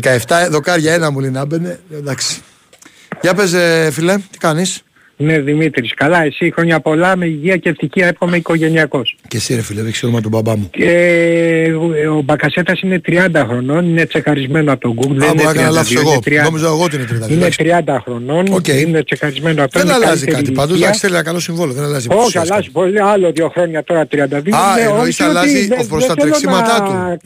[0.01, 1.79] 17 δοκάρια ένα μου λέει να μπαινε.
[1.89, 2.41] Λέω, εντάξει.
[3.21, 4.83] Για πες ε, φίλε, τι κάνεις;
[5.17, 9.15] Ναι Δημήτρης, καλά εσύ χρόνια πολλά με υγεία και ευτυχία εύχομαι οικογενειακός.
[9.27, 10.69] Και εσύ ρε φίλε, ρίξει όνομα του μπαμπά μου.
[10.71, 11.71] Και ε,
[12.07, 15.15] ο Μπακασέτας είναι 30 χρονών, είναι τσεκαρισμένο από τον Google.
[15.23, 16.11] Α, δεν μου είναι έκανα 32, λάθος εγώ.
[16.27, 16.43] είναι 30.
[16.43, 17.29] Νόμιζα εγώ ότι είναι 32.
[17.29, 17.57] Είναι Εντάξει.
[17.85, 18.67] 30 χρονών, Οκ.
[18.67, 19.79] είναι τσεκαρισμένο αυτό.
[19.79, 20.85] Δεν είναι αλλάζει καλύτερη κάτι πάντως, ηλικία.
[20.85, 22.07] εντάξει θέλει ένα καλό συμβόλαιο, δεν αλλάζει.
[22.09, 22.53] Όχι, ουσιαστικά.
[22.55, 24.23] αλλάζει πολύ άλλο δύο χρόνια τώρα 32.
[24.51, 26.85] Α, Ναι, εννοείς όχι αλλάζει ότι δεν- ως προς δεν τα θέλω τρεξίματά να
[27.17, 27.19] του,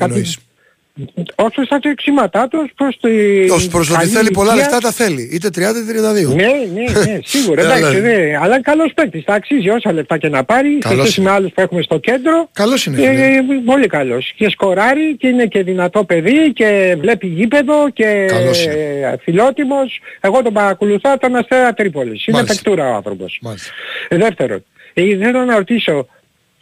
[0.98, 1.34] κατη- εννοείς.
[1.36, 3.10] Ως προς τα τρεξίματά τους, ως προς τη...
[3.50, 4.70] Ως προς το ότι καλή θέλει πολλά ηλικία.
[4.72, 5.30] λεφτά τα θέλει.
[5.34, 6.36] Είτε 30 είτε 32.
[6.36, 7.62] Ναι, ναι, ναι, σίγουρα.
[7.62, 8.02] Δεν εντάξει, αλλάζει.
[8.02, 8.38] ναι.
[8.42, 9.24] Αλλά είναι καλός παίκτης.
[9.26, 10.72] Θα αξίζει όσα λεφτά και να πάρει.
[10.72, 11.30] Σε Καλός σχέση είναι.
[11.30, 12.50] με άλλους που έχουμε στο κέντρο.
[12.54, 13.04] Καλός είναι.
[13.04, 13.26] Ε, φίλε.
[13.26, 14.34] ε, πολύ καλός.
[14.36, 20.00] Και σκοράρει και είναι και δυνατό παιδί και βλέπει γήπεδο και Καλός ε, φιλότιμος.
[20.22, 22.26] Εγώ τον παρακολουθώ από τον Αστέρα Τρίπολης.
[22.26, 22.62] Είναι Μάλιστα.
[22.62, 23.38] παικτούρα ο άνθρωπος.
[23.42, 23.70] Μάλιστα.
[24.08, 26.08] Ε, δεύτερον, ε, θέλω να ρωτήσω,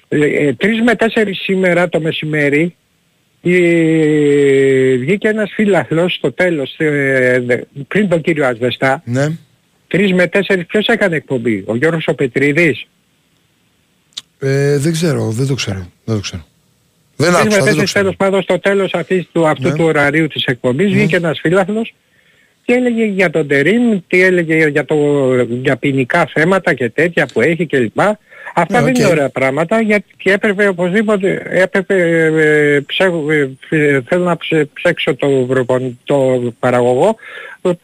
[0.08, 2.83] ε, ε, 3 με 4 σήμερα το μεσημέρι ε,
[5.00, 9.28] βγήκε ένας φίλαθλος στο τέλος, ε, δε- πριν τον κύριο Ασβεστά, Ναι.
[9.88, 12.88] 3 με 4 ποιος έκανε εκπομπή, ο Γιώργος ο Πετρίδης;
[14.40, 15.88] Ε, δεν ξέρω, δεν το ξέρω.
[16.06, 16.46] Δεν το ξέρω.
[17.16, 18.04] Δεν 3 με άκουσα, δεν το 4 ξέρω.
[18.04, 19.76] τέλος πάντων στο τέλος αυτής του, αυτού Ναι.
[19.76, 20.98] του ωραρίου της εκπομπής Ναι.
[20.98, 21.94] βγήκε ένας φίλαθλος
[22.66, 24.96] και έλεγε για τον Τερίμ, τι έλεγε για, το,
[25.44, 28.00] για ποινικά θέματα και τέτοια που έχει κλπ.
[28.56, 28.98] Αυτά Ναι, δεν οκ.
[29.00, 31.96] είναι ωραία πράγματα γιατί και έπρεπε οπωσδήποτε, έπρεπε,
[32.36, 33.14] ε, ψέ-
[33.70, 36.16] ε, ε, θέλω να ψε- ψέξω το, προπον- το
[36.60, 37.16] παραγωγό
[37.62, 37.80] που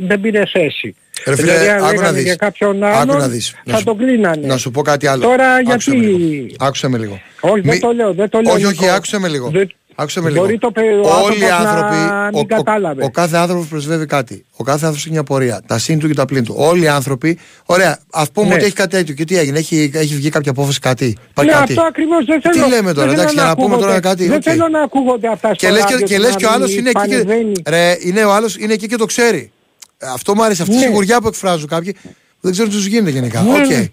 [0.00, 0.94] δεν πήρε θέση.
[1.26, 2.22] Ρε φίλε, δηλαδή αν άκου να λέγανε δεις.
[2.24, 3.54] για κάποιον Άκου άλλον να δεις.
[3.64, 4.46] Να θα σου- τον κλείνανε.
[4.46, 5.22] Να σου πω κάτι άλλο.
[5.22, 6.06] Τώρα Άκουσε γιατί...
[6.12, 6.46] με λίγο.
[6.58, 7.20] Άκουσε με λίγο.
[7.40, 8.52] Όχι, Μη- δεν το λέω, δεν το λέω.
[8.54, 8.92] Όχι, όχι, Νίκο.
[8.94, 9.48] άκουσε με λίγο.
[9.50, 9.70] Δεν-
[10.00, 10.40] Άκουσε με λίγο.
[10.44, 11.94] Μπορεί το, παι- ο Όλοι άνθρωπος οι άνθρωποι.
[11.94, 13.02] να μην ο, κατάλαβε.
[13.02, 14.44] ο, ο κάθε άνθρωπος πρεσβεύει κάτι.
[14.56, 15.62] Ο κάθε άνθρωπος έχει μια πορεία.
[15.66, 16.54] Τα συν του και τα πλήν του.
[16.58, 17.38] Όλοι οι άνθρωποι.
[17.64, 18.54] Ωραία, ας πούμε Ναι.
[18.54, 19.14] ότι έχει κάτι τέτοιο.
[19.14, 22.40] Και τι έγινε, έχει, έχει βγει κάποια απόφαση κάτι; Ναι, Υπάρχει κάτι; αυτό ακριβώς δεν
[22.40, 22.66] Τι θέλω.
[22.68, 24.42] λέμε τώρα, δεν εντάξει, θέλω για να πούμε τώρα ακούγονται- κάτι, Δεν οκ.
[24.44, 26.70] θέλω να ακούγονται αυτά στο Και λες και, ράδιο και, λες και ο να άλλος
[26.70, 27.08] μην είναι εκεί.
[27.08, 27.52] Και, πανεβαίνει.
[27.68, 29.50] ρε, είναι ο άλλος είναι εκεί και το ξέρει.
[29.98, 30.62] Ε, Αυτό μου άρεσε.
[30.62, 30.82] Αυτή η Ναι.
[30.84, 31.96] σιγουριά που εκφράζουν κάποιοι.
[32.40, 33.42] Που Δεν ξέρω τι τους γίνεται γενικά.
[33.42, 33.66] Ναι, Οκ.
[33.66, 33.84] ναι.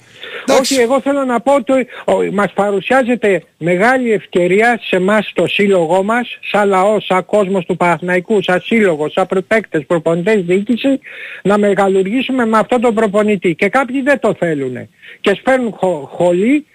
[0.47, 0.73] Εντάξει.
[0.73, 1.71] Όχι, εγώ θέλω να πω ότι
[2.05, 7.77] ο- μας παρουσιάζεται μεγάλη ευκαιρία σε εμάς το σύλλογό μας, σαν λαός, σαν κόσμος του
[7.77, 10.99] Παναθηναϊκού, σαν σύλλογος, σαν προπαίκτες, προπονητές, διοίκηση,
[11.43, 13.55] να μεγαλουργήσουμε με αυτόν τον προπονητή.
[13.55, 14.89] Και κάποιοι δεν το θέλουν.
[15.21, 16.65] Και σπέρνουν χω, χολή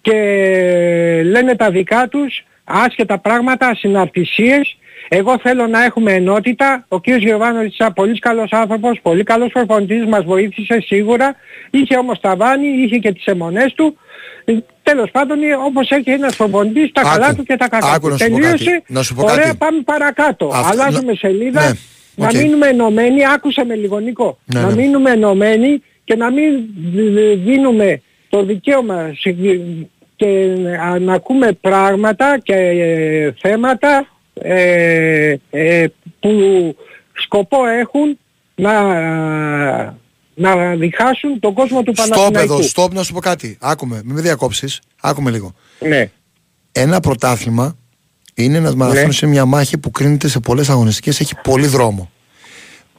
[0.00, 0.12] και
[1.24, 4.76] λένε τα δικά τους, άσχετα πράγματα, συναρτησίες.
[5.14, 6.84] Εγώ θέλω να έχουμε ενότητα.
[6.88, 7.08] Ο κ.
[7.10, 11.34] Γιωβάνοβιτς είναι πολύ καλός άνθρωπος, πολύ καλός προπονητής, μας βοήθησε σίγουρα.
[11.70, 13.96] Είχε όμως τα βάνη, είχε και τις αιμονές του.
[14.44, 14.52] Ε,
[14.82, 17.10] Τέλος πάντων, ε, όπως έχει ένας προπονητής, τα Άκου.
[17.10, 18.08] καλά του και τα κακά Άκου του.
[18.12, 18.64] να σου πω Τελείωσε.
[18.64, 18.84] κάτι.
[18.86, 19.56] Να σου πω Ωραία, κάτι.
[19.56, 20.50] πάμε παρακάτω.
[20.54, 21.60] Αυτό- Αλλάζουμε να- σελίδα.
[21.60, 21.72] Ναι,
[22.14, 22.32] Να οκ.
[22.34, 24.74] μείνουμε ενωμένοι, άκουσα με λίγο Νικό, Ναι, να ναι.
[24.74, 26.44] μείνουμε ενωμένοι και να μην
[26.94, 29.36] δ- δίνουμε το δικαίωμα σε-
[30.16, 30.26] και
[30.58, 35.86] να- να ακούμε πράγματα και ε, θέματα ε, ε,
[36.20, 36.30] που
[37.12, 38.18] σκοπό έχουν
[38.54, 40.00] να
[40.34, 42.52] να διχάσουν τον κόσμο του Στόπ Παναθηναϊκού.
[42.52, 43.56] εδώ, στόπ να σου πω κάτι.
[43.60, 44.80] Άκουμε, μην με διακόψεις.
[45.00, 45.54] Άκουμε λίγο.
[45.78, 46.10] Ναι.
[46.72, 47.76] Ένα πρωτάθλημα
[48.34, 49.12] είναι ένας μαραθώνιος Ναι.
[49.12, 52.10] σε μια μάχη που κρίνεται σε πολλές αγωνιστικές, έχει πολύ δρόμο.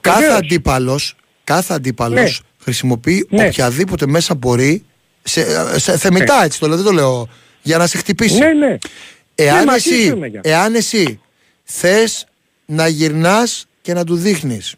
[0.02, 0.38] Κάθε Βεβαίως.
[0.38, 2.48] αντίπαλος, κάθε αντίπαλος Ναι.
[2.64, 3.46] χρησιμοποιεί Ναι.
[3.48, 4.86] οποιαδήποτε μέσα μπορεί,
[5.24, 5.46] σε,
[5.80, 7.28] σε θεμητά έτσι το λέω, δεν το λέω,
[7.62, 8.38] για να σε χτυπήσει.
[8.40, 8.78] Ναι, ναι.
[9.36, 10.42] Εάν, Ναι, μαζί εσύ, σου είμαι, για.
[10.44, 11.20] εάν εσύ
[11.64, 12.26] θες
[12.66, 14.76] να γυρνάς και να του δείχνεις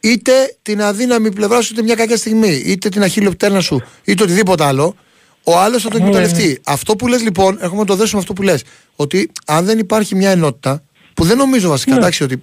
[0.00, 0.32] είτε
[0.62, 4.96] την αδύναμη πλευρά σου είτε μια κακιά στιγμή είτε την αχίλιο σου είτε οτιδήποτε άλλο
[5.44, 6.04] ο άλλος θα το Ναι.
[6.04, 6.60] εκμεταλλευτεί.
[6.64, 8.62] Αυτό που λες λοιπόν, έχουμε να το δέσουμε αυτό που λες
[8.96, 10.82] ότι αν δεν υπάρχει μια ενότητα,
[11.14, 11.98] που δεν νομίζω βασικά, Ναι.
[11.98, 12.42] εντάξει, ότι,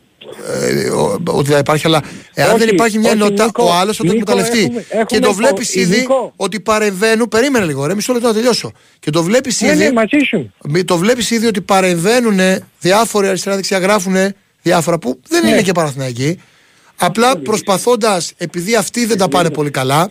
[0.62, 2.02] ε, ο- ότι θα υπάρχει, αλλά
[2.34, 4.60] εάν Όχι, δεν υπάρχει μια όχι, ενότητα, Νίκο, ο άλλος θα το Νίκο, εκμεταλλευτεί.
[4.64, 6.34] έχουμε- έχουμε και το το- βλέπεις ήδη ειδικό.
[6.36, 7.28] ότι παρεμβαίνουν.
[7.28, 8.72] Περίμενε λίγο, ρε, μισό λεπτό να τελειώσω.
[9.00, 10.54] Και το βλέπεις Ναι, ήδη ναι, μαζί σου.
[10.64, 12.40] μη- το βλέπεις ήδη ότι παρεμβαίνουν
[12.80, 14.16] διάφοροι αριστερά-δεξιά, γράφουν
[14.62, 15.50] διάφορα που δεν Ναι.
[15.50, 16.40] είναι και Παναθηναϊκοί.
[16.96, 20.10] Απλά προσπαθώντας, επειδή αυτοί δεν τα πάνε πολύ καλά,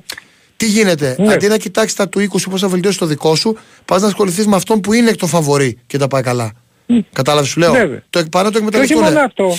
[0.57, 1.33] τι γίνεται, Ναι.
[1.33, 4.07] αντί να κοιτάξεις τα του οίκου σου πώς θα βελτιώσει το δικό σου, πας να
[4.07, 6.53] ασχοληθείς με αυτόν που είναι εκ των φαβορή και τα πάει καλά.
[7.13, 7.73] Κατάλαβες, σου λέω.
[7.73, 8.03] Βέβαια.
[8.11, 9.03] Το εκ- παρά το Και όχι εκμεταλλευτούν.
[9.15, 9.57] μόνο αυτό.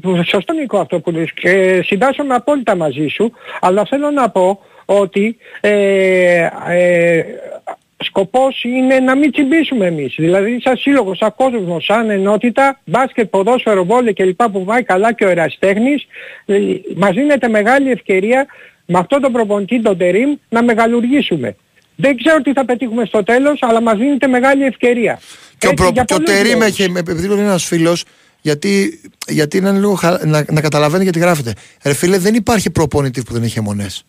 [0.00, 4.60] Που- Σωστό Νίκο αυτό που λες και συντάσσομαι απόλυτα μαζί σου αλλά θέλω να πω
[4.84, 7.24] ότι ε, ε,
[8.04, 10.14] σκοπός είναι να μην τσιμπήσουμε εμείς.
[10.18, 14.42] Δηλαδή σαν σύλλογο, σαν κόσμο, σαν ενότητα, μπάσκετ, ποδόσφαιρο, βόλε κλπ.
[14.42, 16.06] που πάει καλά και ο εραστέχνης
[16.46, 16.56] ε,
[16.96, 18.46] μας δίνεται μεγάλη ευκαιρία
[18.86, 21.56] με αυτόν τον προπονητή, τον Τερίμ, να μεγαλουργήσουμε.
[21.96, 25.20] Δεν ξέρω τι θα πετύχουμε στο τέλος, αλλά μας δίνεται μεγάλη ευκαιρία.
[25.58, 25.92] Και ο, Έτσι, προ...
[25.92, 26.78] για και ο πολλούς Τερίμ λόγους.
[26.78, 28.04] έχει, επειδή είναι ένας φίλος,
[28.40, 30.26] γιατί, γιατί είναι λίγο χα...
[30.26, 31.52] να, να καταλαβαίνει γιατί γράφεται.
[31.84, 34.04] Ρε φίλε, δεν υπάρχει προπονητής που δεν έχει εμμονές.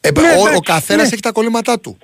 [0.00, 1.12] Ε, Ναι, ο, εντάξει, ο καθένας ναι.
[1.12, 1.98] έχει τα κολλήματά του.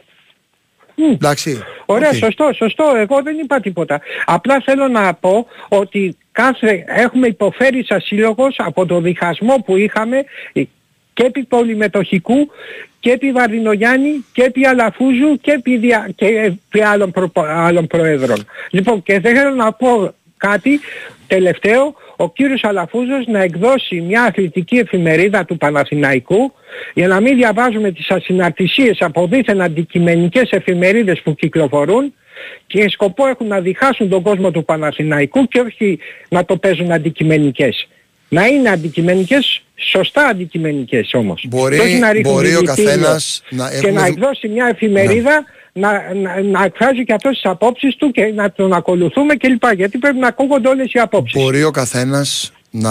[0.95, 1.11] Μμ.
[1.11, 1.63] Εντάξει.
[1.87, 2.15] Ωραία, οκ.
[2.15, 2.93] σωστό, σωστό.
[2.97, 4.01] Εγώ δεν είπα τίποτα.
[4.25, 10.25] Απλά θέλω να πω ότι κάθε, έχουμε υποφέρει σαν σύλλογος από το διχασμό που είχαμε
[11.13, 12.51] και επί πολυμετοχικού
[13.01, 18.47] και επί Βαρδινογιάννη και επί Αλαφούζου και επί, δια, και επί άλλων, προ, άλλων προέδρων.
[18.71, 20.81] Λοιπόν και δεν θέλω να πω κάτι
[21.29, 26.53] τελευταίο ο κύριος Αλαφούζος να εκδώσει μια αθλητική εφημερίδα του Παναθηναϊκού
[26.95, 32.15] για να μην διαβάζουμε τις ασυναρτησίες από δίθεν αντικειμενικές εφημερίδες που κυκλοφορούν
[32.67, 35.99] και σκοπό έχουν να διχάσουν τον κόσμο του Παναθηναϊκού και όχι
[36.29, 37.89] να το παίζουν αντικειμενικές.
[38.29, 41.45] Να είναι αντικειμενικές, σωστά αντικειμενικές όμως.
[41.49, 44.49] Μπορεί- Και όχι να ρίχνουν μπορεί ο δηλητήριο καθένας να και έχουμε να δι- εκδώσει
[44.49, 49.35] μια εφημερίδα να, να, να εκφράζει και αυτός τις απόψεις του και να τον ακολουθούμε
[49.35, 49.63] κλπ.
[49.75, 51.43] Γιατί πρέπει να ακούγονται όλες οι απόψεις.
[51.43, 52.91] Μπορεί ο καθένας να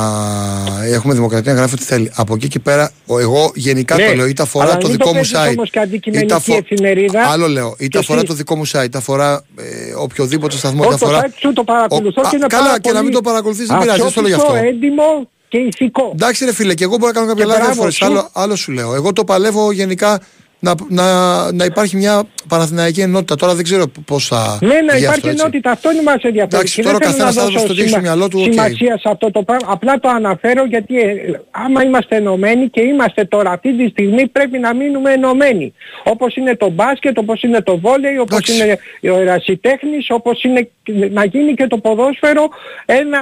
[0.84, 2.11] έχουμε δημοκρατία να γράφει ό,τι θέλει.
[2.15, 4.95] Από εκεί και πέρα, ο- εγώ γενικά Ναι, το λέω, είτε αφορά αλλά το μην
[4.97, 5.55] δικό το μου παίζεις site.
[5.57, 7.21] όμως και αντικειμενική είτε αφο- εφημερίδα.
[7.28, 10.80] Άλλο λέω, είτε Και αφορά εσύ- το δικό μου site, είτε αφορά ε, οποιοδήποτε σταθμό.
[10.80, 11.25] Όχι, είτε το αφορά.
[11.28, 13.21] site σου το παρακολουθώ Ο- και α, είναι Καλά, πάρα και να μην πολύ το
[13.30, 14.51] παρακολουθείς, δεν πειράζει, δεν στο λέω γι' αυτό.
[14.51, 16.11] αξιόπιστο, έντιμο και ηθικό.
[16.13, 17.95] Εντάξει, ρε φίλε, και εγώ μπορώ να κάνω κάποια Και λάθη μπράβο φορές.
[17.95, 18.05] σου.
[18.05, 18.93] Άλλο, άλλο σου λέω.
[18.95, 20.19] Εγώ το παλεύω γενικά
[20.59, 23.35] να, να, να υπάρχει μια Παναθηναϊκή ενότητα.
[23.35, 24.57] Τώρα δεν ξέρω πώ θα.
[24.61, 25.39] Ναι, να βγει υπάρχει αυτό, έτσι.
[25.41, 25.71] ενότητα.
[25.71, 26.55] Αυτό είναι μας ενδιαφέρει.
[26.55, 27.99] Εντάξει, Και τώρα δεν ο θέλω καθένας να θα δώσει δώσω το τι έχει στο
[27.99, 28.51] σημα- μυαλό του, οκ.
[28.51, 29.67] Σημασία σε αυτό το πράγμα.
[29.71, 31.15] Απλά το αναφέρω γιατί ε,
[31.51, 35.73] άμα είμαστε ενωμένοι και είμαστε τώρα αυτή τη στιγμή πρέπει να μείνουμε ενωμένοι.
[36.03, 38.53] Όπως είναι το μπάσκετ, όπως είναι το βόλεϊ, όπως Εντάξει.
[39.01, 40.69] είναι ο ερασιτέχνης, όπως είναι
[41.11, 42.47] να γίνει και το ποδόσφαιρο
[42.85, 43.19] ένα,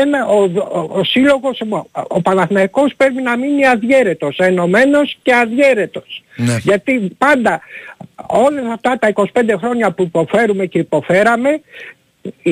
[0.00, 6.20] ένα, ο, ο, ο σύλλογος, ο, ο Παναθηναϊκός πρέπει να μείνει αδιέρετος, ενωμένος και αδιέρετος.
[6.36, 6.56] Ναι.
[6.62, 7.60] Γιατί πάντα
[8.26, 9.24] όλα αυτά τα 25
[9.58, 11.60] χρόνια που υποφέρουμε και υποφέραμε
[12.42, 12.50] οι,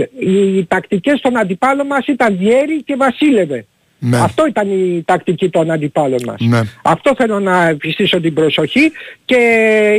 [0.58, 3.66] οι τακτικές των αντιπάλων μας ήταν διέρη και βασίλευε.
[3.98, 4.18] Ναι.
[4.20, 6.36] Αυτό ήταν η τακτική των αντιπάλων μας.
[6.40, 6.60] Ναι.
[6.82, 8.92] Αυτό θέλω να επιστήσω την προσοχή
[9.24, 9.36] και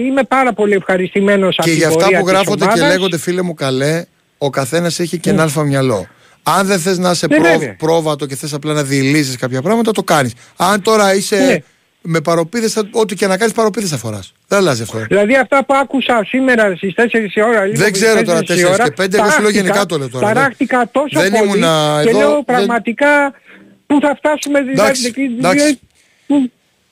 [0.06, 2.90] είμαι πάρα πολύ ευχαριστημένος από Και την για αυτά πορεία που της γράφονται και ομάδας.
[2.90, 4.04] λέγονται, φίλε μου, καλέ,
[4.38, 6.08] ο καθένας έχει και ένα αλφα μυαλό.
[6.44, 7.76] Αν δεν θες να είσαι Ναι, πρό- βέβαια.
[7.76, 10.34] πρόβατο και θες απλά να διηλύσεις κάποια πράγματα, το κάνεις.
[10.58, 11.58] Αν τώρα είσαι Ναι.
[12.08, 14.34] Με παροπίδες, ό,τι και να κάνεις παροπίδες θα φοράς.
[14.48, 15.06] Δεν αλλάζει αυτό.
[15.08, 18.40] Δηλαδή αυτά που άκουσα σήμερα στις 4 η ώρα, λίγο Δεν πριν ξέρω τις τώρα
[18.40, 20.34] 4 η 4 ώρα, και 5, εγώ σου λέω ταράχτηκα- γενικά το λέω τώρα.
[20.34, 23.34] Ταράχτηκα τόσο Δεν πολύ ήμουνα και εδώ, λέω δεν- πραγματικά
[23.88, 25.80] πού θα φτάσουμε Εντάξει, δηλαδή.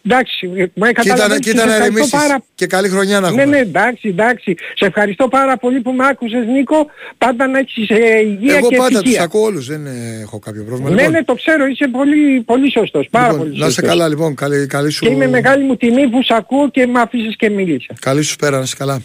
[0.05, 0.47] Εντάξει.
[0.47, 3.19] Πού- Εντάξει, με Κοίτα, να- καταλαβαίνεις, κοίτα σε να ευχαριστώ ερεμήσεις πάρα και καλή χρονιά
[3.19, 3.55] να Ναι, έχουμε.
[3.55, 4.55] ναι, εντάξει, εντάξει.
[4.75, 6.85] Σε ευχαριστώ πάρα πολύ που με άκουσες Νίκο.
[7.17, 9.23] Πάντα να έχεις ε, υγεία Εγώ και πάντα τους ευτυχία.
[9.23, 10.89] ακούω όλους, δεν ε, έχω κάποιο πρόβλημα.
[10.89, 13.89] Ναι, Λοιπόν, ναι, το ξέρω, είσαι πολύ, πολύ σωστός, πάρα λοιπόν, πολύ να είσαι σωστός.
[13.89, 16.99] καλά λοιπόν, καλή, καλή σου, Και είναι μεγάλη μου τιμή που σε ακούω και με
[17.01, 17.93] αφήσεις και μίλησα.
[18.01, 19.01] καλή σου πέρα, να είσαι καλά.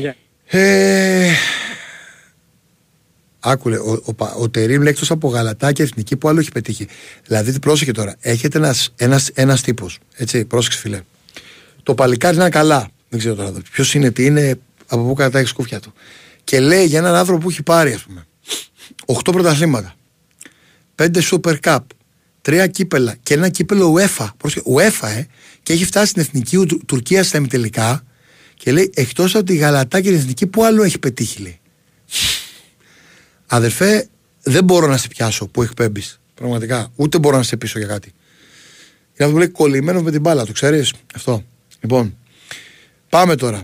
[0.00, 0.14] Γεια.
[0.52, 1.28] Ε,
[3.40, 6.50] άκουλε, ο, ο, Πα- ο Τερίμ λέει εκτός από γαλατά και εθνική που άλλο έχει
[6.52, 6.86] πετύχει.
[7.26, 11.00] Δηλαδή, πρόσεχε τώρα, έχετε ένας, ένας, ένας τύπος, έτσι, πρόσεξε φίλε.
[11.82, 15.80] Το παλικάρι είναι καλά, δεν ξέρω τώρα ποιος είναι, τι είναι, από πού κρατάει σκούφια
[15.80, 15.92] του.
[16.44, 18.26] Και λέει για έναν άνθρωπο που έχει πάρει, ας πούμε,
[19.06, 19.94] 8 πρωταθλήματα,
[20.96, 21.78] 5 Super Cup,
[22.42, 24.28] τρία κύπελα και ένα κύπελο UEFA.
[24.36, 25.24] Πρόσεχε, UEFA, ε,
[25.62, 28.04] και έχει φτάσει στην εθνική Του- Τουρκία στα ημιτελικά
[28.54, 31.59] και λέει εκτός από τη Γαλατά και την εθνική, που άλλο έχει πετύχει, λέει.
[33.52, 34.08] Αδερφέ,
[34.42, 36.20] δεν μπορώ να σε πιάσω που εκπέμπεις.
[36.34, 36.92] Πραγματικά.
[36.96, 38.08] Ούτε μπορώ να σε πείσω για κάτι.
[38.08, 40.92] Είναι αυτό που λέει κολλημένος με την μπάλα, το ξέρεις.
[41.14, 41.44] Αυτό.
[41.80, 42.16] Λοιπόν,
[43.08, 43.62] πάμε τώρα.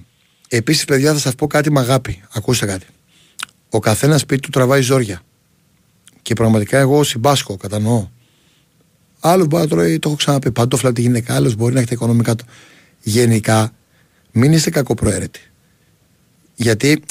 [0.49, 2.23] Επίσης, παιδιά, θα σας πω κάτι με αγάπη.
[2.33, 2.87] Ακούστε κάτι.
[3.71, 5.23] Ο καθένας σπίτι του τραβάει ζόρια.
[6.23, 8.09] Και πραγματικά εγώ συμπάσκω, κατανοώ.
[9.21, 11.35] Άλλο μπορεί να τρώει, το έχω ξαναπεί, παντόφλα τη γυναίκα.
[11.35, 12.45] Άλλος μπορεί να έχετε οικονομικά το.
[13.03, 13.73] Γενικά,
[14.33, 15.41] μην είστε κακοπροαίρετοι.
[16.55, 17.03] Γιατί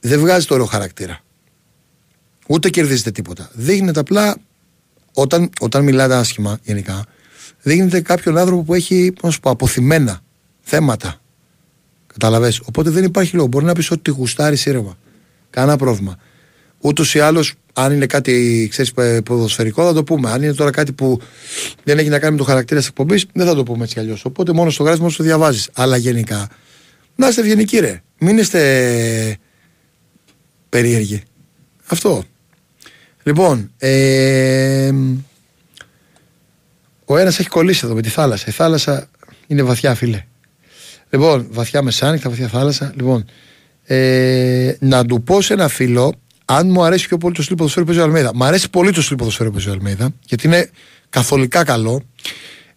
[0.00, 1.22] δεν βγάζετε ωραίο χαρακτήρα.
[2.50, 3.50] Ούτε κερδίζετε τίποτα.
[3.52, 4.36] Δείχνετε απλά,
[5.12, 7.04] όταν, όταν μιλάτε άσχημα γενικά,
[7.62, 10.20] δείχνετε κάποιον άνθρωπο που έχει πώς να σου πω, αποθυμένα
[10.60, 11.20] θέματα.
[12.06, 12.52] Καταλαβέ.
[12.64, 13.48] Οπότε δεν υπάρχει λόγο.
[13.48, 14.98] Μπορεί να πεις ότι γουστάρει ήρεμα.
[15.50, 16.16] Κανένα πρόβλημα.
[16.80, 20.30] Ούτως ή άλλως, αν είναι κάτι ξέρεις, πε- ποδοσφαιρικό, θα το πούμε.
[20.30, 21.20] Αν είναι τώρα κάτι που
[21.84, 24.00] δεν έχει να κάνει με το χαρακτήρα της εκπομπής, δεν θα το πούμε έτσι κι
[24.00, 24.24] αλλιώς.
[24.24, 25.70] Οπότε μόνο στο γράφημα το διαβάζεις.
[25.74, 26.48] Αλλά γενικά,
[27.16, 28.02] να είστε ευγενικοί, ρε.
[28.18, 29.38] Μην είστε
[30.68, 31.22] περίεργοι.
[31.86, 32.24] Αυτό.
[33.28, 34.92] Λοιπόν, ε,
[37.04, 38.44] ο ένας έχει κολλήσει εδώ με τη θάλασσα.
[38.48, 39.08] Η θάλασσα
[39.46, 40.24] είναι βαθιά, φίλε.
[41.10, 42.92] Λοιπόν, βαθιά μεσάνυχτα, βαθιά θάλασσα.
[42.96, 43.24] Λοιπόν,
[43.84, 46.14] ε, να του πω σε ένα φίλο,
[46.44, 48.34] αν μου αρέσει πιο πολύ το στυλ ποδοσφαίρου που παίζει ο Αλμέιδα.
[48.34, 50.70] Μ' αρέσει πολύ το στυλ ποδοσφαίρου που παίζει ο Αλμέιδα, γιατί είναι
[51.10, 52.02] καθολικά καλό.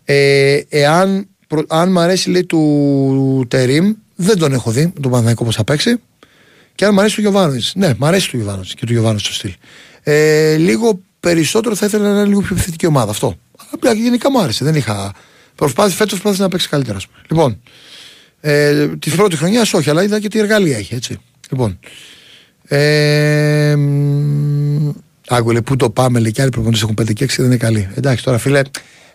[0.03, 5.43] Ε, εάν προ- αν μ' αρέσει λέει του Τερίμ, δεν τον έχω δει, τον Παναθηναϊκό
[5.43, 5.95] πώς θα παίξει.
[6.75, 7.73] Και αν μ' αρέσει του Γιωβάνοβιτς.
[7.75, 9.53] Ναι, μ' αρέσει του Γιωβάνοβιτς και του Γιωβάνοβιτς το στυλ.
[10.03, 13.35] Ε, λίγο περισσότερο θα ήθελα να είναι λίγο πιο επιθετική ομάδα αυτό.
[13.71, 14.65] Απλά γενικά μου άρεσε.
[14.65, 15.13] Δεν είχα.
[15.55, 16.97] Προσπάθησε, φέτος προσπάθησε να παίξει καλύτερα.
[16.97, 17.19] ας πούμε.
[17.29, 17.61] Λοιπόν,
[18.41, 21.17] ε, τη πρώτη χρονιά όχι, αλλά είδα και τι εργαλεία έχει, έτσι.
[21.49, 21.79] Λοιπόν.
[22.67, 24.89] Ε, μ,
[25.27, 27.57] άκου, λέει, πού το πάμε, λέει, και άλλοι προπονητές έχουν 5 και 6 δεν είναι
[27.57, 27.89] καλοί.
[27.95, 28.61] Εντάξει, τώρα φίλε,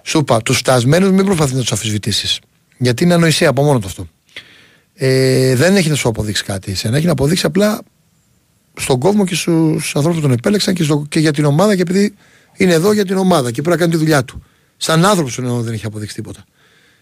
[0.03, 2.41] σου είπα, τους φτασμένους μην προσπαθεί να τους αμφισβητήσει.
[2.79, 4.09] Γιατί είναι ανοησία από μόνο του αυτό.
[4.95, 6.71] Ε, δεν έχει να σου αποδείξει κάτι.
[6.71, 7.81] Εσένα έχει να αποδείξει απλά
[8.79, 11.83] στον κόσμο και στους ανθρώπους που τον επέλεξαν και, στο, και για την ομάδα και
[11.83, 12.15] επειδή
[12.57, 14.43] είναι εδώ για την ομάδα και πρέπει να κάνει τη δουλειά του.
[14.77, 16.45] Σαν άνθρωπος εννοώ δεν έχει αποδείξει τίποτα.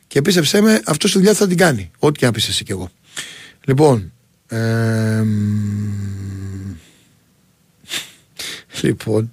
[0.07, 1.91] Και πίστεψέ με, αυτός τη δουλειά του θα την κάνει.
[1.99, 2.91] Ό,τι και να πεις εσύ κι εγώ.
[3.65, 4.13] Λοιπόν.
[4.47, 6.75] Ε, μ,
[8.83, 9.33] λοιπόν.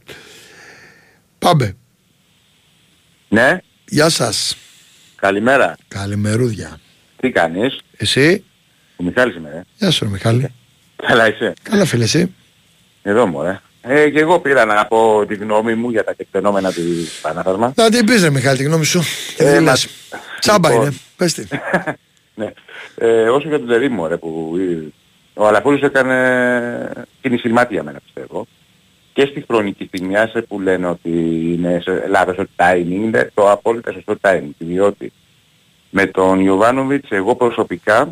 [1.39, 1.75] Πάμε.
[3.29, 4.57] Ναι, Γεια σας.
[5.15, 5.77] καλημέρα.
[5.87, 6.79] Καλημερούδια.
[7.17, 8.43] Τι κάνεις, Εσύ;
[8.95, 9.61] ο Μιχάλης είμαι, ρε.
[9.77, 10.51] Γεια σου, ρε Μιχάλη.
[11.07, 11.53] Καλά είσαι.
[11.61, 12.33] Καλά, φίλε, εσύ.
[13.03, 13.59] Εδώ μου, ρε.
[13.81, 16.81] Ε, και εγώ πήρα να πω τη γνώμη μου για τα κεκτενόμενα του
[17.21, 17.73] Πανάθασμα.
[17.75, 19.01] Να την πεις, ρε Μιχάλη, τη γνώμη σου.
[19.37, 19.87] Και Ε, τι μα- λες.
[20.39, 20.85] Τσάμπα Λοιπόν.
[20.85, 20.95] είναι.
[21.17, 21.43] Πες τη.
[22.35, 22.51] ναι.
[22.95, 24.87] Ε, όσο για τον Τερήμο, ρε, που ε,
[25.33, 28.47] ο Αλαφούρης έκανε κινησιλμάτι για μένα, πιστεύω.
[29.13, 31.09] Και στη χρονική στιγμή, άσε που λένε ότι
[31.57, 34.49] είναι σε λάθος το timing, είναι το απόλυτα σωστό timing.
[34.57, 35.11] Διότι
[35.89, 38.09] με τον Ιωβάνοβιτς εγώ προσωπικά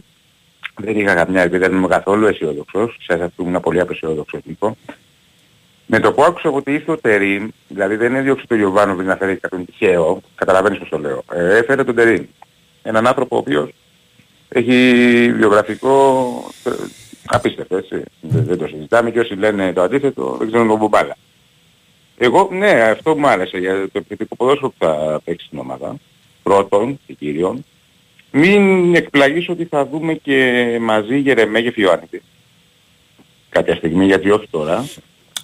[0.81, 2.97] δεν είχα καμιά ελπίδα, δεν είμαι καθόλου αισιόδοξος.
[2.99, 4.75] Σε αυτό ήμουν πολύ απεσιόδοξος λοιπόν.
[5.85, 9.35] Με το που άκουσα ότι ήρθε ο Τερίμ, δηλαδή δεν έδιωξε τον Ιωβάνοβιτς να φέρει
[9.35, 11.23] κάποιον τυχαίο, καταλαβαίνεις πώς το λέω.
[11.33, 12.25] Ε, έφερε τον Τερίμ.
[12.83, 13.69] Έναν άνθρωπο ο οποίος
[14.49, 14.73] έχει
[15.35, 16.25] βιογραφικό
[16.63, 16.71] ε,
[17.25, 18.03] απίστευτο, έτσι.
[18.21, 21.17] Δεν, δεν το συζητάμε και όσοι λένε το αντίθετο δεν ξέρουν τον Μπουμπάλα.
[22.17, 25.95] Εγώ, ναι, αυτό μου άρεσε για το επιθετικό ποδόσφαιρο που θα παίξει στην ομάδα.
[26.43, 27.65] Πρώτον και κύριον.
[28.31, 32.21] Μην εκπλαγείς ότι θα δούμε και μαζί Γερεμέ και Φιωάννητη.
[33.49, 34.85] Κάποια στιγμή, γιατί όχι τώρα.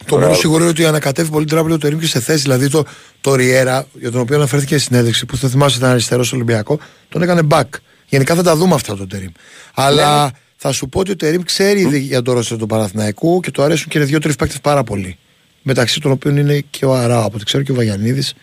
[0.05, 2.41] Το μόνο σίγουρο είναι ότι ανακατεύει πολύ τράπεζο το Ερήμ και σε θέση.
[2.41, 2.83] Δηλαδή το,
[3.21, 6.79] το Ριέρα, για τον οποίο αναφέρθηκε η συνέντευξη, που θα θυμάσαι ήταν αριστερός στο Ολυμπιακό,
[7.09, 7.69] τον έκανε back.
[8.07, 9.31] Γενικά θα τα δούμε αυτά τον Τερήμ.
[9.73, 13.51] Αλλά θα σου πω ότι ο Τερήμ ξέρει ήδη για το ρόστερ του Παναθηναϊκού και
[13.51, 15.17] του αρέσουν και δύο-τρεις παίκτες πάρα πολύ.
[15.61, 18.33] Μεταξύ των οποίων είναι και ο Αρά, από ό,τι ξέρω και ο Βαγιανίδης.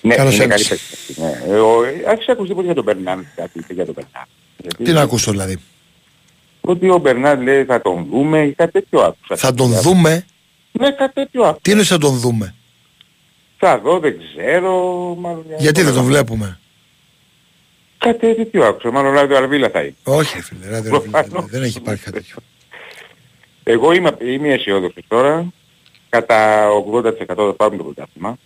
[0.00, 0.68] Ναι, Καλώς είναι έμεινες.
[0.68, 1.16] καλή παίκτης.
[1.18, 1.54] Ναι.
[1.54, 4.24] Ε, ο- ε, Άρχισα ακούσει τίποτα για τον Μπερνάν, κάτι για τον Μπερνάν.
[4.56, 5.58] Γιατί- Τι να ακούσω δηλαδή;
[6.60, 9.36] Ότι ο Μπερνάν λέει θα τον δούμε ή κάτι τέτοιο άκουσα.
[9.36, 10.24] Θα τον δούμε;
[10.72, 11.58] Ναι, κάτι τέτοιο άκουσα.
[11.62, 12.54] Τι είναι θα τον δούμε;
[13.58, 14.74] Θα δω, δεν ξέρω.
[15.20, 16.58] Μάλλον, Γιατί δεν τον βλέπουμε;
[17.98, 18.90] Κάτι τέτοιο άκουσα.
[18.90, 19.94] Μάλλον ράδιο Αρβίλα θα είναι.
[20.04, 22.36] Όχι, ρε φίλε, ράδιο, ρε φίλε, δεν- δεν έχει υπάρχει κάτι τέτοιο.
[23.62, 25.46] Εγώ είμαι, είμαι αισιόδοξος τώρα.
[26.08, 28.36] Κατά 80% θα πάρουμε το πρωτάθλημα.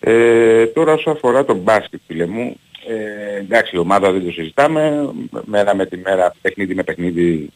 [0.00, 2.56] Ε, τώρα όσο αφορά τον μπάσκετ φίλε μου,
[2.88, 5.10] ε, εντάξει η ομάδα δεν το συζητάμε,
[5.44, 7.50] μέρα με τη μέρα, παιχνίδι με παιχνίδι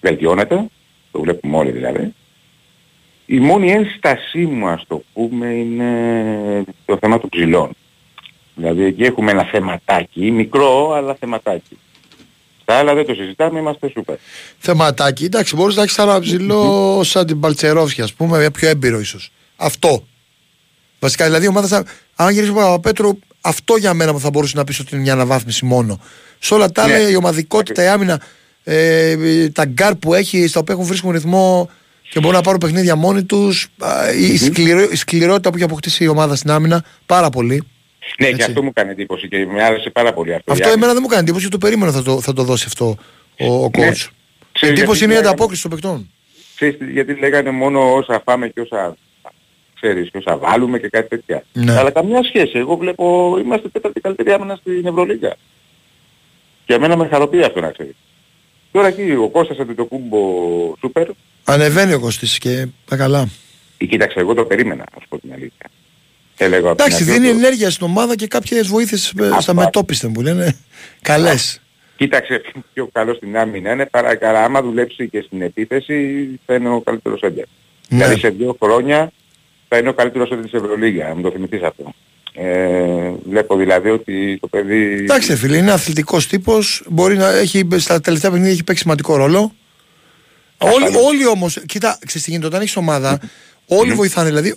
[0.00, 0.66] βελτιώνεται,
[1.10, 2.14] το βλέπουμε όλοι δηλαδή.
[3.26, 7.70] Η μόνη ένστασή μου ας το πούμε είναι το θέμα των ψηλών.
[8.54, 11.78] Δηλαδή εκεί έχουμε ένα θεματάκι, μικρό αλλά θεματάκι.
[12.64, 14.16] Τα άλλα δεν το συζητάμε, είμαστε σούπερ.
[14.58, 15.24] Θεματάκι.
[15.24, 19.30] Εντάξει, μπορείς να έχεις ένα ψηλό σαν την Παλτσερόφσκι, ας πούμε, πιο έμπειρο ίσως.
[19.56, 20.06] Αυτό.
[21.04, 24.64] Βασικά δηλαδή η ομάδα θα, αν γυρίσει ο Παπαπέτρου, αυτό για μένα θα μπορούσε να
[24.64, 26.00] πεις ότι είναι μια αναβάθμιση μόνο.
[26.38, 27.02] Σε όλα τα άλλα Ναι.
[27.10, 28.20] η ομαδικότητα, η άμυνα,
[28.64, 31.70] ε, τα γκαρντ που έχει, στα οποία έχουν βρίσκουν ρυθμό
[32.10, 33.68] και μπορούν να πάρουν παιχνίδια μόνοι τους.
[34.20, 37.62] Η, σκληρό- η σκληρότητα που έχει αποκτήσει η ομάδα στην άμυνα πάρα πολύ.
[38.18, 38.38] Ναι, Έτσι.
[38.38, 40.52] και αυτό μου κάνει εντύπωση και με άρεσε πάρα πολύ αυτό.
[40.52, 42.96] Αυτό Η εμένα δεν μου κάνει εντύπωση, το περίμενα θα το, θα το δώσει αυτό
[43.40, 43.88] ο, ο Ναι.
[43.88, 43.96] coach.
[43.96, 44.06] Η
[44.52, 46.10] Ξέρεις εντύπωση γιατί είναι η λέγανε- ανταπόκριση των παικτών.
[46.54, 48.96] Ξέρεις τι, γιατί λέγανε μόνο όσα φάμε και όσα
[49.84, 51.44] ξέρεις και όσα βάλουμε και κάτι τέτοια.
[51.52, 51.78] Ναι.
[51.78, 52.58] Αλλά καμιά σχέση.
[52.58, 55.34] Εγώ βλέπω είμαστε τέταρτη καλύτερη άμυνα στην Ευρωλίγα.
[56.66, 57.94] Και εμένα με χαροποιεί αυτό να ξέρεις.
[58.72, 60.18] Τώρα εκεί ο Κώστας Αντιτοκούμπο
[60.80, 61.08] Σούπερ,
[61.44, 63.28] Ανεβαίνει ο Κωστής και τα καλά.
[63.78, 65.70] ε, κοίταξε εγώ το περίμενα, να σου πω την αλήθεια.
[66.36, 69.54] Έλεγα από την Εντάξει, αρχή δίνει ότι- ενέργεια στην ομάδα και κάποιες βοήθειες στα Αυτό.
[69.54, 70.56] μετόπιστα που λένε
[71.02, 71.60] καλές.
[71.96, 72.42] Κοίταξε,
[72.72, 74.44] πιο καλό στην άμυνα είναι παρά καλά.
[74.44, 77.44] Άμα δουλέψει και στην επίθεση θα είναι ο καλύτερος έντερ.
[77.44, 77.98] Ναι.
[77.98, 79.12] Δηλαδή σε δύο χρόνια
[79.74, 81.92] θα είναι ο καλύτερος έντερ της Ευρωλίγα, να μου το θυμηθείς αυτό.
[82.32, 84.92] Ε, βλέπω δηλαδή ότι το παιδί...
[84.92, 86.82] Εντάξει, ρε φίλε, είναι αθλητικός τύπος.
[86.88, 89.54] Μπορεί να έχει στα τελευταία παιχνίδια έχει παίξει σημαντικό ρόλο.
[90.58, 91.04] Όλοι, Ασφαλώς.
[91.06, 93.20] όλοι όμως, κοίτα, ξέρεις τι γίνεται, όταν έχεις ομάδα,
[93.66, 94.28] όλοι βοηθάνε.
[94.28, 94.54] Δηλαδή,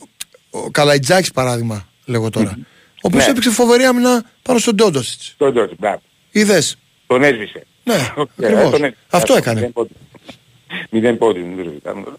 [0.49, 2.57] ο Καλαϊτζάκης παράδειγμα, λέγω τώρα.
[2.85, 3.31] Ο οποίος Ναι.
[3.31, 5.22] έπαιξε φοβερή άμυνα πάνω στον Ντόντοσιτ.
[5.38, 6.02] Τον Τζόρτζ, μπράβο.
[6.31, 6.76] Είδες;
[7.07, 7.65] Τον έσβησε.
[7.84, 7.98] Ναι, Ε,
[8.38, 8.64] ακριβώς.
[8.72, 8.95] τον έσβησε.
[9.10, 9.69] Αυτό Μηδέν έκανε.
[9.73, 9.98] πόντους.
[10.89, 12.18] Μηδέν πόντους, μην το συζητάμε τώρα.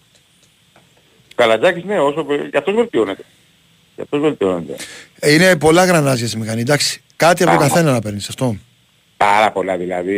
[1.39, 2.27] Καλατζάκης, ναι, όσο...
[2.51, 3.25] και αυτός βελτιώνεται.
[3.97, 4.77] Και αυτός βελτιώνεται.
[5.23, 6.61] Είναι πολλά γρανάζια στη μηχανή.
[6.61, 7.69] Εντάξει, κάτι από το Άμα.
[7.69, 8.57] καθένα να παίρνεις αυτό.
[9.17, 10.17] Πάρα πολλά δηλαδή.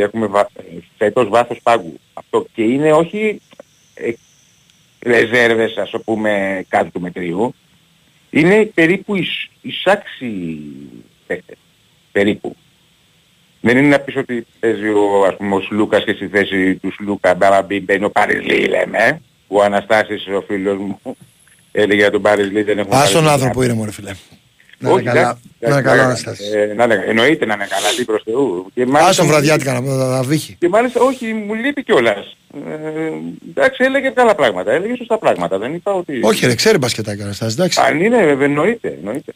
[0.00, 0.50] Έχουμε βα...
[0.96, 2.00] φέτος βάθος πάγκου.
[2.12, 3.40] Αυτό και είναι όχι
[3.94, 4.12] ε,
[5.00, 7.54] ρεζέρβες ας το πούμε κάτω του μετρίου.
[8.30, 9.48] Είναι περίπου εις...
[9.60, 10.60] εισάξιοι
[11.26, 11.56] παίκτες.
[12.12, 12.56] Περίπου.
[13.60, 16.92] Δεν είναι να πεις ότι παίζει ο, ας πούμε, ο Σλούκας και στη θέση του
[16.92, 19.22] Σλούκα μπαμπαμπι μπαίνει ο Παριζλή λέμε.
[19.50, 21.00] Που Ο Αναστάσης ο φίλος μου
[21.72, 23.30] έλεγε για τον Παριζλή δεν έχουμε Α τον Παριζλή.
[23.32, 24.10] άνθρωπο είναι, μωρέ φίλε.
[24.78, 25.20] Να είναι Όχι, καλά.
[25.20, 26.24] εντάξει, Να είναι εντάξει, καλά, εντάξει.
[26.26, 26.52] Αναστάσης.
[26.54, 28.70] Ε, να είναι- Εννοείται να είναι καλά, τι προς Θεού.
[28.74, 30.56] Και Άσο μάλιστα, βραδιάτικα να να- να βύχει.
[30.58, 32.36] και μάλιστα όχι, μου λείπει κιόλας.
[32.54, 33.10] Ε,
[33.50, 35.58] εντάξει, έλεγε καλά πράγματα, έλεγε σωστά πράγματα.
[35.58, 36.20] Δεν είπα ότι...
[36.22, 37.80] Όχι, ρε, ξέρει μπασκετάκι Αναστάσης, εντάξει.
[37.82, 39.32] Αν είναι, βέβαια, εννοείται, εννοείται.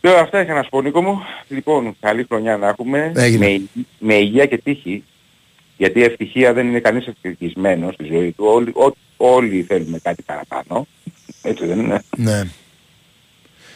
[0.00, 1.18] Τώρα αυτά είχα να σου πω Νίκο μου.
[1.48, 3.12] Λοιπόν, καλή χρονιά να έχουμε.
[3.16, 3.44] Έγινε.
[3.46, 5.04] Με, υγεία- με υγεία και τύχη.
[5.78, 8.44] Γιατί ευτυχία δεν είναι κανείς ευτυχισμένος στη ζωή του.
[8.46, 10.86] Όλοι, ό, όλοι θέλουμε κάτι παραπάνω.
[11.42, 12.02] Έτσι δεν είναι.
[12.16, 12.42] Ναι.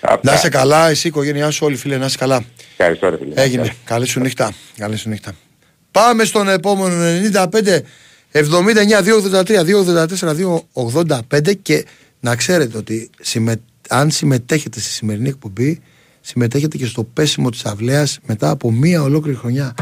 [0.01, 0.31] Αυτά.
[0.31, 2.45] Να είσαι καλά, εσύ η οικογένειά σου, όλοι φίλε, να είσαι καλά.
[2.71, 3.43] Ευχαριστώ ρε φίλε.
[3.43, 3.75] Έγινε.
[3.85, 4.53] Καλή σου νύχτα.
[4.77, 5.35] Καλή σου νύχτα.
[5.91, 6.95] Πάμε στον επόμενο
[7.33, 7.79] 95
[8.33, 8.43] 79
[9.33, 9.45] 283
[10.07, 11.85] 284 285 και
[12.21, 13.61] να ξέρετε ότι συμμε...
[13.89, 15.81] αν συμμετέχετε στη σημερινή εκπομπή
[16.21, 19.75] συμμετέχετε και στο πέσιμο της αυλαίας μετά από μία ολόκληρη χρονιά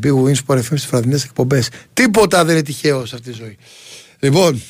[0.00, 1.68] του Big Win Sport FM στις βραδινές εκπομπές.
[1.92, 3.56] Τίποτα δεν είναι τυχαίος σε αυτή τη ζωή.
[4.18, 4.62] Λοιπόν,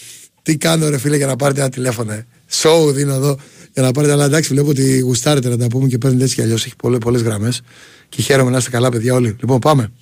[0.42, 2.12] τι κάνω ρε φίλε για να πάρετε ένα τηλέφωνο.
[2.12, 2.26] Ε.
[2.62, 3.38] Show δίνω εδώ
[3.72, 4.12] για να πάρετε.
[4.12, 6.64] Αλλά εντάξει, βλέπω ότι γουστάρετε να τα πούμε και παίρνετε έτσι κι αλλιώς.
[6.64, 7.60] Έχει πολλέ πολλές γραμμές
[8.08, 9.36] και χαίρομαι να είστε καλά, παιδιά όλοι.
[9.40, 9.92] Λοιπόν, πάμε.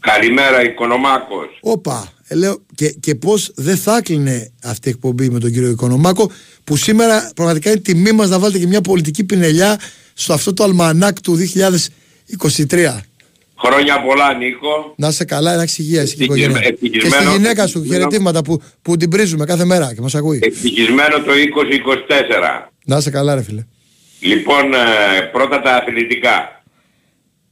[0.00, 1.58] Καλημέρα Οικονομάκος.
[1.60, 5.70] Όπα, ε, λέω και, και πώς δεν θα κλείνε αυτή η εκπομπή με τον κύριο
[5.70, 6.30] Οικονομάκο,
[6.64, 9.80] που σήμερα πραγματικά είναι τιμή μας να βάλετε και μια πολιτική πινελιά
[10.14, 11.34] στο αυτό το αλμανάκ του
[12.30, 13.00] 2023.
[13.58, 14.94] Χρόνια πολλά Νίκο.
[14.96, 16.78] Να είσαι καλά, να έχεις υγεία εσύ και η Ευτυχισμένο- οικογένεια.
[16.80, 20.14] Και στη ευτυχισμένο- γυναίκα σου, ευτυχισμένο- χαιρετήματα που, που την πρίζουμε κάθε μέρα και μας
[20.14, 20.38] ακούει.
[20.42, 22.70] Ευτυχισμένο το 2024.
[22.84, 23.64] Να είσαι καλά, ρε φίλε.
[24.20, 26.62] Λοιπόν, ε, πρώτα τα αθλητικά.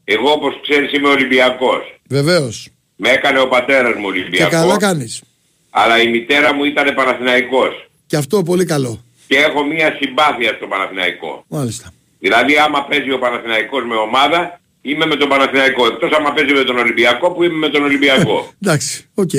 [0.04, 2.00] Εγώ όπως ξέρεις είμαι Ολυμπιακός.
[2.08, 2.68] Βεβαίως.
[2.96, 4.50] Με έκανε ο πατέρας μου Και Ολυμπιακό.
[4.50, 5.22] καλά κάνεις.
[5.70, 7.88] Αλλά η μητέρα μου ήταν Παναθηναϊκός.
[8.06, 9.04] Και αυτό πολύ καλό.
[9.26, 11.44] Και έχω μία συμπάθεια στο Παναθηναϊκό.
[11.48, 11.92] Μάλιστα.
[12.18, 15.86] Δηλαδή άμα παίζει ο Παναθηναϊκός με ομάδα, είμαι με τον Παναθηναϊκό.
[15.86, 18.52] Εκτός άμα παίζει με τον Ολυμπιακό που είμαι με τον Ολυμπιακό.
[18.62, 19.30] Εντάξει, οκ.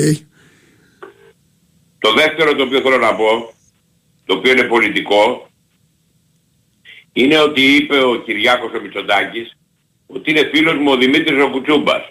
[1.98, 3.54] Το δεύτερο το οποίο θέλω να πω,
[4.24, 5.50] το οποίο είναι πολιτικό,
[7.12, 9.56] είναι ότι είπε ο Κυριάκος ο Μητσοτάκης
[10.06, 12.02] ότι είναι φίλος μου ο Δημήτρης ο Κουτσούμπας.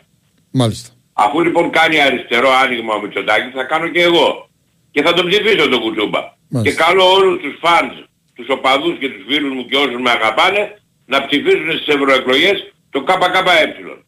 [0.52, 0.90] Μάλιστα.
[1.14, 4.50] Αφού λοιπόν κάνει αριστερό άνοιγμα ο Μητσοτάκης θα κάνω και εγώ.
[4.92, 6.20] Και θα τον ψηφίσω τον Κουτσούμπα.
[6.50, 6.84] Μάλιστα.
[6.84, 7.94] Και καλώ όλους τους φανς,
[8.36, 13.04] τους οπαδούς και τους φίλους μου και όσους με αγαπάνε να ψηφίσουν στις ευρωεκλογές το
[13.04, 14.04] ΚΚΕ.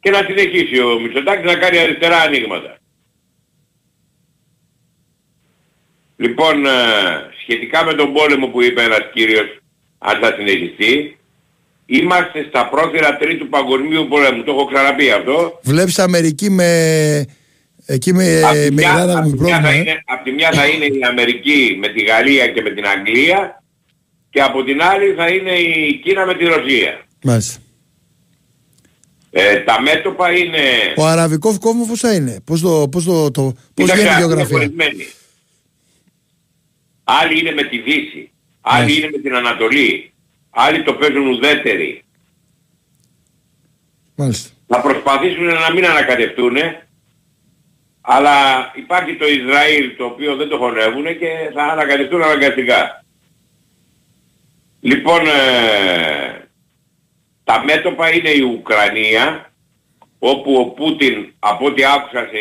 [0.00, 2.78] Και να συνεχίσει ο Μητσοτάκης να κάνει αριστερά ανοίγματα.
[6.16, 6.70] Λοιπόν, ε,
[7.42, 9.58] σχετικά με τον πόλεμο που είπε ένας κύριος,
[9.98, 11.18] αν θα συνεχιστεί,
[11.86, 14.42] είμαστε στα πρόθυρα τρίτου παγκοσμίου πολέμου.
[14.44, 15.60] Το έχω ξαναπεί αυτό.
[15.62, 17.24] Βλέπεις Αμερική με.
[17.88, 19.60] Εκεί με, Απ' τη με μια- Ελλάδα απ' με τη μια πρόβλημα.
[19.60, 19.76] θα ε.
[19.78, 23.62] είναι- Απ' τη μια θα είναι η Αμερική με τη Γαλλία και με την Αγγλία
[24.36, 27.04] και από την άλλη θα είναι η Κίνα με τη Ρωσία.
[27.22, 27.60] Μάλιστα.
[29.30, 30.60] Ε, τα μέτωπα είναι...
[30.96, 34.16] Ο αραβικός κόσμος πώς θα είναι, πώς το, πώς το, το, πώς Κοίταξε, βγαίνει η
[34.16, 35.06] είναι γεωγραφία; χωρισμένοι.
[37.04, 38.32] Άλλοι είναι με τη Δύση.
[38.60, 39.00] Άλλοι Μάλιστα.
[39.00, 40.12] είναι με την Ανατολή.
[40.50, 42.04] Άλλοι το παίζουν ουδέτεροι.
[44.14, 44.50] Μάλιστα.
[44.66, 46.56] Θα προσπαθήσουν να μην ανακατευτούν.
[48.00, 48.36] Αλλά
[48.74, 53.04] υπάρχει το Ισραήλ το οποίο δεν το χωνεύουν και θα ανακατευτούν αναγκαστικά.
[54.86, 56.48] Λοιπόν, ε,
[57.44, 59.52] τα μέτωπα είναι η Ουκρανία,
[60.18, 62.38] όπου ο Πούτιν, από ό,τι άκουσα σε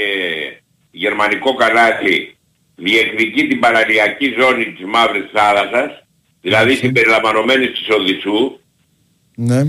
[0.92, 2.38] γερμανικό κανάλι,
[2.76, 6.04] διεκδικεί την παραλιακή ζώνη της Μαύρης Θάλασσας,
[6.42, 8.60] δηλαδή συμπεριλαμβανομένης της Οδυσσού,
[9.36, 9.60] Ναι.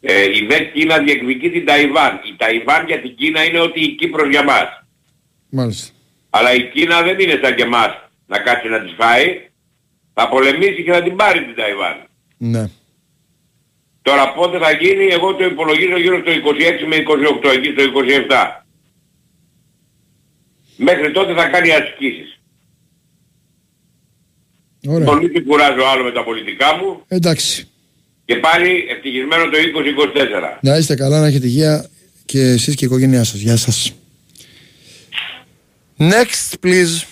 [0.00, 2.20] ε, η δε Κίνα διεκδικεί την Ταϊβάν.
[2.24, 4.84] Η Ταϊβάν για την Κίνα είναι ότι η Κύπρος για μας.
[5.48, 5.92] Μάλιστα.
[6.30, 9.50] Αλλά η Κίνα δεν είναι σαν και εμάς να κάτσει να τις φάει.
[10.14, 12.06] Θα πολεμήσει και θα την πάρει την Ταϊβάν.
[12.36, 12.70] Ναι.
[14.02, 16.96] Τώρα πότε θα γίνει, εγώ το υπολογίζω γύρω στο 26 με
[17.42, 17.82] 28, εκεί στο
[18.28, 18.62] 27.
[20.76, 22.40] Μέχρι τότε θα κάνει ασκήσεις.
[24.86, 25.06] Ωραία.
[25.06, 27.68] Πολύ δεν κουράζω άλλο με τα πολιτικά μου Εντάξει.
[28.24, 29.56] και πάλι ευτυχισμένο το
[30.54, 30.58] 2024.
[30.60, 31.90] Να είστε καλά, να έχετε υγεία
[32.24, 33.40] και εσείς και η οικογένειά σας.
[33.40, 33.92] Γεια σας.
[35.98, 37.02] Next, please.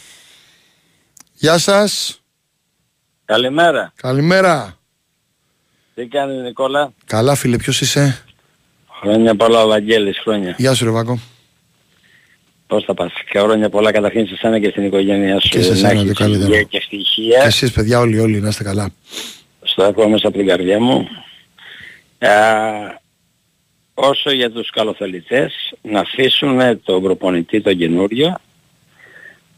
[1.35, 2.20] Γεια σας.
[3.35, 3.93] Καλημέρα.
[3.97, 4.79] Καλημέρα.
[5.95, 8.25] Τι κάνει Νικόλα; Καλά φίλε, ποιος είσαι;
[9.01, 10.55] Χρόνια πολλά ο Βαγγέλης, χρόνια.
[10.59, 11.19] Γεια σου ρε Βάκο.
[12.67, 15.49] Πώς θα πας; Και χρόνια πολλά καταρχήν σε σένα και στην οικογένειά σου.
[15.49, 16.45] Και σε Να σένα, έχεις το καλύτερο.
[16.47, 17.43] υγεία και Και ευτυχία.
[17.45, 18.91] εσείς παιδιά όλοι όλοι να είστε καλά.
[19.63, 21.09] Στο ακούω μέσα από την καρδιά μου.
[22.19, 22.29] Α,
[23.95, 25.53] όσο για τους καλοθελητές,
[25.83, 28.39] να αφήσουν τον προπονητή τον καινούριο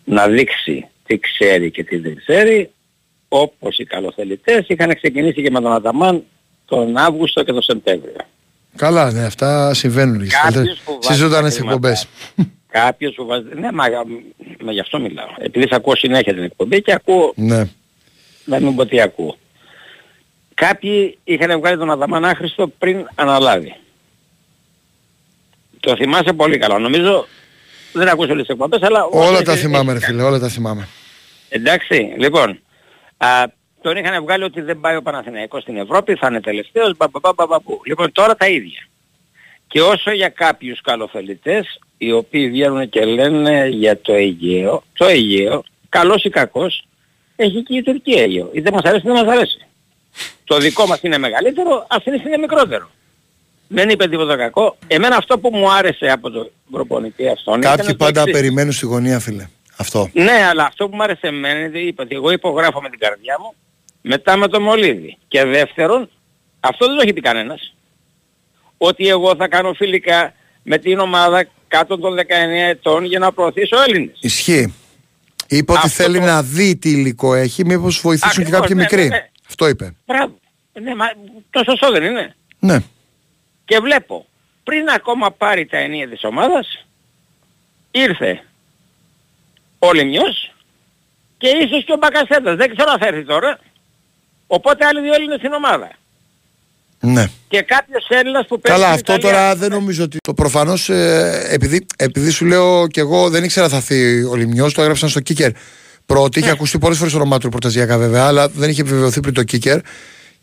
[0.05, 2.71] να δείξει τι ξέρει και τι δεν ξέρει
[3.35, 6.23] όπως οι καλοθελητές είχαν ξεκινήσει και με τον Αταμάν
[6.65, 8.17] τον Αύγουστο και τον Σεπτέμβριο.
[8.77, 10.29] Καλά, ναι, αυτά συμβαίνουν.
[10.43, 11.75] Κάποιος που βάζει Στις ζωντανές τα χρήματα.
[11.89, 12.09] εκπομπές.
[12.69, 13.45] Κάποιος που βάζει...
[13.55, 13.85] Ναι, μα,
[14.65, 15.27] μα γι' αυτό μιλάω.
[15.39, 17.65] Επειδή σε ακούω συνέχεια την εκπομπή και ακούω, Ναι.
[18.45, 19.37] να μην πω τι ακούω.
[20.55, 23.77] Κάποιοι είχαν βγάλει τον Αδαμάν άχρηστο πριν αναλάβει.
[25.81, 26.79] Το θυμάσαι πολύ καλά.
[26.79, 27.27] Νομίζω
[27.93, 29.05] δεν ακούς όλες τις εκπομπές, αλλά...
[29.05, 30.13] Όλα όσες τα έχεις θυμάμαι ρε κάνει.
[30.13, 30.89] φίλε, όλα τα θυμάμαι.
[31.49, 32.59] Εντάξει, λοιπόν.
[33.25, 33.45] Α,
[33.83, 37.21] τον είχαν βγάλει ότι δεν πάει ο Παναθηναϊκός στην Ευρώπη, θα είναι τελευταίος, μπα, μπα,
[37.21, 37.81] μπα, μπα, μπα, μπου.
[37.87, 38.87] Λοιπόν, τώρα τα ίδια.
[39.67, 45.65] Και όσο για κάποιους καλοθελητές, οι οποίοι βγαίνουν και λένε για το Αιγαίο, το Αιγαίο,
[45.89, 46.85] καλός ή κακός,
[47.37, 48.51] έχει και η Τουρκία Αιγαίο.
[48.53, 49.67] Είτε μας αρέσει είτε δεν μας αρέσει.
[50.45, 52.91] Το δικό μας είναι μεγαλύτερο, αυτήν είναι μικρότερο.
[53.69, 54.77] Δεν είπε τίποτα κακό.
[54.87, 58.35] Εμένα αυτό που μου άρεσε από τον προπονητή αυτόν ήταν Κάποιοι το πάντα εξής.
[58.35, 59.49] περιμένουν στη γωνία φίλε.
[59.77, 60.11] Αυτό.
[60.13, 62.99] Ναι, αλλά αυτό που μου άρεσε εμένα είναι ότι είπα ότι εγώ υπογράφω με την
[62.99, 63.55] καρδιά μου,
[64.01, 65.19] μετά με το μολύβι.
[65.29, 66.11] Και δεύτερον,
[66.61, 67.75] αυτό δεν το έχει πει κανένας.
[68.79, 70.33] Ότι εγώ θα κάνω φιλικά
[70.63, 72.21] με την ομάδα κάτω των 19
[72.69, 74.17] ετών για να προωθήσω Έλληνες.
[74.21, 74.75] Ισχύει.
[75.49, 78.75] Είπε ότι Αυτό θέλει το- να δει τι υλικό έχει, μήπως βοηθήσουν και Ακριβώς, κάποιοι
[78.77, 79.03] ναι, μικροί.
[79.03, 79.29] ναι, ναι.
[79.49, 79.95] Αυτό είπε.
[80.07, 80.39] Μπράβο.
[80.83, 81.07] Ναι, μα
[81.51, 82.35] το σωστό δεν είναι.
[82.59, 82.79] Ναι.
[83.65, 84.27] Και βλέπω,
[84.65, 86.87] πριν ακόμα πάρει τα ενία της ομάδας,
[87.91, 88.45] ήρθε
[89.87, 90.55] ο Λιμιός
[91.39, 92.57] και ίσως και ο Μπακασέτας.
[92.57, 93.59] Δεν ξέρω αν θα έρθει τώρα.
[94.47, 95.91] Οπότε άλλοι δύο Έλληνες στην ομάδα.
[97.01, 97.27] Ναι.
[97.49, 99.39] Και κάποιος Έλληνας που παίζει Καλά, στην αυτό Ιταλία.
[99.39, 100.17] τώρα δεν νομίζω ότι.
[100.23, 100.89] Το προφανώς
[101.49, 105.21] επειδή, επειδή σου λέω και εγώ δεν ήξερα θα έρθει ο Λιμιό, το έγραψαν στο
[105.21, 105.51] Κίκερ
[106.07, 106.39] πρώτη.
[106.39, 109.43] Είχε ακουστεί πολλές φορές το όνομά του ρεπορταζιακά βέβαια, αλλά δεν είχε επιβεβαιωθεί πριν το
[109.43, 109.81] Κίκερ.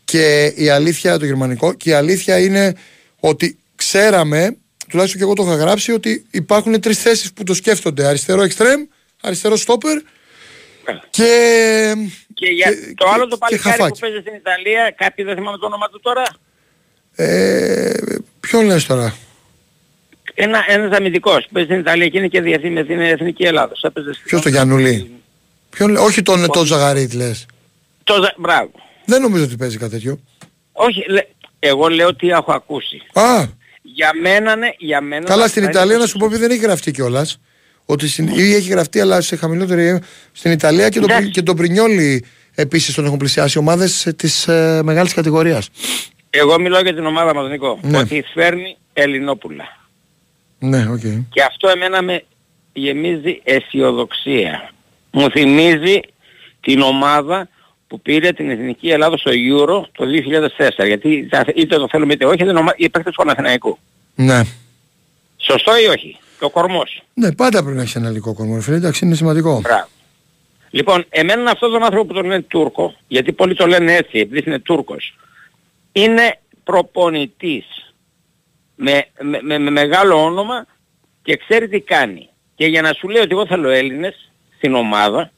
[0.04, 2.74] Και η αλήθεια, το γερμανικό, και η αλήθεια είναι
[3.20, 4.56] ότι ξέραμε,
[4.88, 8.06] τουλάχιστον και εγώ το είχα γράψει, ότι υπάρχουν τρεις θέσεις που το σκέφτονται.
[8.06, 8.80] Αριστερό εξτρέμ,
[9.20, 9.98] αριστερό στόπερ
[11.10, 11.92] και.
[12.34, 14.00] Και, για και- το άλλο το και παλικάρι που χαφάκι.
[14.00, 16.22] παίζει στην Ιταλία, κάποιοι δεν θυμάμαι το όνομα του τώρα,
[17.14, 17.92] Ε,
[18.40, 19.14] ποιον λες τώρα;
[20.34, 23.82] ένα, ένας αμυντικός που παίζει στην Ιταλία και είναι και διεθνή με την Εθνική Ελλάδος.
[23.82, 25.10] Έπαιζε στην- Ποιος το Γιαννούλη;
[25.70, 27.46] Ποιον, λέ- όχι τον, τον Ζαγαρίτ λες.
[28.04, 28.70] Το, Ζα- μπράβο.
[29.04, 30.20] Δεν νομίζω ότι παίζει κάτι τέτοιο.
[30.72, 31.20] Όχι, λέ,
[31.58, 33.02] εγώ λέω τι έχω ακούσει.
[33.12, 33.44] Α,
[33.82, 35.24] Για μένα, ναι, για μένα...
[35.26, 37.40] καλά θα στην είναι Ιταλία το να σου πω ότι δεν έχει γραφτεί κιόλας.
[37.84, 39.98] Ότι στην, ή έχει γραφτεί αλλά σε χαμηλότερη.
[40.32, 41.22] Στην Ιταλία και, τον, Εντάξει.
[41.22, 42.24] Πρι- και τον Πρινιόλι
[42.54, 45.68] επίσης τον έχουν πλησιάσει ομάδες της ε, μεγάλης κατηγορίας.
[46.30, 47.78] Εγώ μιλάω για την ομάδα μας, Νικό.
[47.82, 47.98] Ναι.
[47.98, 49.64] Ότι φέρνει Ελληνόπουλα.
[50.58, 51.00] Ναι, οκ.
[51.30, 52.24] Και αυτό εμένα με
[52.72, 54.70] γεμίζει αισιοδοξία.
[55.10, 56.00] Μου θυμίζει
[56.60, 57.48] την ομάδα
[57.86, 60.86] που πήρε την Εθνική Ελλάδα στο Euro το 2004.
[60.86, 63.78] Γιατί θα- είτε το θέλουμε είτε όχι, ήταν ομα- οι παίκτες του Παναθηναϊκού.
[64.14, 64.40] Ναι.
[65.36, 67.02] Σωστό ή όχι; Και ο κορμός.
[67.14, 68.60] Ναι, πάντα πρέπει να έχεις ένα ελληνικό κορμό.
[68.60, 69.60] Φίλε, εντάξει, είναι σημαντικό.
[69.60, 69.88] Μπράβο.
[70.70, 74.42] Λοιπόν, εμένα αυτόν τον άνθρωπο που τον λένε Τούρκο, γιατί πολλοί το λένε έτσι, επειδή
[74.46, 75.16] είναι Τούρκος,
[75.92, 77.94] είναι προπονητής
[78.74, 80.66] με, με, με, με μεγάλο όνομα
[81.22, 82.28] και ξέρει τι κάνει.
[82.54, 85.30] Και για να σου λέει ότι εγώ θέλω Έλληνες στην ομάδα,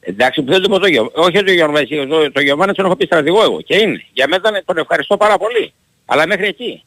[0.00, 1.12] Εντάξει που δεν το πω το Γιώργο.
[1.14, 4.04] Όχι το Γιώργος, το, το Γιωβάνη τον έχω πει στρατηγό εγώ και είναι.
[4.12, 5.72] Για μένα τον ευχαριστώ πάρα πολύ.
[6.06, 6.84] Αλλά μέχρι εκεί.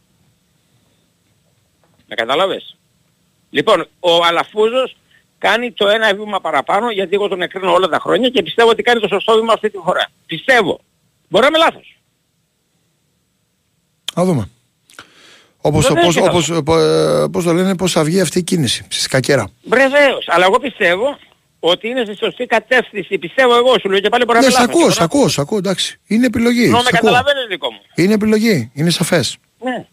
[2.08, 2.79] Με καταλάβες.
[3.50, 4.96] Λοιπόν, ο Αλαφούζος
[5.38, 8.82] κάνει το ένα βήμα παραπάνω γιατί εγώ τον εκρίνω όλα τα χρόνια και πιστεύω ότι
[8.84, 10.08] κάνει το σωστό βήμα αυτή τη φορά.
[10.26, 10.80] Πιστεύω.
[11.30, 11.98] Μπορεί να είμαι λάθος.
[14.16, 14.50] Να δούμε.
[15.62, 18.40] Όπως, Βεβαίως πώς, και όπως, ε, πο- ε, πώς το λένε, πώς θα βγει αυτή
[18.40, 19.50] η κίνηση στη σκακέρα.
[19.64, 20.26] Βεβαίως.
[20.28, 21.18] Αλλά εγώ πιστεύω
[21.60, 23.18] ότι είναι στη σωστή κατεύθυνση.
[23.18, 24.76] Πιστεύω εγώ σου λέω και πάλι μπορεί να Ναι, είμαι σ' λάθος.
[24.82, 26.00] ακούω, σ' ακούω, σ' ακούω, εντάξει.
[26.08, 26.64] Είναι επιλογή.
[26.66, 27.00] Ενώ σ' με ακούω.
[27.12, 27.80] καταλαβαίνεις δικό μου.
[27.96, 29.38] Είναι επιλογή, είναι σαφές.
[29.64, 29.88] Ναι.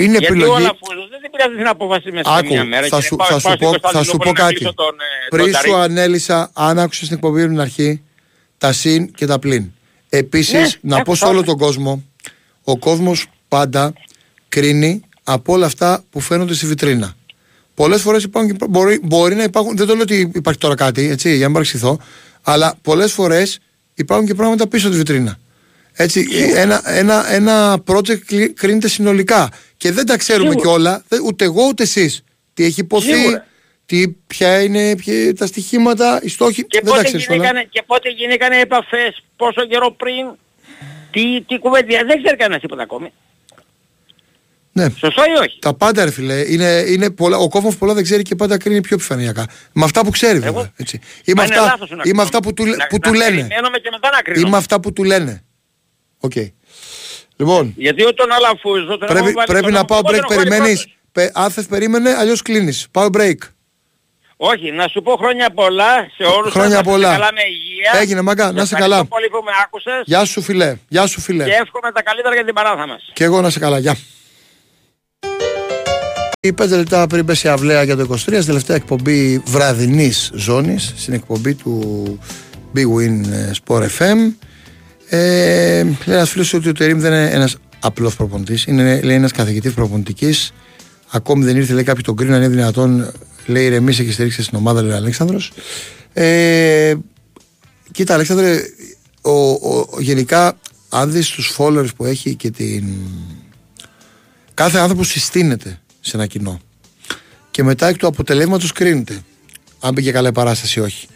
[0.00, 0.50] Είναι Γιατί επιλογή.
[0.50, 2.86] ο Αλαφούζος δεν την πήρε την απόφαση μέσα σε Άκου, μια μέρα.
[2.86, 4.52] θα και σου, πάω- θα πάω σου στην πω, θα σου πω Κωνσταντινούπολη να κάτι.
[4.54, 5.68] μιλήσω τον, ε, τον Πριν Ταρί.
[5.68, 8.02] σου ανέλησα, αν άκουσες την εκπομπή από την αρχή,
[8.58, 9.64] τα συν και τα πλην.
[10.08, 11.46] Επίσης, Ναι, να πω άκουσα σε όλο όλα.
[11.46, 12.04] τον κόσμο,
[12.64, 13.92] ο κόσμος πάντα
[14.48, 17.14] κρίνει από όλα αυτά που φαίνονται στη βιτρίνα.
[17.74, 19.76] Πολλές φορές υπάρχουν και, μπορεί, μπορεί να υπάρχουν.
[19.76, 21.98] Δεν το λέω ότι υπάρχει τώρα κάτι, έτσι, για να μην παρεξηθώ.
[22.42, 23.58] Αλλά πολλές φορές
[23.94, 25.38] υπάρχουν και πράγματα πίσω από τη βιτρίνα.
[26.00, 26.26] Έτσι,
[26.56, 29.48] ένα, ένα, ένα project κλει- κρίνεται συνολικά.
[29.76, 30.68] Και δεν τα ξέρουμε Σίγουρα.
[30.68, 32.22] κιόλα, δε- ούτε εγώ ούτε εσείς.
[32.54, 33.46] Τι έχει ειπωθεί, Σίγουρα.
[33.86, 36.64] τι, ποια είναι ποια, τα στοιχήματα, οι στόχοι.
[36.66, 37.36] Και δεν τα πότε, ξέρεις όλα.
[37.36, 40.26] γίνηκαν, και πότε γίνηκαν επαφές, πόσο καιρό πριν,
[41.10, 43.12] τι, τι κουβέντα, δεν ξέρει κανένας τίποτα ακόμη.
[44.72, 44.86] Ναι.
[44.98, 46.52] Σωστό ή όχι; Τα πάντα, ρε φίλε.
[46.52, 49.46] Είναι, είναι πολλά, ο κόσμος πολλά δεν ξέρει και πάντα κρίνει πιο επιφανειακά.
[49.72, 50.72] Με αυτά που ξέρει, βέβαια.
[50.76, 51.00] Έτσι.
[51.24, 52.22] Ή με Μα είναι αυτά, λάθος να ή με κρίνω.
[52.22, 53.30] αυτά που του, Να- που να του λένε.
[53.30, 54.50] περιμένουμε και μετά να Ή κρίνουμε.
[54.50, 55.42] με αυτά που του λένε.
[56.20, 56.32] Οκ.
[57.36, 60.20] Λοιπόν, Γιατί τον Αλαφούζο τον πρέπει, έχουμε βάλει πρέπει στον να πάω νόμο, break.
[60.20, 61.30] τον έχω βάλει Περιμένεις; πρώτος.
[61.44, 62.86] Αν θες, περίμενε, αλλιώς κλείνεις.
[62.90, 63.34] Πάω break.
[64.36, 67.12] Όχι, να σου πω χρόνια πολλά σε όλους Χρόνια σας, να είστε πολλά.
[67.12, 68.00] καλά με υγεία.
[68.00, 69.04] Έγινε, μαγκά, να είσαι Ευχαριστώ καλά.
[69.04, 70.76] πολύ που με άκουσες Γεια σου, φιλέ.
[70.88, 71.44] Γεια σου, φιλέ.
[71.44, 73.10] και εύχομαι τα καλύτερα για την παράθα μας.
[73.12, 73.78] Και εγώ να σε καλά.
[73.78, 73.96] Γεια.
[76.40, 80.92] Οι 5 λεπτά πριν πέσει η αυλαία για το 23, στην τελευταία εκπομπή βραδινής ζώνης,
[80.96, 82.18] στην εκπομπή του
[82.76, 84.16] Big Win ε, Sport FM.
[85.08, 89.32] Ε, λέει ένας φίλος ότι ο Τερήμ δεν είναι ένας απλός προπονητής, είναι λέει, ένας
[89.32, 90.52] καθηγητής προπονητικής.
[91.10, 93.12] Ακόμη δεν ήρθε, λέει κάποιοι τον κρίνουν, αν είναι δυνατόν.
[93.46, 95.52] Λέει ηρεμήσε και στηρίξε στην ομάδα, λέει ο Αλέξανδρος.
[96.12, 96.94] Ε,
[97.92, 98.60] κοίτα, Αλέξανδρε,
[99.20, 100.58] ο, ο, γενικά,
[100.88, 102.84] αν δεις τους followers που έχει και την.
[104.54, 106.60] Κάθε άνθρωπος συστήνεται σε ένα κοινό.
[107.50, 109.20] Και μετά εκ του αποτελέσματος κρίνεται.
[109.80, 111.06] Αν πήγε καλά η παράσταση ή όχι.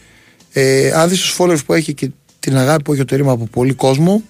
[0.53, 2.11] Ε, αν δεις τους followers που έχει και
[2.43, 4.23] την αγάπη που έχει ο Τερήμα από πολύ κόσμο,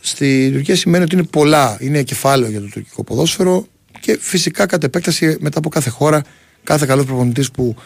[0.00, 1.76] στη Τουρκία σημαίνει ότι είναι πολλά.
[1.80, 3.66] Είναι κεφάλαιο για το τουρκικό ποδόσφαιρο
[4.00, 6.22] και φυσικά κατ' επέκταση μετά από κάθε χώρα,
[6.64, 7.76] κάθε καλός προπονητής που,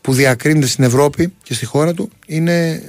[0.00, 2.82] που διακρίνεται στην Ευρώπη και στη χώρα του είναι ε,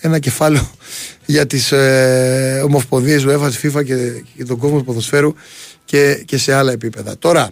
[0.00, 0.70] ένα κεφάλαιο
[1.26, 5.34] για τις ε, ομοσπονδίες UEFA, της FIFA και, και τον κόσμο του ποδοσφαίρου
[5.84, 7.18] και, και σε άλλα επίπεδα.
[7.18, 7.50] Τώρα,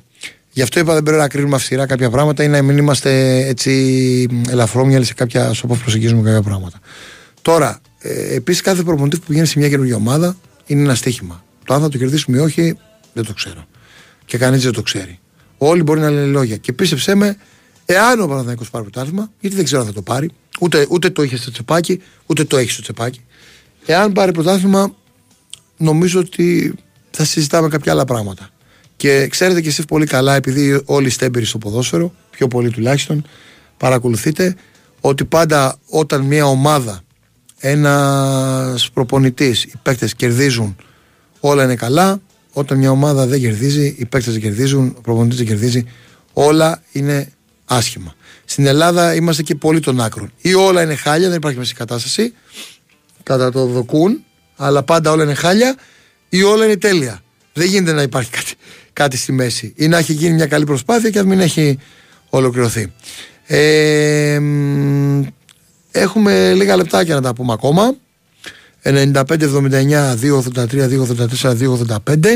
[0.52, 4.26] γι' αυτό είπα δεν πρέπει να κρίνουμε αυστηρά κάποια πράγματα ή να μην είμαστε έτσι
[4.50, 6.80] ελαφρόμυαλοι σε κάποια, στο πώς προσεγγίζουμε κάποια πράγματα.
[7.42, 10.36] Τώρα, ε, επίσης κάθε προπονητής που πηγαίνει σε μια καινούργια ομάδα
[10.66, 11.44] είναι ένα στοίχημα.
[11.64, 12.76] Το αν θα το κερδίσουμε ή όχι,
[13.12, 13.66] δεν το ξέρω.
[14.24, 15.18] Και κανείς δεν το ξέρει.
[15.58, 16.56] Όλοι μπορεί να λένε λόγια.
[16.56, 17.36] Και πίστεψέ με,
[17.86, 20.30] εάν ο Παναθηναϊκός πάρει πρωτάθλημα, γιατί δεν ξέρω αν θα το πάρει,
[20.60, 23.20] ούτε, ούτε το είχε στο τσεπάκι, ούτε το έχει στο τσεπάκι.
[23.86, 24.94] Εάν πάρει πρωτάθλημα,
[25.76, 26.74] νομίζω ότι
[27.10, 28.48] θα συζητάμε κάποια άλλα πράγματα.
[28.96, 33.26] Και ξέρετε κι εσείς πολύ καλά, επειδή όλοι είστε έμπειροι στο ποδόσφαιρο, πιο πολύ τουλάχιστον,
[33.76, 34.56] παρακολουθείτε
[35.00, 37.02] ότι πάντα όταν μια ομάδα,
[37.60, 40.76] ένας προπονητής, οι παίκτες κερδίζουν,
[41.40, 42.20] όλα είναι καλά.
[42.52, 45.84] Όταν μια ομάδα δεν κερδίζει, οι παίκτες δεν κερδίζουν, ο προπονητής δεν κερδίζει,
[46.32, 47.32] όλα είναι
[47.64, 48.14] άσχημα.
[48.44, 50.32] Στην Ελλάδα είμαστε και πολύ των άκρων.
[50.40, 52.32] Ή όλα είναι χάλια, δεν υπάρχει μέση κατάσταση,
[53.22, 54.24] κατά το δοκούν,
[54.56, 55.76] αλλά πάντα όλα είναι χάλια,
[56.28, 57.22] ή όλα είναι τέλεια.
[57.52, 58.54] Δεν γίνεται να υπάρχει κάτι,
[58.92, 59.72] κάτι στη μέση.
[59.76, 61.78] Ή να έχει γίνει μια καλή προσπάθεια και να μην έχει
[62.30, 62.92] ολοκληρωθεί.
[63.46, 65.22] Ε, μ,
[65.90, 67.94] έχουμε λίγα λεπτάκια να τα πούμε ακόμα.
[68.82, 70.88] 95-79, 283,
[71.42, 71.56] 284,
[71.96, 72.26] 285.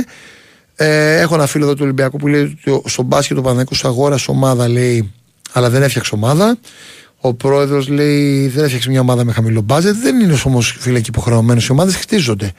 [0.77, 4.31] Ε, έχω ένα φίλο εδώ του Ολυμπιακού που λέει ότι στο μπάσκετ ο Παναγιώτο αγόρασε
[4.31, 5.13] ομάδα, λέει,
[5.53, 6.59] αλλά δεν έφτιαξε ομάδα.
[7.21, 9.97] Ο πρόεδρος λέει δεν έφτιαξε μια ομάδα με χαμηλό μπάζετ.
[9.97, 11.67] Δεν είναι όμως φίλε και υποχρεωμένος.
[11.67, 12.53] Οι ομάδες χτίζονται.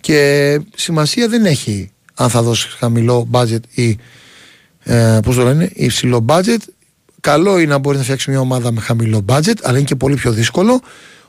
[0.00, 3.98] Και σημασία δεν έχει αν θα δώσει χαμηλό μπάζετ ή
[4.82, 6.62] ε, πώς το λένε, υψηλό μπάτζετ.
[7.20, 10.14] Καλό είναι να μπορεί να φτιάξει μια ομάδα με χαμηλό μπάτζετ, αλλά είναι και πολύ
[10.14, 10.80] πιο δύσκολο.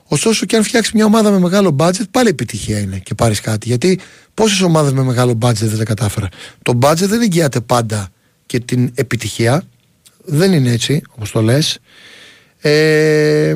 [0.04, 3.68] Ωστόσο, και αν φτιάξει μια ομάδα με μεγάλο μπάτζετ, πάλι επιτυχία είναι και πάρεις κάτι.
[3.68, 4.00] Γιατί
[4.34, 6.28] πόσες ομάδες με μεγάλο μπάτζετ δεν τα κατάφεραν.
[6.62, 8.08] Το μπάτζετ δεν εγγυάται πάντα
[8.46, 9.62] και την επιτυχία.
[10.24, 11.78] Δεν είναι έτσι, όπως το λες.
[12.60, 13.54] Ε,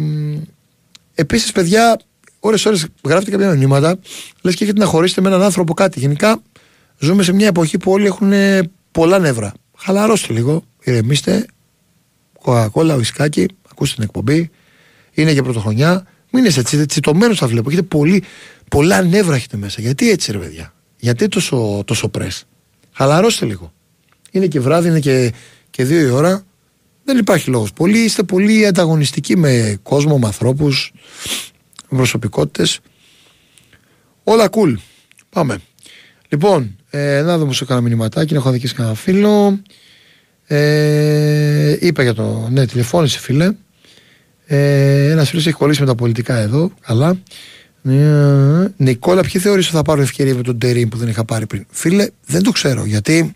[1.15, 2.01] Επίσης, παιδιά,
[2.41, 3.99] ώρε-ώρε γράφετε κάποια μηνύματα,
[4.43, 6.01] λες και έχετε να χωρίσετε με έναν άνθρωπο κάτι.
[6.01, 6.43] Γενικά,
[6.99, 9.53] ζούμε σε μια εποχή που όλοι έχουν ε, πολλά νεύρα.
[9.77, 11.47] Χαλαρώστε λίγο, ηρεμήστε.
[12.43, 14.51] Κοκακόλα, ουισκάκι, ακούστε την εκπομπή.
[15.13, 16.07] είναι και πρωτοχρονιά.
[16.31, 17.71] Μην είσαι έτσι, τσιτωμένος θα βλέπω.
[17.71, 18.23] Έχετε πολύ,
[18.69, 19.81] πολλά νεύρα έχετε μέσα.
[19.81, 22.45] Γιατί έτσι, ρε παιδιά; Γιατί τόσο, τόσο πρες;
[22.93, 23.73] Χαλαρώστε λίγο.
[24.31, 25.33] Είναι και βράδυ, είναι και,
[25.71, 26.45] και δύο η ώρα.
[27.05, 27.73] Δεν υπάρχει λόγος.
[27.73, 30.93] Πολύ, είστε πολύ ανταγωνιστικοί με κόσμο, με ανθρώπους,
[31.89, 32.81] με προσωπικότητες.
[34.25, 34.75] Όλα cool.
[35.29, 35.59] Πάμε.
[36.29, 39.63] Λοιπόν, ε, να δούμε σε κανένα μηνυματάκι, να έχω αδικήσει κανένα φίλο.
[40.55, 42.49] Ε, είπα για το.
[42.51, 43.53] Ναι, τηλεφώνησε φίλε.
[44.47, 46.73] Ε, Ένας φίλος έχει κολλήσει με τα πολιτικά εδώ.
[46.81, 47.17] Καλά.
[47.89, 51.47] Ε, Νικόλα, ποιοι θεωρείς ότι θα πάρουν ευκαιρία με τον Τερήμ που δεν είχα πάρει
[51.47, 52.85] πριν; Φίλε, δεν το ξέρω.
[52.85, 53.35] Γιατί,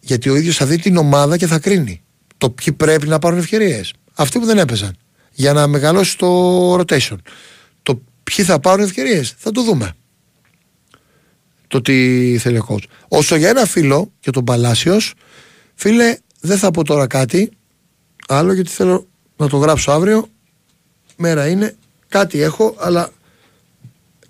[0.00, 2.02] γιατί ο ίδιος θα δει την ομάδα και θα κρίνει.
[2.38, 3.92] Το ποιοι πρέπει να πάρουν ευκαιρίες.
[4.14, 4.96] Αυτοί που δεν έπαιζαν.
[5.32, 7.16] Για να μεγαλώσει το rotation.
[7.82, 9.34] Το ποιοι θα πάρουν ευκαιρίες.
[9.38, 9.92] Θα το δούμε.
[11.68, 12.84] Το τι θέλει ο coach.
[13.08, 15.14] Όσο για ένα φίλο και τον Παλάσιος,
[15.80, 17.50] φίλε, δεν θα πω τώρα κάτι
[18.28, 20.26] άλλο γιατί θέλω να το γράψω αύριο.
[21.16, 21.76] Μέρα είναι.
[22.08, 23.10] Κάτι έχω, αλλά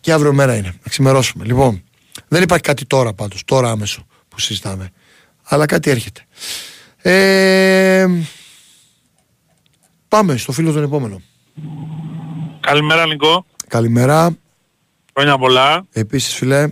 [0.01, 0.68] και αύριο μέρα είναι.
[0.68, 1.44] Να ξημερώσουμε.
[1.44, 1.82] Λοιπόν,
[2.28, 4.90] δεν υπάρχει κάτι τώρα πάντως, τώρα άμεσο που συζητάμε.
[5.43, 6.27] Αλλά κάτι έρχεται.
[6.97, 8.06] Ε,
[10.09, 11.20] πάμε στο φίλο τον επόμενο.
[12.60, 13.47] Καλημέρα Νικό.
[13.68, 14.36] Καλημέρα.
[15.14, 15.86] Χρόνια πολλά.
[15.93, 16.68] Επίσης φίλε.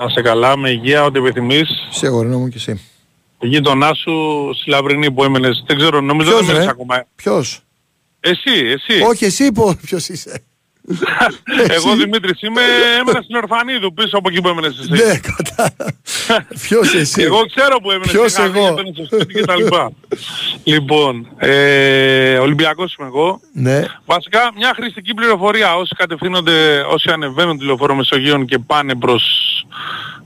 [0.00, 1.68] Να σε καλά, με υγεία, ό,τι επιθυμείς.
[1.90, 2.80] Σε αγορίνα μου και εσύ.
[3.40, 5.64] Η γείτονά σου στη Λαμπρινή που έμενες.
[5.66, 7.06] Δεν ξέρω, νομίζω Ποιος, δεν έμενες ρε; ακόμα.
[7.16, 7.60] Ποιος;
[8.20, 9.00] Εσύ, εσύ.
[9.00, 10.42] Όχι εσύ πω ποιος είσαι;
[11.76, 12.60] Εγώ Δημήτρης είμαι,
[13.00, 14.90] έμενα στην Ορφανίδου πίσω από εκεί που έμενες εσύ.
[14.90, 15.94] ναι, κατάλαβα.
[16.62, 19.56] Ποιος εσύ; Εγώ ξέρω που έμενες Ποιος στη Γαλλία, εγώ; έπαιρνες στο σπίτι και τα
[19.56, 19.90] λοιπά.
[20.72, 23.40] λοιπόν, ε, Ολυμπιακός είμαι εγώ.
[23.52, 23.84] ναι.
[24.04, 29.24] Βασικά μια χρηστική πληροφορία όσοι κατευθύνονται, όσοι ανεβαίνουν τη λεωφόρο Μεσογείων και πάνε προς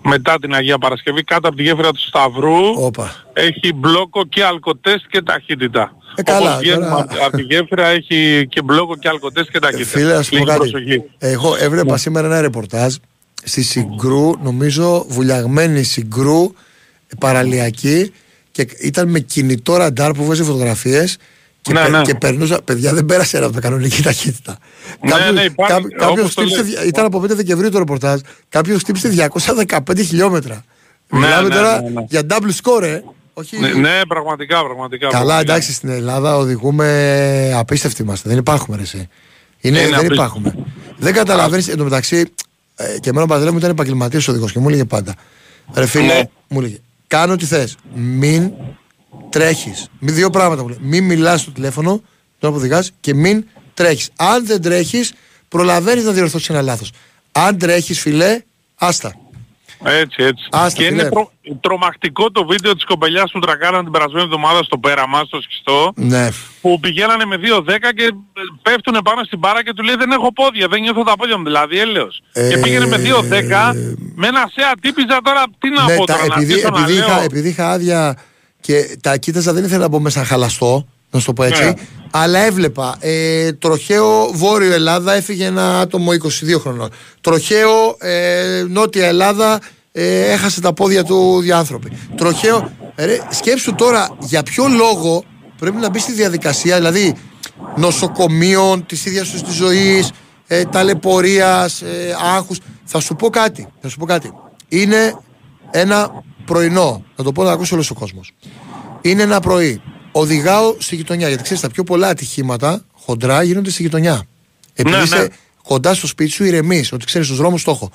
[0.02, 3.14] μετά την Αγία Παρασκευή κάτω από τη γέφυρα του Σταυρού Όπα.
[3.32, 5.94] Έχει μπλόκο και αλκοτέστ και ταχύτητα.
[6.14, 9.58] Ε, καλά, Όπως βγαίνουμε τώρα- από- από τη γέφυρα έχει και μπλόκο και αλκοτέστ και
[9.58, 9.88] ταχύτητα.
[9.98, 10.58] Φίλε, να σου πω Λίγη κάτι.
[10.58, 11.02] προσοχή.
[11.18, 12.94] Εγώ έβλεπα σήμερα ένα ρεπορτάζ
[13.44, 16.52] στη Συγκρού, νομίζω βουλιαγμένη Συγκρού,
[17.18, 18.12] παραλιακή
[18.50, 21.16] και ήταν με κινητό ραντάρ που βάζει φωτογραφίες
[21.62, 22.02] και, Ναι, πε- ναι.
[22.02, 24.58] και περνούσα, παιδιά δεν πέρασε ένα από τα κανονική ταχύτητα.
[25.00, 26.70] Ναι, Κάποιος- ναι, υπάρχει, κάπο- κάποιος όπως το χτύπησε, λες.
[26.70, 30.64] δια- ήταν από 5 Δεκεμβρίου το ρεπορτάζ, κάποιος χτύπησε 215 χιλιόμετρα.
[31.12, 32.04] Ναι, Μιλάμε ναι, τώρα ναι, ναι.
[32.08, 33.00] για double score, ε.
[33.40, 33.58] Όχι...
[33.58, 35.06] Ναι, ναι, πραγματικά, πραγματικά.
[35.08, 35.52] Καλά, πραγματικά.
[35.52, 38.28] εντάξει, στην Ελλάδα οδηγούμε απίστευτοι είμαστε.
[38.28, 38.96] Δεν υπάρχουμε, ρε, εσύ.
[38.96, 39.08] Είναι,
[39.60, 40.14] Είναι δεν απίστευτοι.
[40.14, 40.54] υπάρχουμε.
[40.98, 41.68] δεν καταλαβαίνεις.
[41.68, 42.32] Εν τω μεταξύ,
[42.76, 45.14] ε, και εμένα ο πατέρα μου ήταν επαγγελματίας οδηγός και μου έλεγε πάντα.
[45.74, 46.22] Ρε φίλε, Ναι.
[46.48, 46.76] μου έλεγε,
[47.06, 47.76] κάνω ό,τι θες.
[47.94, 48.50] Μην
[49.28, 49.88] τρέχεις.
[49.98, 50.78] Μην δύο πράγματα μου λέει.
[50.80, 52.02] Μην μιλάς στο τηλέφωνο
[52.38, 53.44] τώρα που οδηγάς και μην
[53.74, 54.10] τρέχεις.
[54.16, 55.12] Αν δεν τρέχεις,
[55.48, 56.92] προλαβαίνεις να διορθώσεις ένα λάθος.
[57.32, 58.40] Αν τρέχεις, φιλέ,
[58.74, 59.14] άστα.
[59.84, 60.44] Έτσι, έτσι.
[60.50, 61.00] Άστα, και φίλε.
[61.00, 61.30] είναι τρο,
[61.60, 66.28] τρομακτικό το βίντεο της κοπελιάς που τρακάραν την περασμένη εβδομάδα στο πέραμα, στο σκιστό, Ναι.
[66.60, 68.06] που πηγαίνανε με 2-10 και
[68.62, 71.44] πέφτουν πάνω στην μπάρα και του λέει δεν έχω πόδια, δεν νιώθω τα πόδια μου,
[71.44, 72.22] δηλαδή έλεος.
[72.32, 73.72] Ε, και πήγαινε με 2-10,
[74.14, 76.80] με ένα σεα τύπιζα τώρα, τι να Ναι, πω τα- τώρα, να επειδή, αρχίσω να
[76.80, 77.22] επειδή, είχα, λέω.
[77.24, 78.16] επειδή είχα άδεια
[78.60, 81.64] και τα κοίταζα, δεν ήθελα να μπω μέσα χαλαστό, να σου το πω έτσι.
[81.64, 81.72] Ναι.
[82.10, 82.96] Αλλά έβλεπα.
[83.00, 86.90] Ε, τροχαίο Βόρειο Ελλάδα έφυγε ένα άτομο 22 χρονών.
[87.20, 89.60] Τροχαίο ε, Νότια Ελλάδα
[89.92, 91.90] ε, έχασε τα πόδια του διάνθρωποι.
[92.16, 92.72] Τροχαίο.
[92.96, 95.24] Ρε, σκέψου τώρα για ποιο λόγο
[95.58, 97.14] πρέπει να μπεις στη διαδικασία, δηλαδή
[97.76, 100.10] νοσοκομείων, της ίδιας τους της ζωής,
[100.46, 102.58] ε, ταλαιπωρίας, ε, άγχους.
[102.84, 103.66] Θα σου πω κάτι.
[103.80, 104.32] Θα σου πω κάτι.
[104.68, 105.14] Είναι
[105.70, 107.04] ένα πρωινό.
[107.16, 108.32] Να το πω να ακούσει όλος ο κόσμος.
[109.00, 109.82] Είναι ένα πρωί.
[110.12, 111.28] Οδηγάω στη γειτονιά.
[111.28, 114.26] Γιατί ξέρεις, τα πιο πολλά ατυχήματα χοντρά γίνονται στη γειτονιά.
[114.74, 115.26] Επειδή Ναι, είσαι ναι.
[115.62, 116.92] κοντά στο σπίτι σου, ηρεμείς.
[116.92, 117.90] Ότι ξέρεις του δρόμους το έχω.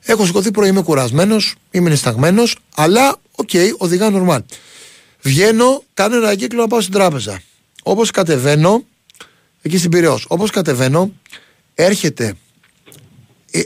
[0.00, 2.42] Έχω σηκωθεί πρωί, είμαι κουρασμένος, είμαι νυσταγμένος,
[2.74, 4.42] αλλά οκ, οδηγάω νορμάλ.
[5.20, 7.40] Βγαίνω, κάνω ένα κύκλο να πάω στην τράπεζα.
[7.82, 8.84] Όπως κατεβαίνω,
[9.62, 11.12] εκεί στην Πυραιός, όπως κατεβαίνω,
[11.74, 12.34] έρχεται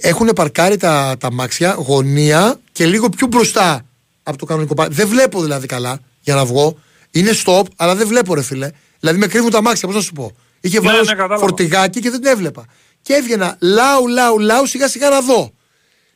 [0.00, 3.84] έχουν παρκάρει τα, τ' αμάξια γωνία και λίγο πιο μπροστά
[4.22, 4.98] από το κανονικό πάρκινγκ.
[4.98, 6.78] Δεν βλέπω δηλαδή καλά για να βγω.
[7.18, 8.70] Είναι stop, αλλά δεν βλέπω ρε φίλε.
[9.00, 10.36] Δηλαδή με κρύβουν τ' αμάξια, πώς να σου πω.
[10.60, 11.38] Είχε Ναι, βάλει ναι, κατάλαβα.
[11.38, 12.66] φορτηγάκι και δεν τα έβλεπα.
[13.02, 15.52] Και έβγαινα λάου, λάου, λάου, σιγά σιγά να δω.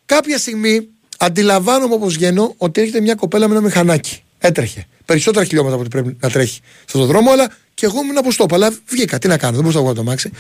[0.07, 0.89] Κάποια στιγμή
[1.19, 4.23] αντιλαμβάνομαι όπως βγαίνω ότι έρχεται μια κοπέλα με ένα μηχανάκι.
[4.39, 4.87] Έτρεχε.
[5.05, 8.53] Περισσότερα χιλιόμετρα από ό,τι πρέπει να τρέχει στον δρόμο, αλλά και εγώ ήμουν από στόπ.
[8.55, 9.19] Αλλά βγήκα.
[9.19, 10.31] Τι να κάνω, δεν μπορούσα να βγάλω το μάξι.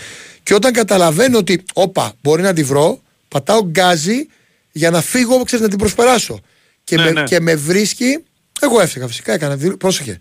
[0.43, 4.27] Και όταν καταλαβαίνω ότι, όπα, μπορεί να τη βρω, πατάω γκάζι
[4.73, 6.41] για να φύγω, ξέρεις, να την προσπεράσω.
[6.85, 7.23] Και, Ναι, με, ναι.
[7.23, 8.19] και με βρίσκει.
[8.61, 9.57] Εγώ έφυγα φυσικά, έκανα.
[9.57, 10.19] δήλω- Πρόσεχε.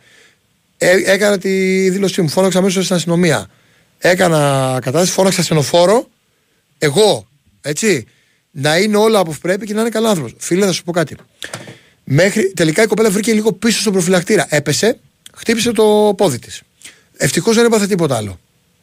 [0.84, 1.50] Ε, έκανα τη
[1.90, 2.30] δήλωσή μου.
[2.30, 3.48] Φώναξα αμέσως στην αστυνομία.
[3.98, 4.38] Έκανα
[4.82, 6.08] κατάσταση, φώναξα ασθενοφόρο.
[6.78, 7.28] Εγώ,
[7.62, 8.08] έτσι.
[8.52, 10.34] Να είναι όλα όπω πρέπει και να είναι καλά άνθρωπος.
[10.38, 11.16] Φίλε, θα σου πω κάτι.
[12.04, 14.48] Μέχρι, τελικά η κοπέλα βρήκε λίγο πίσω στον προφυλακτήρα.
[14.50, 15.00] Έπεσε,
[15.34, 16.62] χτύπησε το πόδι της.
[17.18, 18.40] Ευτυχώς δεν έπαθε τίποτα άλλο.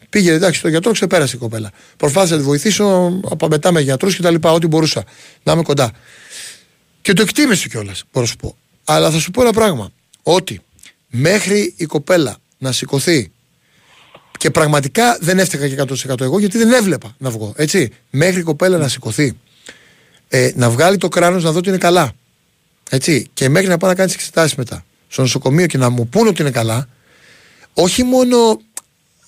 [0.08, 1.70] Πήγε εντάξει στο γιατρό, ξεπέρασε η κοπέλα.
[1.96, 5.04] Προσπάθησα να τη βοηθήσω από μετά με γιατρούς και τα λοιπά, ό,τι μπορούσα
[5.42, 5.92] να είμαι κοντά.
[7.02, 8.56] Και το εκτίμησε κιόλας, μπορώ να σου πω.
[8.84, 9.90] Αλλά θα σου πω ένα πράγμα.
[10.22, 10.60] Ότι
[11.08, 13.30] μέχρι η κοπέλα να σηκωθεί
[14.38, 17.52] και πραγματικά δεν έφταιγα και 100% εγώ γιατί δεν έβλεπα να βγω.
[17.56, 17.92] Έτσι.
[18.10, 19.36] Μέχρι η κοπέλα να σηκωθεί,
[20.28, 22.12] ε, να βγάλει το κράνος να δω ότι είναι καλά.
[22.90, 23.26] Έτσι.
[23.34, 26.42] Και μέχρι να πάω να κάνει εξετάσεις μετά στο νοσοκομείο και να μου πούνε ότι
[26.42, 26.88] είναι καλά,
[27.74, 28.60] όχι μόνο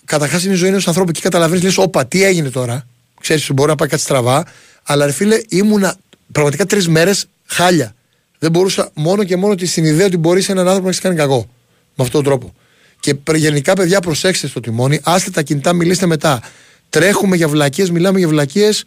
[0.04, 2.86] καταρχάς είναι η ζωή ενός ανθρώπου και καταλαβαίνεις, λες, Όπα, τι έγινε τώρα.
[3.20, 4.46] Ξέρεις ότι μπορεί να πάει κάτι στραβά,
[4.82, 5.96] αλλά ρε φίλε, ήμουνα
[6.32, 7.94] πραγματικά τρεις μέρες χάλια.
[8.38, 11.16] Δεν μπορούσα μόνο και μόνο τη στην ιδέα ότι μπορεί έναν άνθρωπο να έχεις κάνει
[11.16, 11.48] κακό.
[11.94, 12.54] Με αυτόν τον τρόπο.
[13.00, 16.42] Και γενικά, παιδιά, προσέξτε στο τιμόνι, άστε τα κινητά, μιλήστε μετά.
[16.88, 18.84] Τρέχουμε για βλακίες, μιλάμε για βλακίες.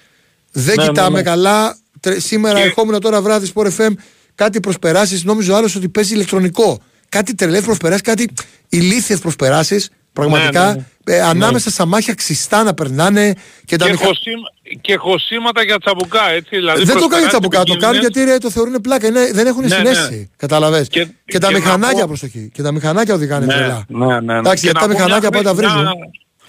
[0.51, 1.21] Δεν Ναι, κοιτάμε ναι, ναι.
[1.29, 1.77] καλά.
[1.99, 3.89] Τρε- Σήμερα Και- ερχόμουν τώρα βράδυ στο FM,
[4.35, 5.23] κάτι προσπεράσεις.
[5.23, 6.81] Νόμιζε ο άλλος ότι παίζει ηλεκτρονικό.
[7.09, 8.27] Κάτι τρελές προσπεράσεις, κάτι
[8.69, 9.89] ηλίθιες προσπεράσεις.
[10.13, 13.33] Πραγματικά Ναι, ναι, ε, ανάμεσα στα μάτια ξιστά να περνάνε
[13.65, 14.05] και τα Και, μηχα...
[14.05, 16.55] χωσίμα- και χωσήματα για τσαμπουκά, έτσι.
[16.55, 17.83] Δηλαδή Δεν το κάνει προσπεράσει τσαμπουκά, το επικίνδυνες.
[18.01, 19.07] κάνουν γιατί ρε, το θεωρούν πλάκα.
[19.07, 20.17] Είναι, δεν έχουν Ναι, συνέστηση.
[20.19, 20.25] ναι.
[20.37, 20.87] Καταλαβες.
[20.87, 22.49] Και, Και- τα και να μηχανάκια πω- προσοχή.
[22.53, 23.85] Και τα μηχανάκια οδηγάνε Ναι, τρελά.
[23.87, 24.37] ναι, ναι, ναι.
[24.37, 25.97] Εντάξει, Και γιατί να τα πω μηχανάκια μια πάντα χρηστική- βρίζουν.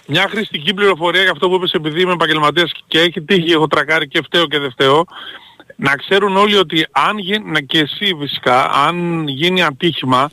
[0.06, 3.66] Μια, μια χρηστική πληροφορία για αυτό που είπες επειδή είμαι επαγγελματίας και έχει τύχει, έχω
[3.66, 5.04] τρακάρει και φταίω και δεν φταίω.
[5.76, 10.30] Να ξέρουν όλοι ότι αν γίνει, και εσύ φυσικά, αν γίνει ατύχημα,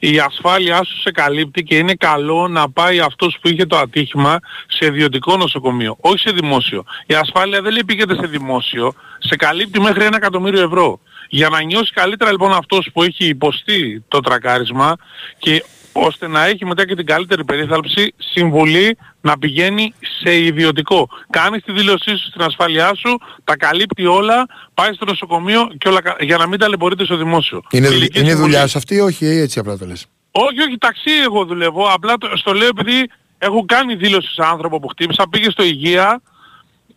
[0.00, 4.38] η ασφάλειά σου σε καλύπτει και είναι καλό να πάει αυτός που είχε το ατύχημα
[4.66, 6.84] σε ιδιωτικό νοσοκομείο, όχι σε δημόσιο.
[7.06, 11.00] Η ασφάλεια δεν λέει πήγαινε σε δημόσιο, σε καλύπτει μέχρι ένα εκατομμύριο ευρώ.
[11.28, 14.96] Για να νιώσει καλύτερα λοιπόν αυτός που έχει υποστεί το τρακάρισμα
[15.38, 21.08] και ώστε να έχει μετά και την καλύτερη περίθαλψη, συμβουλή να πηγαίνει σε ιδιωτικό.
[21.30, 26.00] Κάνεις τη δήλωσή σου στην ασφάλειά σου, τα καλύπτει όλα, πάει στο νοσοκομείο και όλα,
[26.02, 27.62] κα- για να μην ταλαιπωρείται στο δημόσιο.
[27.70, 28.50] Είναι, δουλ- Φιλική είναι συμβουλή.
[28.52, 31.84] δουλειά σου αυτή ή όχι, ή έτσι απλά το λες; Όχι, όχι, ταξί εγώ δουλεύω.
[31.92, 36.20] Απλά το, στο λέω επειδή έχω κάνει δήλωση σε άνθρωπο που χτύπησα, πήγε στο υγεία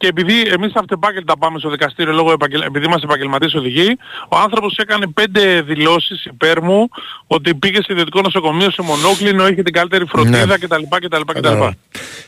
[0.04, 2.62] και επειδή εμείς αυτεπάγγελτα πάμε στο δικαστήριο λόγω επαγγελ...
[2.62, 3.98] επειδή είμαστε επαγγελματίες οδηγοί,
[4.30, 6.90] ο άνθρωπος έκανε πέντε δηλώσεις υπέρ μου
[7.28, 10.58] ότι πήγε σε ιδιωτικό νοσοκομείο σε μονόκλινο, είχε την καλύτερη φροντίδα Ναι.
[10.58, 10.66] κτλ.
[10.90, 11.22] κτλ, κτλ.
[11.34, 11.70] Κατάλαβα.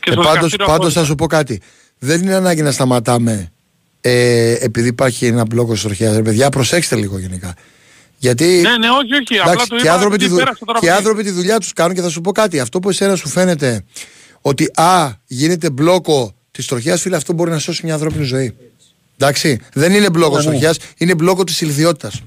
[0.00, 1.60] Και Ε, στο πάντως, δικαστήριο πάντως αυτό- θα σου πω κάτι.
[1.98, 3.52] Δεν είναι ανάγκη να σταματάμε
[4.00, 6.14] ε, επειδή υπάρχει ένα μπλόκο της τροχιάς.
[6.16, 7.54] Ρε παιδιά, προσέξτε λίγο γενικά.
[8.18, 9.38] Γιατί Ναι, ναι, όχι, όχι.
[9.40, 11.06] Απλά Εντάξει, το και, είπα άνθρωποι τη, επειδή δου- πέρασε τώρα και από εκεί.
[11.06, 12.60] άνθρωποι τη δουλειά τους κάνουν και θα σου πω κάτι.
[12.60, 13.84] Αυτό που εσένα σου φαίνεται
[14.40, 18.56] ότι α, γίνεται μπλόκο της τροχιάς, φίλε, αυτό μπορεί να σώσει μια ανθρώπινη ζωή.
[19.18, 20.60] Εντάξει, δεν είναι μπλόκος Ναι, τη ναι.
[20.62, 22.22] τροχιάς, είναι μπλόκο της ηλικιότητας.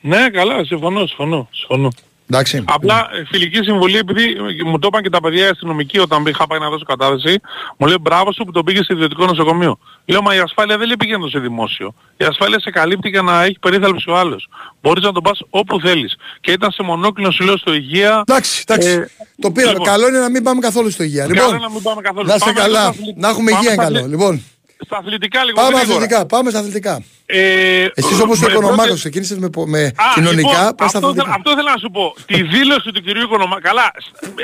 [0.00, 1.48] Ναι, καλά, συμφωνώ, συμφωνώ.
[1.52, 1.92] συμφωνώ.
[2.32, 2.64] Εντάξει.
[2.66, 4.36] Απλά ε, φιλική συμβολή, επειδή
[4.66, 7.40] μου το είπαν και τα παιδιά οι αστυνομικοί όταν είχα πάει να δώσω κατάθεση,
[7.76, 9.78] μου λέει μπράβο σου που τον πήγες σε ιδιωτικό νοσοκομείο.
[10.04, 11.94] Λέω, μα η ασφάλεια δεν λέει πηγαίνω σε δημόσιο.
[12.16, 14.48] Η ασφάλεια σε καλύπτει για να έχει περίθαλψη ο άλλος.
[14.82, 16.16] Μπορείς να τον πας όπου θέλεις.
[16.40, 18.22] Και ήταν σε μονόκλινο σου λέω στο υγεία.
[18.26, 18.88] Εντάξει, εντάξει.
[18.90, 19.06] Ε,
[19.40, 19.72] το πήραμε.
[19.72, 19.86] λοιπόν.
[19.86, 21.26] Καλό είναι να μην πάμε καθόλου στο υγεία.
[21.26, 22.26] Καλό Λοιπόν, να μην πάμε καθόλου.
[22.26, 22.78] να είστε Πάμε καλά.
[22.80, 23.96] στα αθλη- Να έχουμε πάμε υγεία στα καλό.
[23.98, 24.42] αθλη- Λοιπόν,
[24.84, 25.94] Στα αθλητικά λίγο πάμε γρήγορα.
[25.96, 26.26] αθλητικά.
[26.26, 27.02] Πάμε στα αθλητικά.
[27.26, 30.88] Ε, Εσείς όπω ο με Οικονομάκο πρώτη- ξεκίνησες με, πο- με Α, κοινωνικά, λοιπόν, πα
[30.88, 31.24] στα αυτό, αθλητικά.
[31.24, 32.14] θέλ- αυτό θέλω να σου πω.
[32.26, 33.60] Τη δήλωση του κυρίου Οικονομάκου.
[33.62, 33.92] Καλά,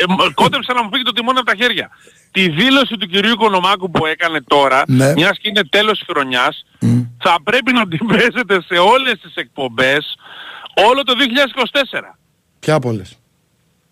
[0.00, 1.90] ε, μ- κόντεψε να μου φύγει το τιμόνι από τα χέρια.
[2.30, 5.12] Τη δήλωση του κυρίου Οικονομάκου που έκανε τώρα, Ναι.
[5.12, 6.64] μιας και είναι τέλος χρονιάς,
[7.18, 10.16] θα πρέπει να την παίζετε σε όλες τις εκπομπές
[10.88, 12.18] όλο το 2024.
[12.60, 13.18] Ποια από όλες;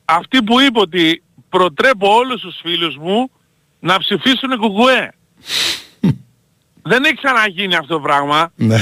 [0.05, 3.31] Αυτή που είπε ότι προτρέπω όλους τους φίλους μου
[3.81, 5.13] να ψηφίσουν κουκουέ.
[6.85, 8.53] Δεν έχει ξαναγίνει αυτό το πράγμα.
[8.55, 8.77] Ναι.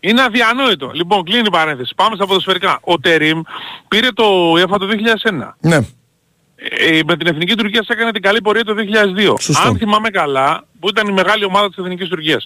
[0.00, 0.90] Είναι αδιανόητο.
[0.94, 1.92] Λοιπόν, κλείνει η παρένθεση.
[1.96, 2.78] Πάμε στα ποδοσφαιρικά.
[2.82, 3.40] Ο Τερίμ
[3.88, 5.54] πήρε το UEFA το 2001.
[5.60, 5.76] Ναι.
[6.56, 9.34] Ε, με την Εθνική Τουρκίας έκανε την καλή πορεία το 2002.
[9.40, 9.68] Σωστό.
[9.68, 12.44] Αν θυμάμαι καλά, που ήταν η μεγάλη ομάδα της Εθνικής Τουρκίας.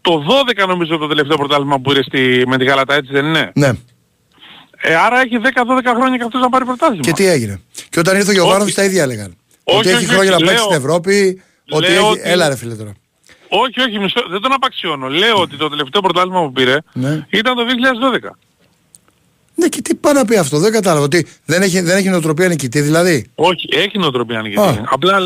[0.00, 0.24] Το
[0.62, 3.70] 12 νομίζω το τελευταίο πρωτάθλημα που πήρε στη, με τη Γαλατά, έτσι δεν είναι; ναι.
[4.80, 5.48] Ε, άρα έχει 10-12
[5.96, 7.02] χρόνια και αυτός να πάρει πρωτάθλημα.
[7.02, 7.60] Και τι έγινε;
[7.90, 8.74] Και όταν ήρθε ο Γιωβάνοβιτς Όχι.
[8.76, 9.36] τα ίδια έλεγαν.
[9.64, 11.42] Όχι, ότι έχει όχι, χρόνια να όχι, παίξει στην λέω- Ευρώπη.
[11.70, 12.10] Ότι λέω έχει.
[12.10, 12.92] ότι- Έλα ρε φίλε τώρα.
[13.48, 15.08] Όχι, όχι, μισό, δεν τον απαξιώνω.
[15.08, 17.26] Λέω ότι το τελευταίο πρωτάθλημα που πήρε Ναι.
[17.30, 18.30] ήταν το 2012.
[19.54, 21.04] Ναι, και τι πάει να πει αυτό, δεν κατάλαβα.
[21.04, 24.42] Ότι δεν έχει, δεν έχει νοοτροπία νικητή, δηλαδή; Όχι, έχει νοοτροπία Α.
[24.42, 24.80] νικητή.
[24.90, 25.16] Απλά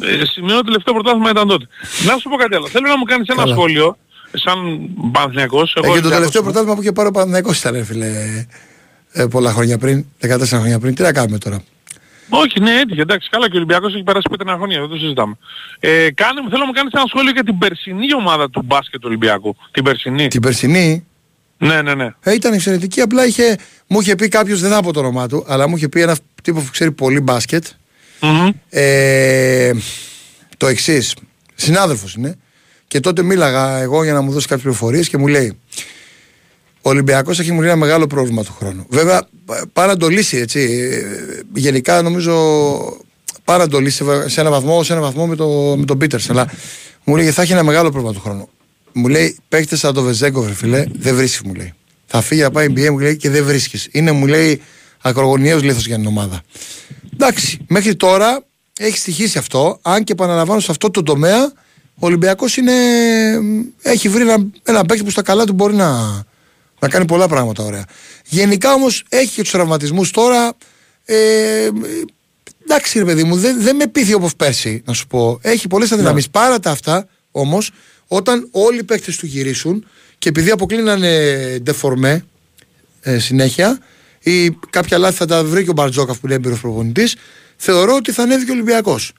[0.00, 1.66] ε, σημειώνω το τελευταίο πρωτάθλημα ήταν τότε.
[2.06, 2.66] Να σου πω κάτι άλλο.
[2.68, 3.54] Θέλω να μου κάνεις ένα Καλά.
[3.54, 3.96] σχόλιο,
[4.32, 4.56] σαν
[5.12, 5.74] Παναθηναϊκός.
[5.74, 6.50] Ε, εγώ και το Ολυμπιακός τελευταίο είμαι.
[6.50, 8.06] πρωτάθλημα που είχε πάρει ο Παναθηναϊκός ήταν, ρε φίλε.
[9.12, 10.94] Ε, πολλά χρόνια πριν, 14 χρόνια πριν.
[10.94, 11.62] Τι να κάνουμε τώρα;
[12.28, 13.00] Όχι, ναι, έτυχε.
[13.00, 15.36] Εντάξει, καλά και ο Ολυμπιακός έχει περάσει πέντε χρόνια, δεν το συζητάμε.
[15.80, 19.06] Ε, κάνε, θέλω να μου κάνεις ένα σχόλιο για την περσινή ομάδα του μπάσκετ του
[19.08, 19.56] Ολυμπιακού.
[19.70, 20.28] Την περσινή.
[20.28, 21.06] Την περσινή;
[21.58, 22.14] Ναι, ναι, ναι.
[22.22, 23.00] ε, ήταν εξαιρετική.
[23.00, 25.88] Απλά είχε, μου είχε πει κάποιος, δεν θα πω το όνομά του, αλλά μου είχε
[25.88, 27.64] πει ένα τύπο που ξέρει πολύ μπάσκετ.
[28.20, 28.50] Μμμ.
[28.70, 29.72] Ε,
[30.56, 31.14] το εξής.
[31.54, 32.38] Συνάδελφος είναι.
[32.88, 35.58] Και τότε μίλαγα εγώ για να μου δώσει κάποιες πληροφορίες και μου λέει:
[36.86, 38.86] Ο Ολυμπιακός έχει μου λέει ένα μεγάλο πρόβλημα του χρόνου.
[38.88, 40.60] Βέβαια, πά- πάει να το λύσει έτσι.
[40.60, 42.34] Ε, Γενικά νομίζω
[43.44, 46.20] πάρα εντολή σε, σε ένα βαθμό, σε ένα βαθμό με, το, με τον Πίτερ.
[46.28, 46.50] Αλλά
[47.04, 48.48] μου λέει θα έχει ένα μεγάλο πρόβλημα του χρόνου.
[48.92, 51.72] Μου λέει παίχτες σαν το Βεζέγκο, φίλε, δεν βρίσκεις, μου λέει.
[52.06, 53.88] Θα φύγει να πάει NBA, μου λέει και δεν βρίσκεις.
[53.90, 54.60] Είναι, μου λέει,
[55.00, 56.42] ακρογωνιαίος λίθος για την ομάδα.
[57.12, 58.44] Εντάξει, μέχρι τώρα
[58.78, 59.78] έχει στοιχήσει αυτό.
[59.82, 61.42] Αν και επαναλαμβάνω σε αυτό το τομέα,
[61.98, 62.56] ο Ολυμπιακός
[63.82, 66.22] έχει βρει ένα, ένα παίκτη που στα καλά του μπορεί να,
[66.84, 67.84] να κάνει πολλά πράγματα ωραία.
[68.26, 70.56] Γενικά όμως έχει και τους τραυματισμούς τώρα.
[71.04, 71.68] Ε,
[72.62, 75.38] εντάξει, ρε παιδί μου, δεν, δεν με πείθει όπως πέρσι, να σου πω.
[75.42, 76.24] Έχει πολλές αδυναμίες.
[76.24, 76.30] Ναι.
[76.30, 77.70] Παρά τα αυτά, όμως,
[78.06, 79.86] όταν όλοι οι παίκτες του γυρίσουν
[80.18, 81.12] και επειδή αποκλίνανε
[81.62, 82.24] ντεφορμέ
[83.00, 83.78] ε, συνέχεια,
[84.20, 87.16] ή κάποια λάθη θα τα βρει και ο Μπαρτζόκαφ που είναι έμπειρο προπονητής,
[87.56, 89.12] θεωρώ ότι θα ανέβει και ο Ολυμπιακός.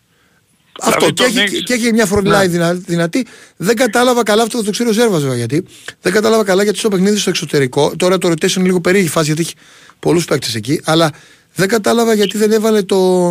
[0.81, 1.09] Αυτό.
[1.09, 2.73] Και έχει, και έχει μια front line ναι.
[2.73, 3.25] δυνατή.
[3.57, 5.65] Δεν κατάλαβα καλά, αυτό θα το ξέρω ο Ζέρβα βέβαια γιατί.
[6.01, 7.95] Δεν κατάλαβα καλά γιατί στο παιχνίδι στο εξωτερικό.
[7.97, 9.53] Τώρα το rotation είναι λίγο περίεργη φάση γιατί έχει
[9.99, 10.81] πολλούς παίκτες εκεί.
[10.83, 11.11] Αλλά
[11.55, 13.29] δεν κατάλαβα γιατί δεν έβαλε το,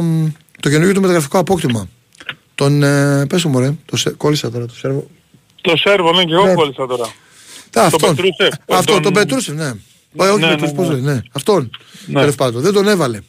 [0.60, 1.88] το καινούργιο του μεταγραφικό απόκτημα.
[2.54, 2.82] Τον.
[2.82, 5.10] Ε, πες μου, ρε, το σε, κόλλησα τώρα το Σέρβο.
[5.60, 6.54] Το Σέρβο, ναι, και εγώ ναι.
[6.54, 7.12] κόλλησα τώρα.
[7.70, 8.54] Τα, το Πετρούσεφ.
[8.68, 9.72] Αυτό, τον, τον Πετρούσεφ, ναι.
[10.16, 11.12] Όχι, ναι, ναι, ναι, ναι.
[11.12, 11.22] ναι.
[11.32, 11.70] Αυτόν.
[12.06, 12.32] Ναι.
[12.32, 12.62] πάντων.
[12.62, 13.20] Δεν τον έβαλε.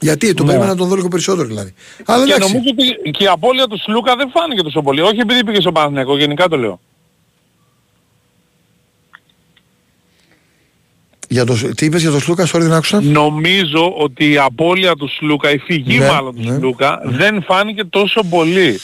[0.00, 0.48] Γιατί, το ναι.
[0.48, 1.74] περίμενα να τον δω λίγο περισσότερο δηλαδή.
[2.04, 2.52] Αλλά και εντάξει.
[2.52, 5.00] νομίζω ότι και η απώλεια του Σλούκα δεν φάνηκε τόσο πολύ.
[5.00, 6.80] Όχι επειδή πήγε στο Παναθηναϊκό, γενικά το λέω.
[11.28, 13.00] Για το, τι είπες για τον Σλούκα, sorry δεν άκουσα.
[13.00, 16.56] Νομίζω ότι η απώλεια του Σλούκα, η φυγή ναι, μάλλον του ναι.
[16.56, 18.80] Σλούκα, δεν φάνηκε τόσο πολύ.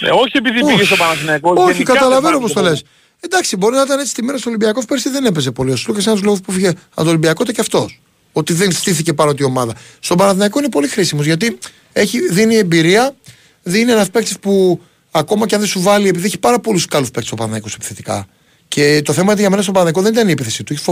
[0.00, 1.52] Ε, όχι επειδή πήγε στο Παναθηναϊκό.
[1.56, 2.84] Όχι, καταλαβαίνω πώς το λες.
[3.20, 5.72] Εντάξει, μπορεί να ήταν έτσι τη μέρα στο Ολυμπιακό πέρσι δεν έπαιζε πολύ.
[5.72, 8.00] Ο Σλούκας ένας λόγος που φύγε από το Ολυμπιακό και αυτός
[8.36, 9.74] ότι δεν στήθηκε πάνω τη ομάδα.
[10.00, 11.58] Στον Παναθηναϊκό είναι πολύ χρήσιμος γιατί
[11.92, 13.14] έχει, δίνει εμπειρία,
[13.62, 14.80] δίνει ένας παίκτης που
[15.10, 18.26] ακόμα και αν δεν σου βάλει, επειδή έχει πάρα πολλούς καλούς παίκτες ο Παναθηναϊκός επιθετικά.
[18.68, 20.72] Και το θέμα για μένα στον Παναθηναϊκό δεν ήταν η επίθεση του.
[20.72, 20.82] Έχει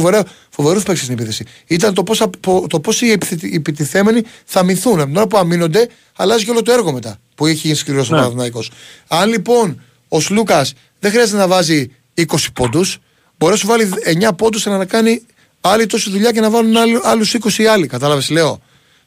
[0.50, 1.44] φοβερούς παίκτες στην επίθεση.
[1.66, 2.14] Ήταν το πώ
[2.68, 3.18] το πώς οι
[3.52, 5.00] επιτιθέμενοι θα μυθούν.
[5.00, 8.04] Από την ώρα που αμήνονται, αλλάζει και όλο το έργο μετά που έχει γίνει σκληρό
[8.10, 8.48] ο ναι.
[9.08, 12.98] Αν λοιπόν ο Σλούκας δεν χρειάζεται να βάζει 20 πόντους,
[13.38, 13.88] μπορεί να σου βάλει
[14.28, 15.22] 9 πόντους να κάνει
[15.66, 17.86] άλλη τόση δουλειά και να βάλουν άλλου 20 άλλοι.
[17.86, 18.60] Κατάλαβες, λέω.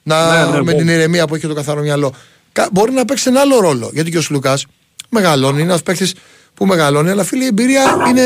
[0.03, 0.77] Να, ναι, ναι, με ναι.
[0.77, 2.13] την ηρεμία που έχει το καθαρό μυαλό.
[2.71, 3.89] Μπορεί να παίξει ένα άλλο ρόλο.
[3.93, 4.57] Γιατί και ο Σλούκα
[5.09, 6.13] μεγαλώνει, είναι ένας παίκτης
[6.53, 8.23] που μεγαλώνει, αλλά φίλοι η εμπειρία είναι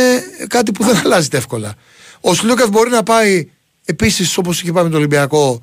[0.47, 1.73] κάτι που δεν αλλάζεται εύκολα.
[2.21, 3.49] Ο Σλούκας μπορεί να πάει
[3.85, 5.61] επίσης όπως είχε πάει με τον Ολυμπιακό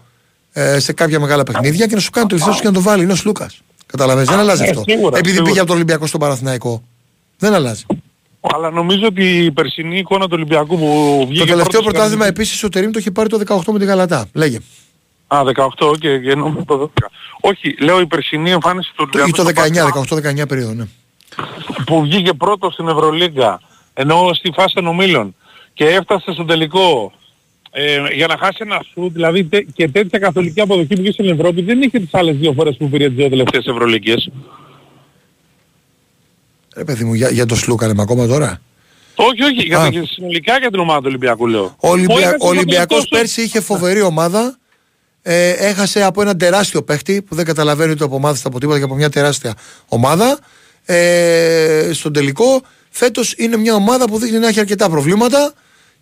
[0.53, 3.03] ε, σε κάποια μεγάλα παιχνίδια και να σου κάνει το ευθύνος και να το βάλει.
[3.03, 3.61] Είναι ο Σλούκας.
[3.87, 4.85] Καταλαβαίνετε, δεν αλλάζει ε, αυτό.
[5.13, 6.83] Επειδή πήγε από τον Ολυμπιακό στον Παραθυναϊκό.
[7.39, 7.83] Δεν αλλάζει.
[8.41, 11.45] Αλλά νομίζω ότι η περσινή εικόνα του Ολυμπιακού που βγήκε.
[11.45, 14.29] Το τελευταίο πρωτάθλημα επίσης ο Τερήμ το είχε πάρει το 18 με τη Γαλατά.
[14.35, 14.59] Λέγε.
[15.27, 15.43] Α,
[15.79, 17.07] 18 και, και νομίζω το 12.
[17.41, 19.51] Όχι, λέω η περσινή εμφάνιση του Ολυμπιακού.
[19.51, 19.63] Ή το
[20.33, 20.85] 19, 18-19 περίοδο, ναι.
[21.87, 23.61] Που βγήκε πρώτο στην Ευρωλίγκα,
[23.95, 25.35] ενώ στη φάση των ομίλων
[25.75, 27.13] και έφτασε στο τελικό
[27.71, 31.29] ε, για να χάσει ένα σου, δηλαδή τε, και τέτοια καθολική αποδοχή που είχε στην
[31.29, 34.31] Ευρώπη δεν είχε τις άλλες δύο φορές που πήρε τις δύο τελευταίες Ευρωλίγκες.
[36.79, 38.61] Ρε παιδί μου, για, για το Σλούκα λέμε ακόμα τώρα;
[39.15, 41.77] Όχι, όχι, για, για, συνολικά για την ομάδα του Ολυμπιακού λέω.
[41.81, 42.37] Ο, Ολυμπια...
[42.41, 44.59] ο Ολυμπιακός πέρσι είχε φοβερή ομάδα.
[45.23, 48.85] Ε, έχασε από ένα τεράστιο παίχτη που δεν καταλαβαίνει ούτε από ομάδα από τίποτα και
[48.85, 49.55] από μια τεράστια
[49.89, 50.39] ομάδα.
[50.85, 55.53] Ε, στον τελικό, φέτος είναι μια ομάδα που δείχνει να έχει αρκετά προβλήματα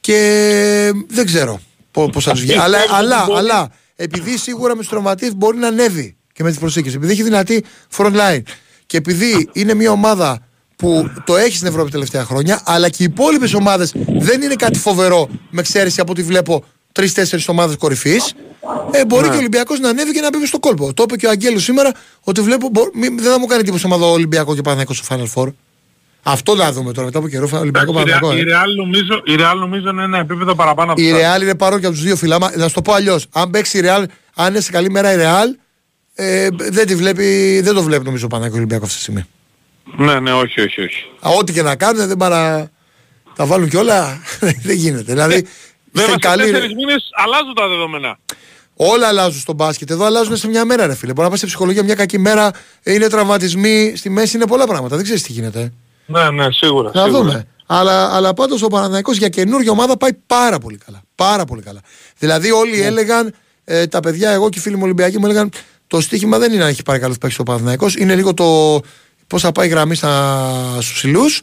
[0.00, 1.60] και δεν ξέρω
[1.92, 2.58] πώς θα τους βγει.
[2.58, 6.88] αλλά, αλλά, αλλά, επειδή σίγουρα με του τραυματίε μπορεί να ανέβει και με τις προσήκε,
[6.88, 7.64] επειδή έχει δυνατή
[7.96, 8.42] front line
[8.86, 10.45] και επειδή είναι μια ομάδα
[10.76, 14.54] που το έχει στην Ευρώπη τα τελευταία χρόνια, αλλά και οι υπόλοιπες ομάδες δεν είναι
[14.54, 18.34] κάτι φοβερό με εξαίρεση από ό,τι βλέπω τρει-τέσσερι ομάδες κορυφής.
[18.90, 19.28] Ε, μπορεί ναι.
[19.28, 20.94] και ο Ολυμπιακός να ανέβει και να μπει στο κόλπο.
[20.94, 22.68] Το είπε και ο Αγγέλου σήμερα ότι βλέπω.
[22.68, 25.52] Μπο, μη, δεν θα μου κάνει τίποτα ομάδα Ολυμπιακό και Παναγιακό στο Final Four.
[26.22, 27.48] Αυτό να δούμε τώρα μετά από καιρό.
[27.52, 28.32] Ολυμπιακό Παναγιακό.
[28.36, 31.80] Η Real νομίζω, η Real νομίζω είναι ένα επίπεδο παραπάνω από Η Real είναι παρόν
[31.80, 32.52] και από τους δύο φυλάμα.
[32.56, 33.26] Να σου το πω αλλιώς.
[33.32, 34.04] Αν παίξει η Real,
[34.34, 35.58] αν είναι σε καλή μέρα η Real,
[36.14, 39.24] ε, δεν, τη βλέπει, δεν το βλέπει νομίζω ο Παναγιακό Ολυμπιακό αυτή τη στιγμή.
[39.96, 41.04] Ναι, ναι, όχι, όχι, όχι.
[41.20, 42.70] Α, ό,τι και να κάνουν δεν παρα...
[43.36, 44.20] Τα βάλουν και όλα,
[44.66, 45.12] δεν γίνεται.
[45.12, 45.46] Δηλαδή,
[45.92, 46.42] Βέβαια σε καλή...
[46.42, 48.18] τέσσερις μήνες αλλάζουν τα δεδομένα.
[48.76, 49.90] Όλα αλλάζουν στο μπάσκετ.
[49.90, 51.12] Εδώ αλλάζουν σε μια μέρα, ρε φίλε.
[51.12, 52.50] Μπορεί να πας σε ψυχολογία μια κακή μέρα,
[52.82, 54.94] είναι τραυματισμοί, στη μέση είναι πολλά πράγματα.
[54.94, 55.72] Δεν ξέρεις τι γίνεται.
[56.06, 56.90] Ναι, ναι, σίγουρα.
[56.94, 57.22] Να σίγουρα.
[57.22, 57.46] δούμε.
[57.66, 61.02] Αλλά, αλλά πάντως ο Παναθηναϊκός για καινούργια ομάδα πάει πάρα πολύ καλά.
[61.14, 61.80] Πάρα πολύ καλά.
[62.18, 62.84] Δηλαδή όλοι ναι.
[62.84, 63.34] έλεγαν,
[63.64, 65.50] ε, τα παιδιά, εγώ και οι φίλοι μου Ολυμπιακοί μου έλεγαν,
[65.86, 68.80] το στίχημα δεν είναι να έχει πάρει καλούς παίξεις ο Παναθηναϊκός, είναι λίγο το,
[69.26, 71.42] πώς θα πάει η γραμμή στους ψηλούς,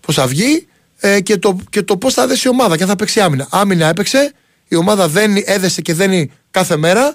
[0.00, 0.66] πώς θα βγει
[0.98, 3.46] ε, και το, και το πώς θα δέσει η ομάδα και αν θα παίξει άμυνα.
[3.50, 4.32] Άμυνα έπαιξε,
[4.68, 7.14] η ομάδα δεν έδεσε και δένει κάθε μέρα.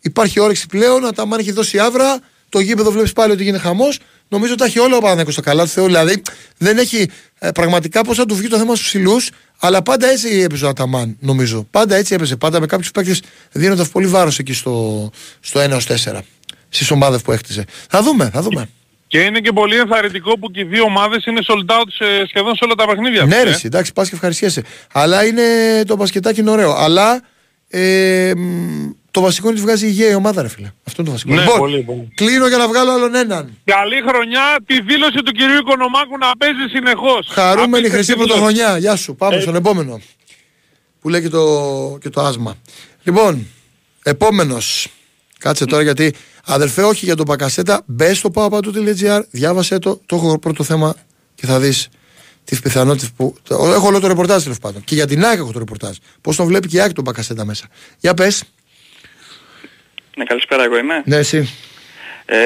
[0.00, 3.98] Υπάρχει όρεξη πλέον, αν έχει δώσει άβρα, το γήπεδο βλέπεις πάλι ότι γίνεται χαμός.
[4.28, 5.84] Νομίζω ότι τα έχει όλα ο Παναγιώτο στο καλά του Θεού.
[5.86, 6.22] Δηλαδή
[6.58, 10.28] δεν έχει ε, πραγματικά πώς θα του βγει το θέμα στους ψηλούς, αλλά πάντα έτσι
[10.28, 11.66] έπαιζε ο Αταμάν, νομίζω.
[11.70, 12.36] Πάντα έτσι έπαιζε.
[12.36, 13.22] Πάντα με κάποιους παίκτες
[13.52, 15.10] δίνοντας πολύ βάρος εκεί στο,
[15.40, 15.78] στο 1
[16.12, 16.18] 4
[16.68, 17.64] στις ομάδες που έχτιζε.
[17.88, 18.68] Θα δούμε, θα δούμε.
[19.14, 22.54] Και είναι και πολύ ενθαρρυντικό που και οι δύο ομάδες είναι sold out σε, σχεδόν
[22.56, 23.24] σε όλα τα παιχνίδια.
[23.24, 23.52] Ναι, τους, ρε, ε.
[23.52, 24.62] εσύ, εντάξει, πας και ευχαριστιέσαι.
[24.92, 25.42] Αλλά είναι
[25.86, 26.72] το μπασκετάκι είναι ωραίο.
[26.72, 27.22] Αλλά
[27.68, 30.72] ε, μ, το βασικό είναι ότι βγάζει υγεία η ομάδα, ρε φίλε.
[30.86, 31.34] Αυτό είναι το βασικό.
[31.34, 32.08] Ναι, λοιπόν, πολύ, πολύ.
[32.14, 33.58] κλείνω για να βγάλω άλλον έναν.
[33.64, 37.26] Καλή χρονιά, τη δήλωση του κυρίου Οικονομάκου να παίζει συνεχώς.
[37.30, 38.28] Χαρούμενη Απίστευτη χρυσή δήλωση.
[38.28, 38.78] πρωτοχρονιά.
[38.78, 39.14] Γεια σου.
[39.16, 39.40] Πάμε Ε.
[39.40, 40.00] στον επόμενο.
[41.00, 42.54] Που λέει και το, και το άσμα.
[43.02, 43.46] Λοιπόν,
[44.02, 44.88] επόμενος.
[45.38, 47.82] Κάτσε τώρα γιατί αδερφέ, όχι για τον Πακασέτα.
[47.86, 50.00] Μπε στο papapatu.gr, διάβασέ το.
[50.06, 50.94] Το έχω πρώτο θέμα
[51.34, 51.88] και θα δεις
[52.44, 53.34] τις πιθανότητες που.
[53.42, 54.84] το- Έχω όλο το ρεπορτάζ τέλος πάντων.
[54.84, 55.96] Και για την ΑΕΚ έχω το ρεπορτάζ.
[56.20, 57.66] Πώς τον βλέπει και η ΑΕΚ τον Πακασέτα μέσα.
[57.98, 58.44] Για πες.
[60.16, 61.02] Ναι, καλησπέρα, εγώ είμαι.
[61.06, 61.48] Ναι, εσύ.
[62.26, 62.36] Ε,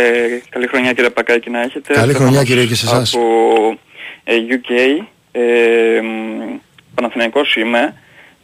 [0.49, 1.93] καλή χρονιά κύριε Πακάκη να έχετε.
[1.93, 3.15] Καλή χρονιά, Προφανώς κύριε, και σε εσάς.
[3.15, 3.79] Από
[4.25, 6.59] ε, UK, ε, μ,
[6.95, 7.95] Παναθηναϊκός είμαι.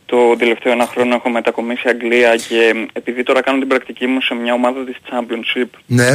[0.07, 4.21] Το τελευταίο ένα χρόνο έχω μετακομίσει Αγγλία και μ, επειδή τώρα κάνω την πρακτική μου
[4.21, 6.09] σε μια ομάδα της Championship, Ναι.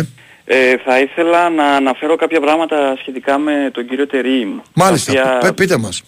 [0.46, 4.60] ε, θα ήθελα να αναφέρω κάποια πράγματα σχετικά με τον κύριο Τερίμ.
[4.74, 5.14] Μάλιστα.
[5.14, 6.04] τα οποία Πε- πείτε μας.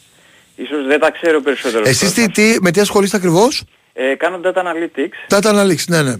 [0.56, 1.88] Ίσως δεν τα ξέρω περισσότερο.
[1.88, 3.64] Εσείς τι, τι, με τι ασχολείστε ακριβώς;
[3.94, 5.36] Ε, κάνω data analytics.
[5.40, 6.16] Data Analytics, ναι, ναι.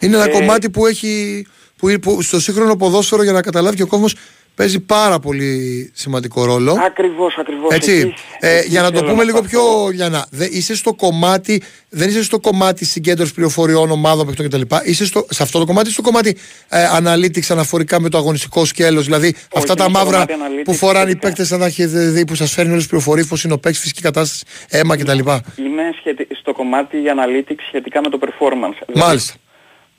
[0.00, 1.46] Είναι ένα Ε, κομμάτι που έχει.
[1.76, 4.14] Που, που στο σύγχρονο ποδόσφαιρο για να καταλάβει και ο κόσμος
[4.54, 6.76] παίζει πάρα πολύ σημαντικό ρόλο.
[6.86, 7.74] Ακριβώς, ακριβώς.
[7.74, 7.92] Έτσι.
[7.92, 9.50] Εκεί- Ε, εκεί για να το θέλω πούμε λίγο σταθώ.
[9.84, 9.90] πιο.
[9.90, 14.76] Για να, δε, είσαι στο κομμάτι, δεν είσαι στο κομμάτι συγκέντρωση πληροφοριών, ομάδων, παιχτών κτλ.
[14.84, 16.36] Είσαι στο, σε αυτό το κομμάτι, στο κομμάτι
[16.68, 20.64] ε, analytics αναφορικά με το αγωνιστικό σκέλος Δηλαδή αυτά τα είναι στο μαύρα κομμάτι analytics
[20.64, 21.26] που φοράνε οι σχετικά.
[21.28, 23.80] παίκτες σαν να έχετε δει που σας φέρνει όλες τις πληροφορίες, πώς είναι ο παίκτης,
[23.80, 25.18] φυσική κατάσταση, αίμα κτλ.
[25.18, 26.26] Είμαι σχετι...
[26.40, 28.82] στο κομμάτι analytics σχετικά με το performance.
[28.86, 29.34] Δηλαδή, Μάλιστα.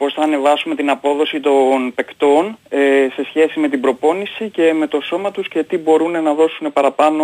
[0.03, 2.77] Πώς θα ανεβάσουμε την απόδοση των παικτών ε,
[3.15, 6.73] σε σχέση με την προπόνηση και με το σώμα τους και τι μπορούν να δώσουν
[6.73, 7.23] παραπάνω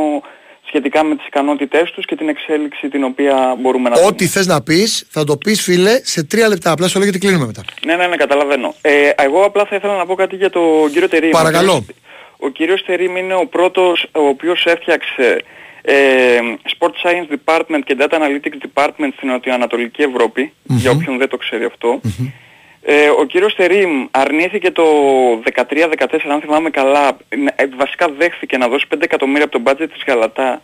[0.67, 4.07] σχετικά με τις ικανότητές τους και την εξέλιξη την οποία μπορούμε να δούμε.
[4.07, 6.71] Ό,τι θες να πεις, θα το πεις φίλε σε τρία λεπτά.
[6.71, 7.63] Απλά σου λέω γιατί κλείνουμε μετά.
[7.85, 8.73] Ναι, ναι, ναι, καταλαβαίνω.
[8.81, 11.29] Ε, εγώ απλά θα ήθελα να πω κάτι για τον κύριο Τερίμ.
[11.29, 11.73] Παρακαλώ.
[11.73, 11.95] Ο κύριος,
[12.37, 15.43] ο κύριος Τερίμ είναι ο πρώτος ο οποίος έφτιαξε
[15.81, 16.39] ε,
[16.77, 21.65] Sport Science Department και Data Analytics Department στην Νοτιοανατολική Ευρώπη, για όποιον δεν το ξέρει
[21.65, 22.01] αυτό.
[22.91, 24.83] Ε, ο κύριος Τερίμ αρνήθηκε το
[25.43, 29.87] 13-14, αν θυμάμαι καλά, να- ε, βασικά δέχθηκε να δώσει 5 εκατομμύρια από το budget
[29.93, 30.61] της Γαλατά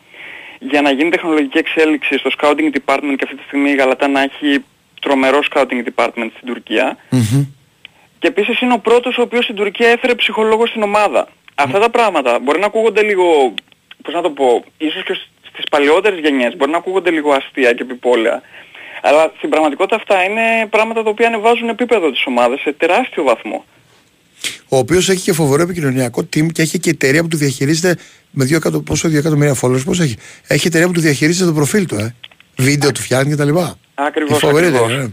[0.60, 4.22] για να γίνει τεχνολογική εξέλιξη στο scouting department και αυτή τη στιγμή η Γαλατά να
[4.22, 4.64] έχει
[5.02, 6.98] τρομερό scouting department στην Τουρκία.
[8.20, 11.28] Και επίσης είναι ο πρώτος ο οποίος στην Τουρκία έφερε ψυχολόγο στην ομάδα.
[11.56, 13.54] Αυτά τα πράγματα μπορεί να ακούγονται λίγο,
[14.04, 15.14] πώς να το πω, ίσως και
[15.54, 18.42] στις παλαιότερες γενιές μπορεί να ακούγονται λίγο αστεία και επιπόλαια.
[19.08, 23.66] Αλλά στην πραγματικότητα αυτά είναι πράγματα τα οποία ανεβάζουν επίπεδο της ομάδας σε τεράστιο βαθμό.
[24.70, 28.02] Ο οποίος έχει και φοβερό επικοινωνιακό team και έχει και εταιρεία που του διαχειρίζεται
[28.32, 29.84] με 2 εκατο, πόσο 2 εκατομμύρια followers.
[29.86, 30.16] Πώς έχει;
[30.48, 32.16] Έχει εταιρεία που του διαχειρίζεται το προφίλ του, ε.
[32.58, 33.50] Βίντεο του φτιάχνει κτλ.
[33.96, 34.88] Ακριβώς, Φοβερή ακριβώς.
[34.90, 35.10] εταιρεία, ναι.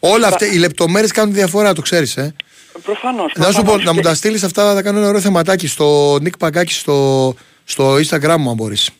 [0.00, 2.34] Όλα αυτά, οι λεπτομέρειες κάνουν τη διαφορά, το ξέρεις, ε.
[2.82, 3.32] Προφανώς.
[3.36, 3.84] Να σου πω, προφανώς.
[3.84, 7.34] να μου Και- τα στείλεις αυτά, θα κάνω ένα ωραίο θεματάκι στο Nick Παγκάκη στο,
[7.64, 8.90] στο Instagram μου, αν μπορείς.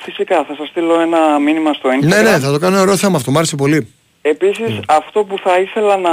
[0.00, 2.06] Φυσικά θα σας στείλω ένα μήνυμα στο Instagram.
[2.06, 3.94] Ναι, ναι, θα το κάνω ένα ωραίο θέμα αυτό, μου άρεσε πολύ.
[4.22, 6.10] Επίσης αυτό που θα ήθελα να,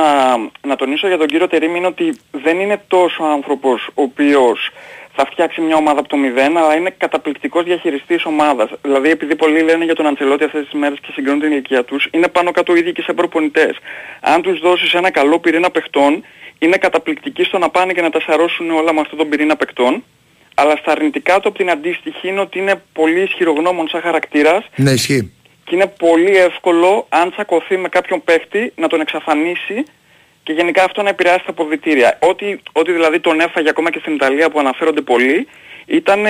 [0.68, 4.72] να τονίσω για τον κύριο Τερίμ είναι ότι δεν είναι τόσο άνθρωπος ο οποίος
[5.16, 8.70] θα φτιάξει μια ομάδα από το μηδέν, αλλά είναι καταπληκτικός διαχειριστής ομάδας.
[8.82, 12.08] Δηλαδή επειδή πολλοί λένε για τον Αντσελότη αυτές τις μέρες και συγκρίνουν την ηλικία τους,
[12.12, 13.78] είναι πάνω κάτω ίδιοι και σε προπονητές.
[14.22, 16.24] Αν τους δώσεις ένα καλό πυρήνα παιχτών,
[16.60, 20.04] είναι καταπληκτικοί στο να πάνε και να τα σαρώσουν όλα με αυτόν τον πυρήνα παιχτών.
[20.58, 24.92] Αλλά στα αρνητικά του από την αντίστοιχη είναι ότι είναι πολύ ισχυρογνώμων σαν χαρακτήρας Ναι,
[24.92, 25.32] ισχύει.
[25.64, 29.86] και είναι πολύ εύκολο αν τσακωθεί με κάποιον παίχτη να τον εξαφανίσει
[30.44, 32.18] και γενικά αυτό να επηρεάσει τα αποδητήρια.
[32.22, 35.48] Ό,τι, ό,τι δηλαδή τον έφαγε ακόμα και στην Ιταλία που αναφέρονται πολλοί
[35.86, 36.26] ήταν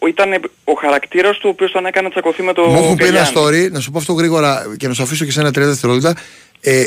[0.00, 2.96] ο, ήτανε ο χαρακτήρας του ο οποίος τον έκανε να τσακωθεί με το Μου έχουν
[2.96, 3.66] πει ένα Γκαλιάνι.
[3.68, 6.14] story, να σου πω αυτό γρήγορα και να σου αφήσω και σε ένα 30 δευτερόλεπτα.
[6.60, 6.86] Ε, ε,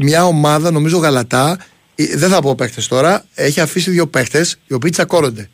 [0.00, 1.58] μια ομάδα, νομίζω γαλατά,
[1.94, 5.50] ε, δεν θα πω παίχτες τώρα, έχει αφήσει δύο παίχτες οι οποίοι τσακώνονται.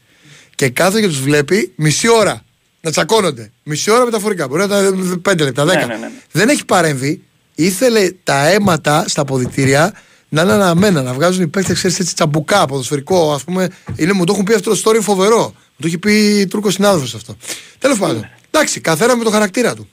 [0.60, 2.44] Και κάθε και τους βλέπει μισή ώρα
[2.80, 3.52] να τσακώνονται.
[3.62, 4.48] Μισή ώρα μεταφορικά.
[4.48, 5.66] Μπορεί να ήταν 5 λεπτά, 10.
[5.66, 6.10] Ναι, ναι, ναι, ναι.
[6.32, 7.22] Δεν έχει παρέμβει.
[7.54, 9.92] Ήθελε τα αίματα στα αποδητήρια
[10.28, 13.32] να είναι αναμένα, να βγάζουν οι παίχτε, ξέρεις έτσι τσαμπουκά, ποδοσφαιρικό.
[13.32, 15.42] Α πούμε, είναι, μου το έχουν πει αυτό το story φοβερό.
[15.42, 17.36] Μου το έχει πει Τούρκος συνάδελφος αυτό.
[17.78, 18.28] Τέλος πάντων.
[18.50, 19.88] Εντάξει, καθένα με το χαρακτήρα του.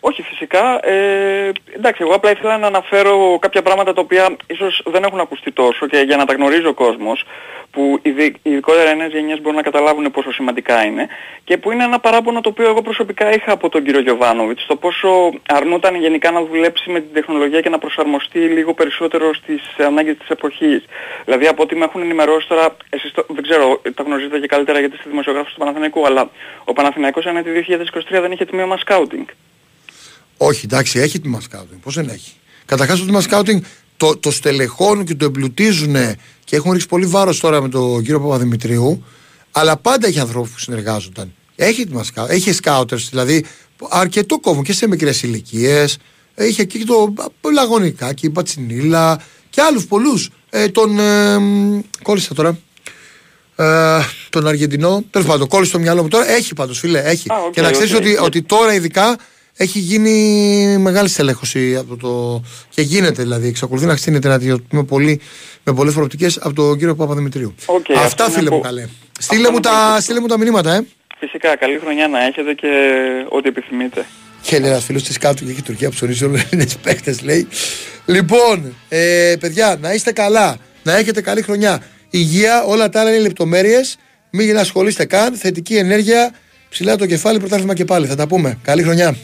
[0.00, 0.86] Όχι φυσικά.
[0.86, 5.52] Ε, εντάξει, εγώ απλά ήθελα να αναφέρω κάποια πράγματα τα οποία ίσως δεν έχουν ακουστεί
[5.52, 7.24] τόσο και για να τα γνωρίζει ο κόσμος
[7.70, 11.08] που ειδι- ειδικότερα οι νέες γενιές μπορούν να καταλάβουν πόσο σημαντικά είναι
[11.44, 14.76] και που είναι ένα παράπονο το οποίο εγώ προσωπικά είχα από τον κύριο Γιωβάνοβιτς το
[14.76, 20.16] πόσο αρνούταν γενικά να δουλέψει με την τεχνολογία και να προσαρμοστεί λίγο περισσότερο στις ανάγκες
[20.16, 20.84] της εποχής.
[21.24, 24.78] Δηλαδή από ό,τι με έχουν ενημερώσει τώρα, εσείς το, δεν ξέρω, τα γνωρίζετε και καλύτερα
[24.78, 26.30] γιατί είστε δημοσιογράφος του Παναθηναϊκού, αλλά
[26.64, 29.26] ο Παναθηναϊκός ανέτη 2023 δεν είχε τμήμα σκάουτινγκ.
[30.38, 31.80] Όχι, εντάξει, έχει τμήμα σκάουτινγκ.
[31.80, 32.32] Πώς δεν έχει;
[32.64, 33.62] Καταρχάς, το τμήμα σκάουτινγκ
[33.96, 35.96] το, το στελεχώνουν και το εμπλουτίζουν
[36.44, 39.04] και έχουν ρίξει πολύ βάρος τώρα με τον κύριο Παπαδημητρίου.
[39.50, 41.32] Αλλά πάντα έχει ανθρώπους που συνεργάζονταν.
[41.56, 41.88] Έχει,
[42.28, 43.44] έχει σκάουτερς, δηλαδή
[43.88, 45.98] αρκετό κόμμα και σε μικρές ηλικίες.
[46.36, 47.14] Είχε εκεί το
[47.52, 49.20] Λαγωνικάκι, η Πατσινίλα
[49.50, 50.30] και άλλους πολλούς.
[50.50, 50.98] Ε, τον.
[50.98, 51.38] Ε,
[52.02, 52.58] κόλλησα τώρα.
[53.56, 54.00] Ε,
[54.30, 55.04] τον Αργεντινό.
[55.10, 56.30] Τέλος πάντων, κόλλησε το μυαλό μου τώρα.
[56.30, 57.00] Έχει πάντως, φίλε.
[57.00, 57.26] Έχει.
[57.28, 57.96] okay, και να ξέρεις okay.
[57.96, 59.16] ότι, ότι τώρα ειδικά
[59.60, 60.12] έχει γίνει
[60.78, 62.42] μεγάλη στελέχωση από το.
[62.70, 63.48] και γίνεται δηλαδή.
[63.48, 65.20] Εξακολουθεί να χτίνεται ένα με, πολύ,
[65.64, 67.54] με πολλές προοπτικές από τον κύριο Παπαδημητρίου.
[67.66, 68.86] Okay, Αυτά, αυτό φίλε είναι μου, που- καλέ.
[69.18, 70.80] Στείλε μου, τα, στείλε μου τα μηνύματα, ε.
[71.18, 72.68] Φυσικά, καλή χρονιά να έχετε και
[73.28, 74.06] ό,τι επιθυμείτε.
[74.42, 77.48] Και λέει ένας φίλος τη κάτω και έχει η Τουρκία ψωνίζει όλους είναι παίχτε, λέει.
[78.06, 80.56] Λοιπόν, ε, παιδιά, να είστε καλά.
[80.82, 81.82] Να έχετε καλή χρονιά.
[82.10, 83.96] Υγεία, όλα τα άλλα είναι λεπτομέρειες.
[84.30, 85.34] Μην ασχολείστε καν.
[85.34, 86.30] Θετική ενέργεια.
[86.68, 88.06] Ψηλά το κεφάλι, πρωτάθλημα και πάλι.
[88.06, 88.58] Θα τα πούμε.
[88.62, 89.16] Καλή χρονιά.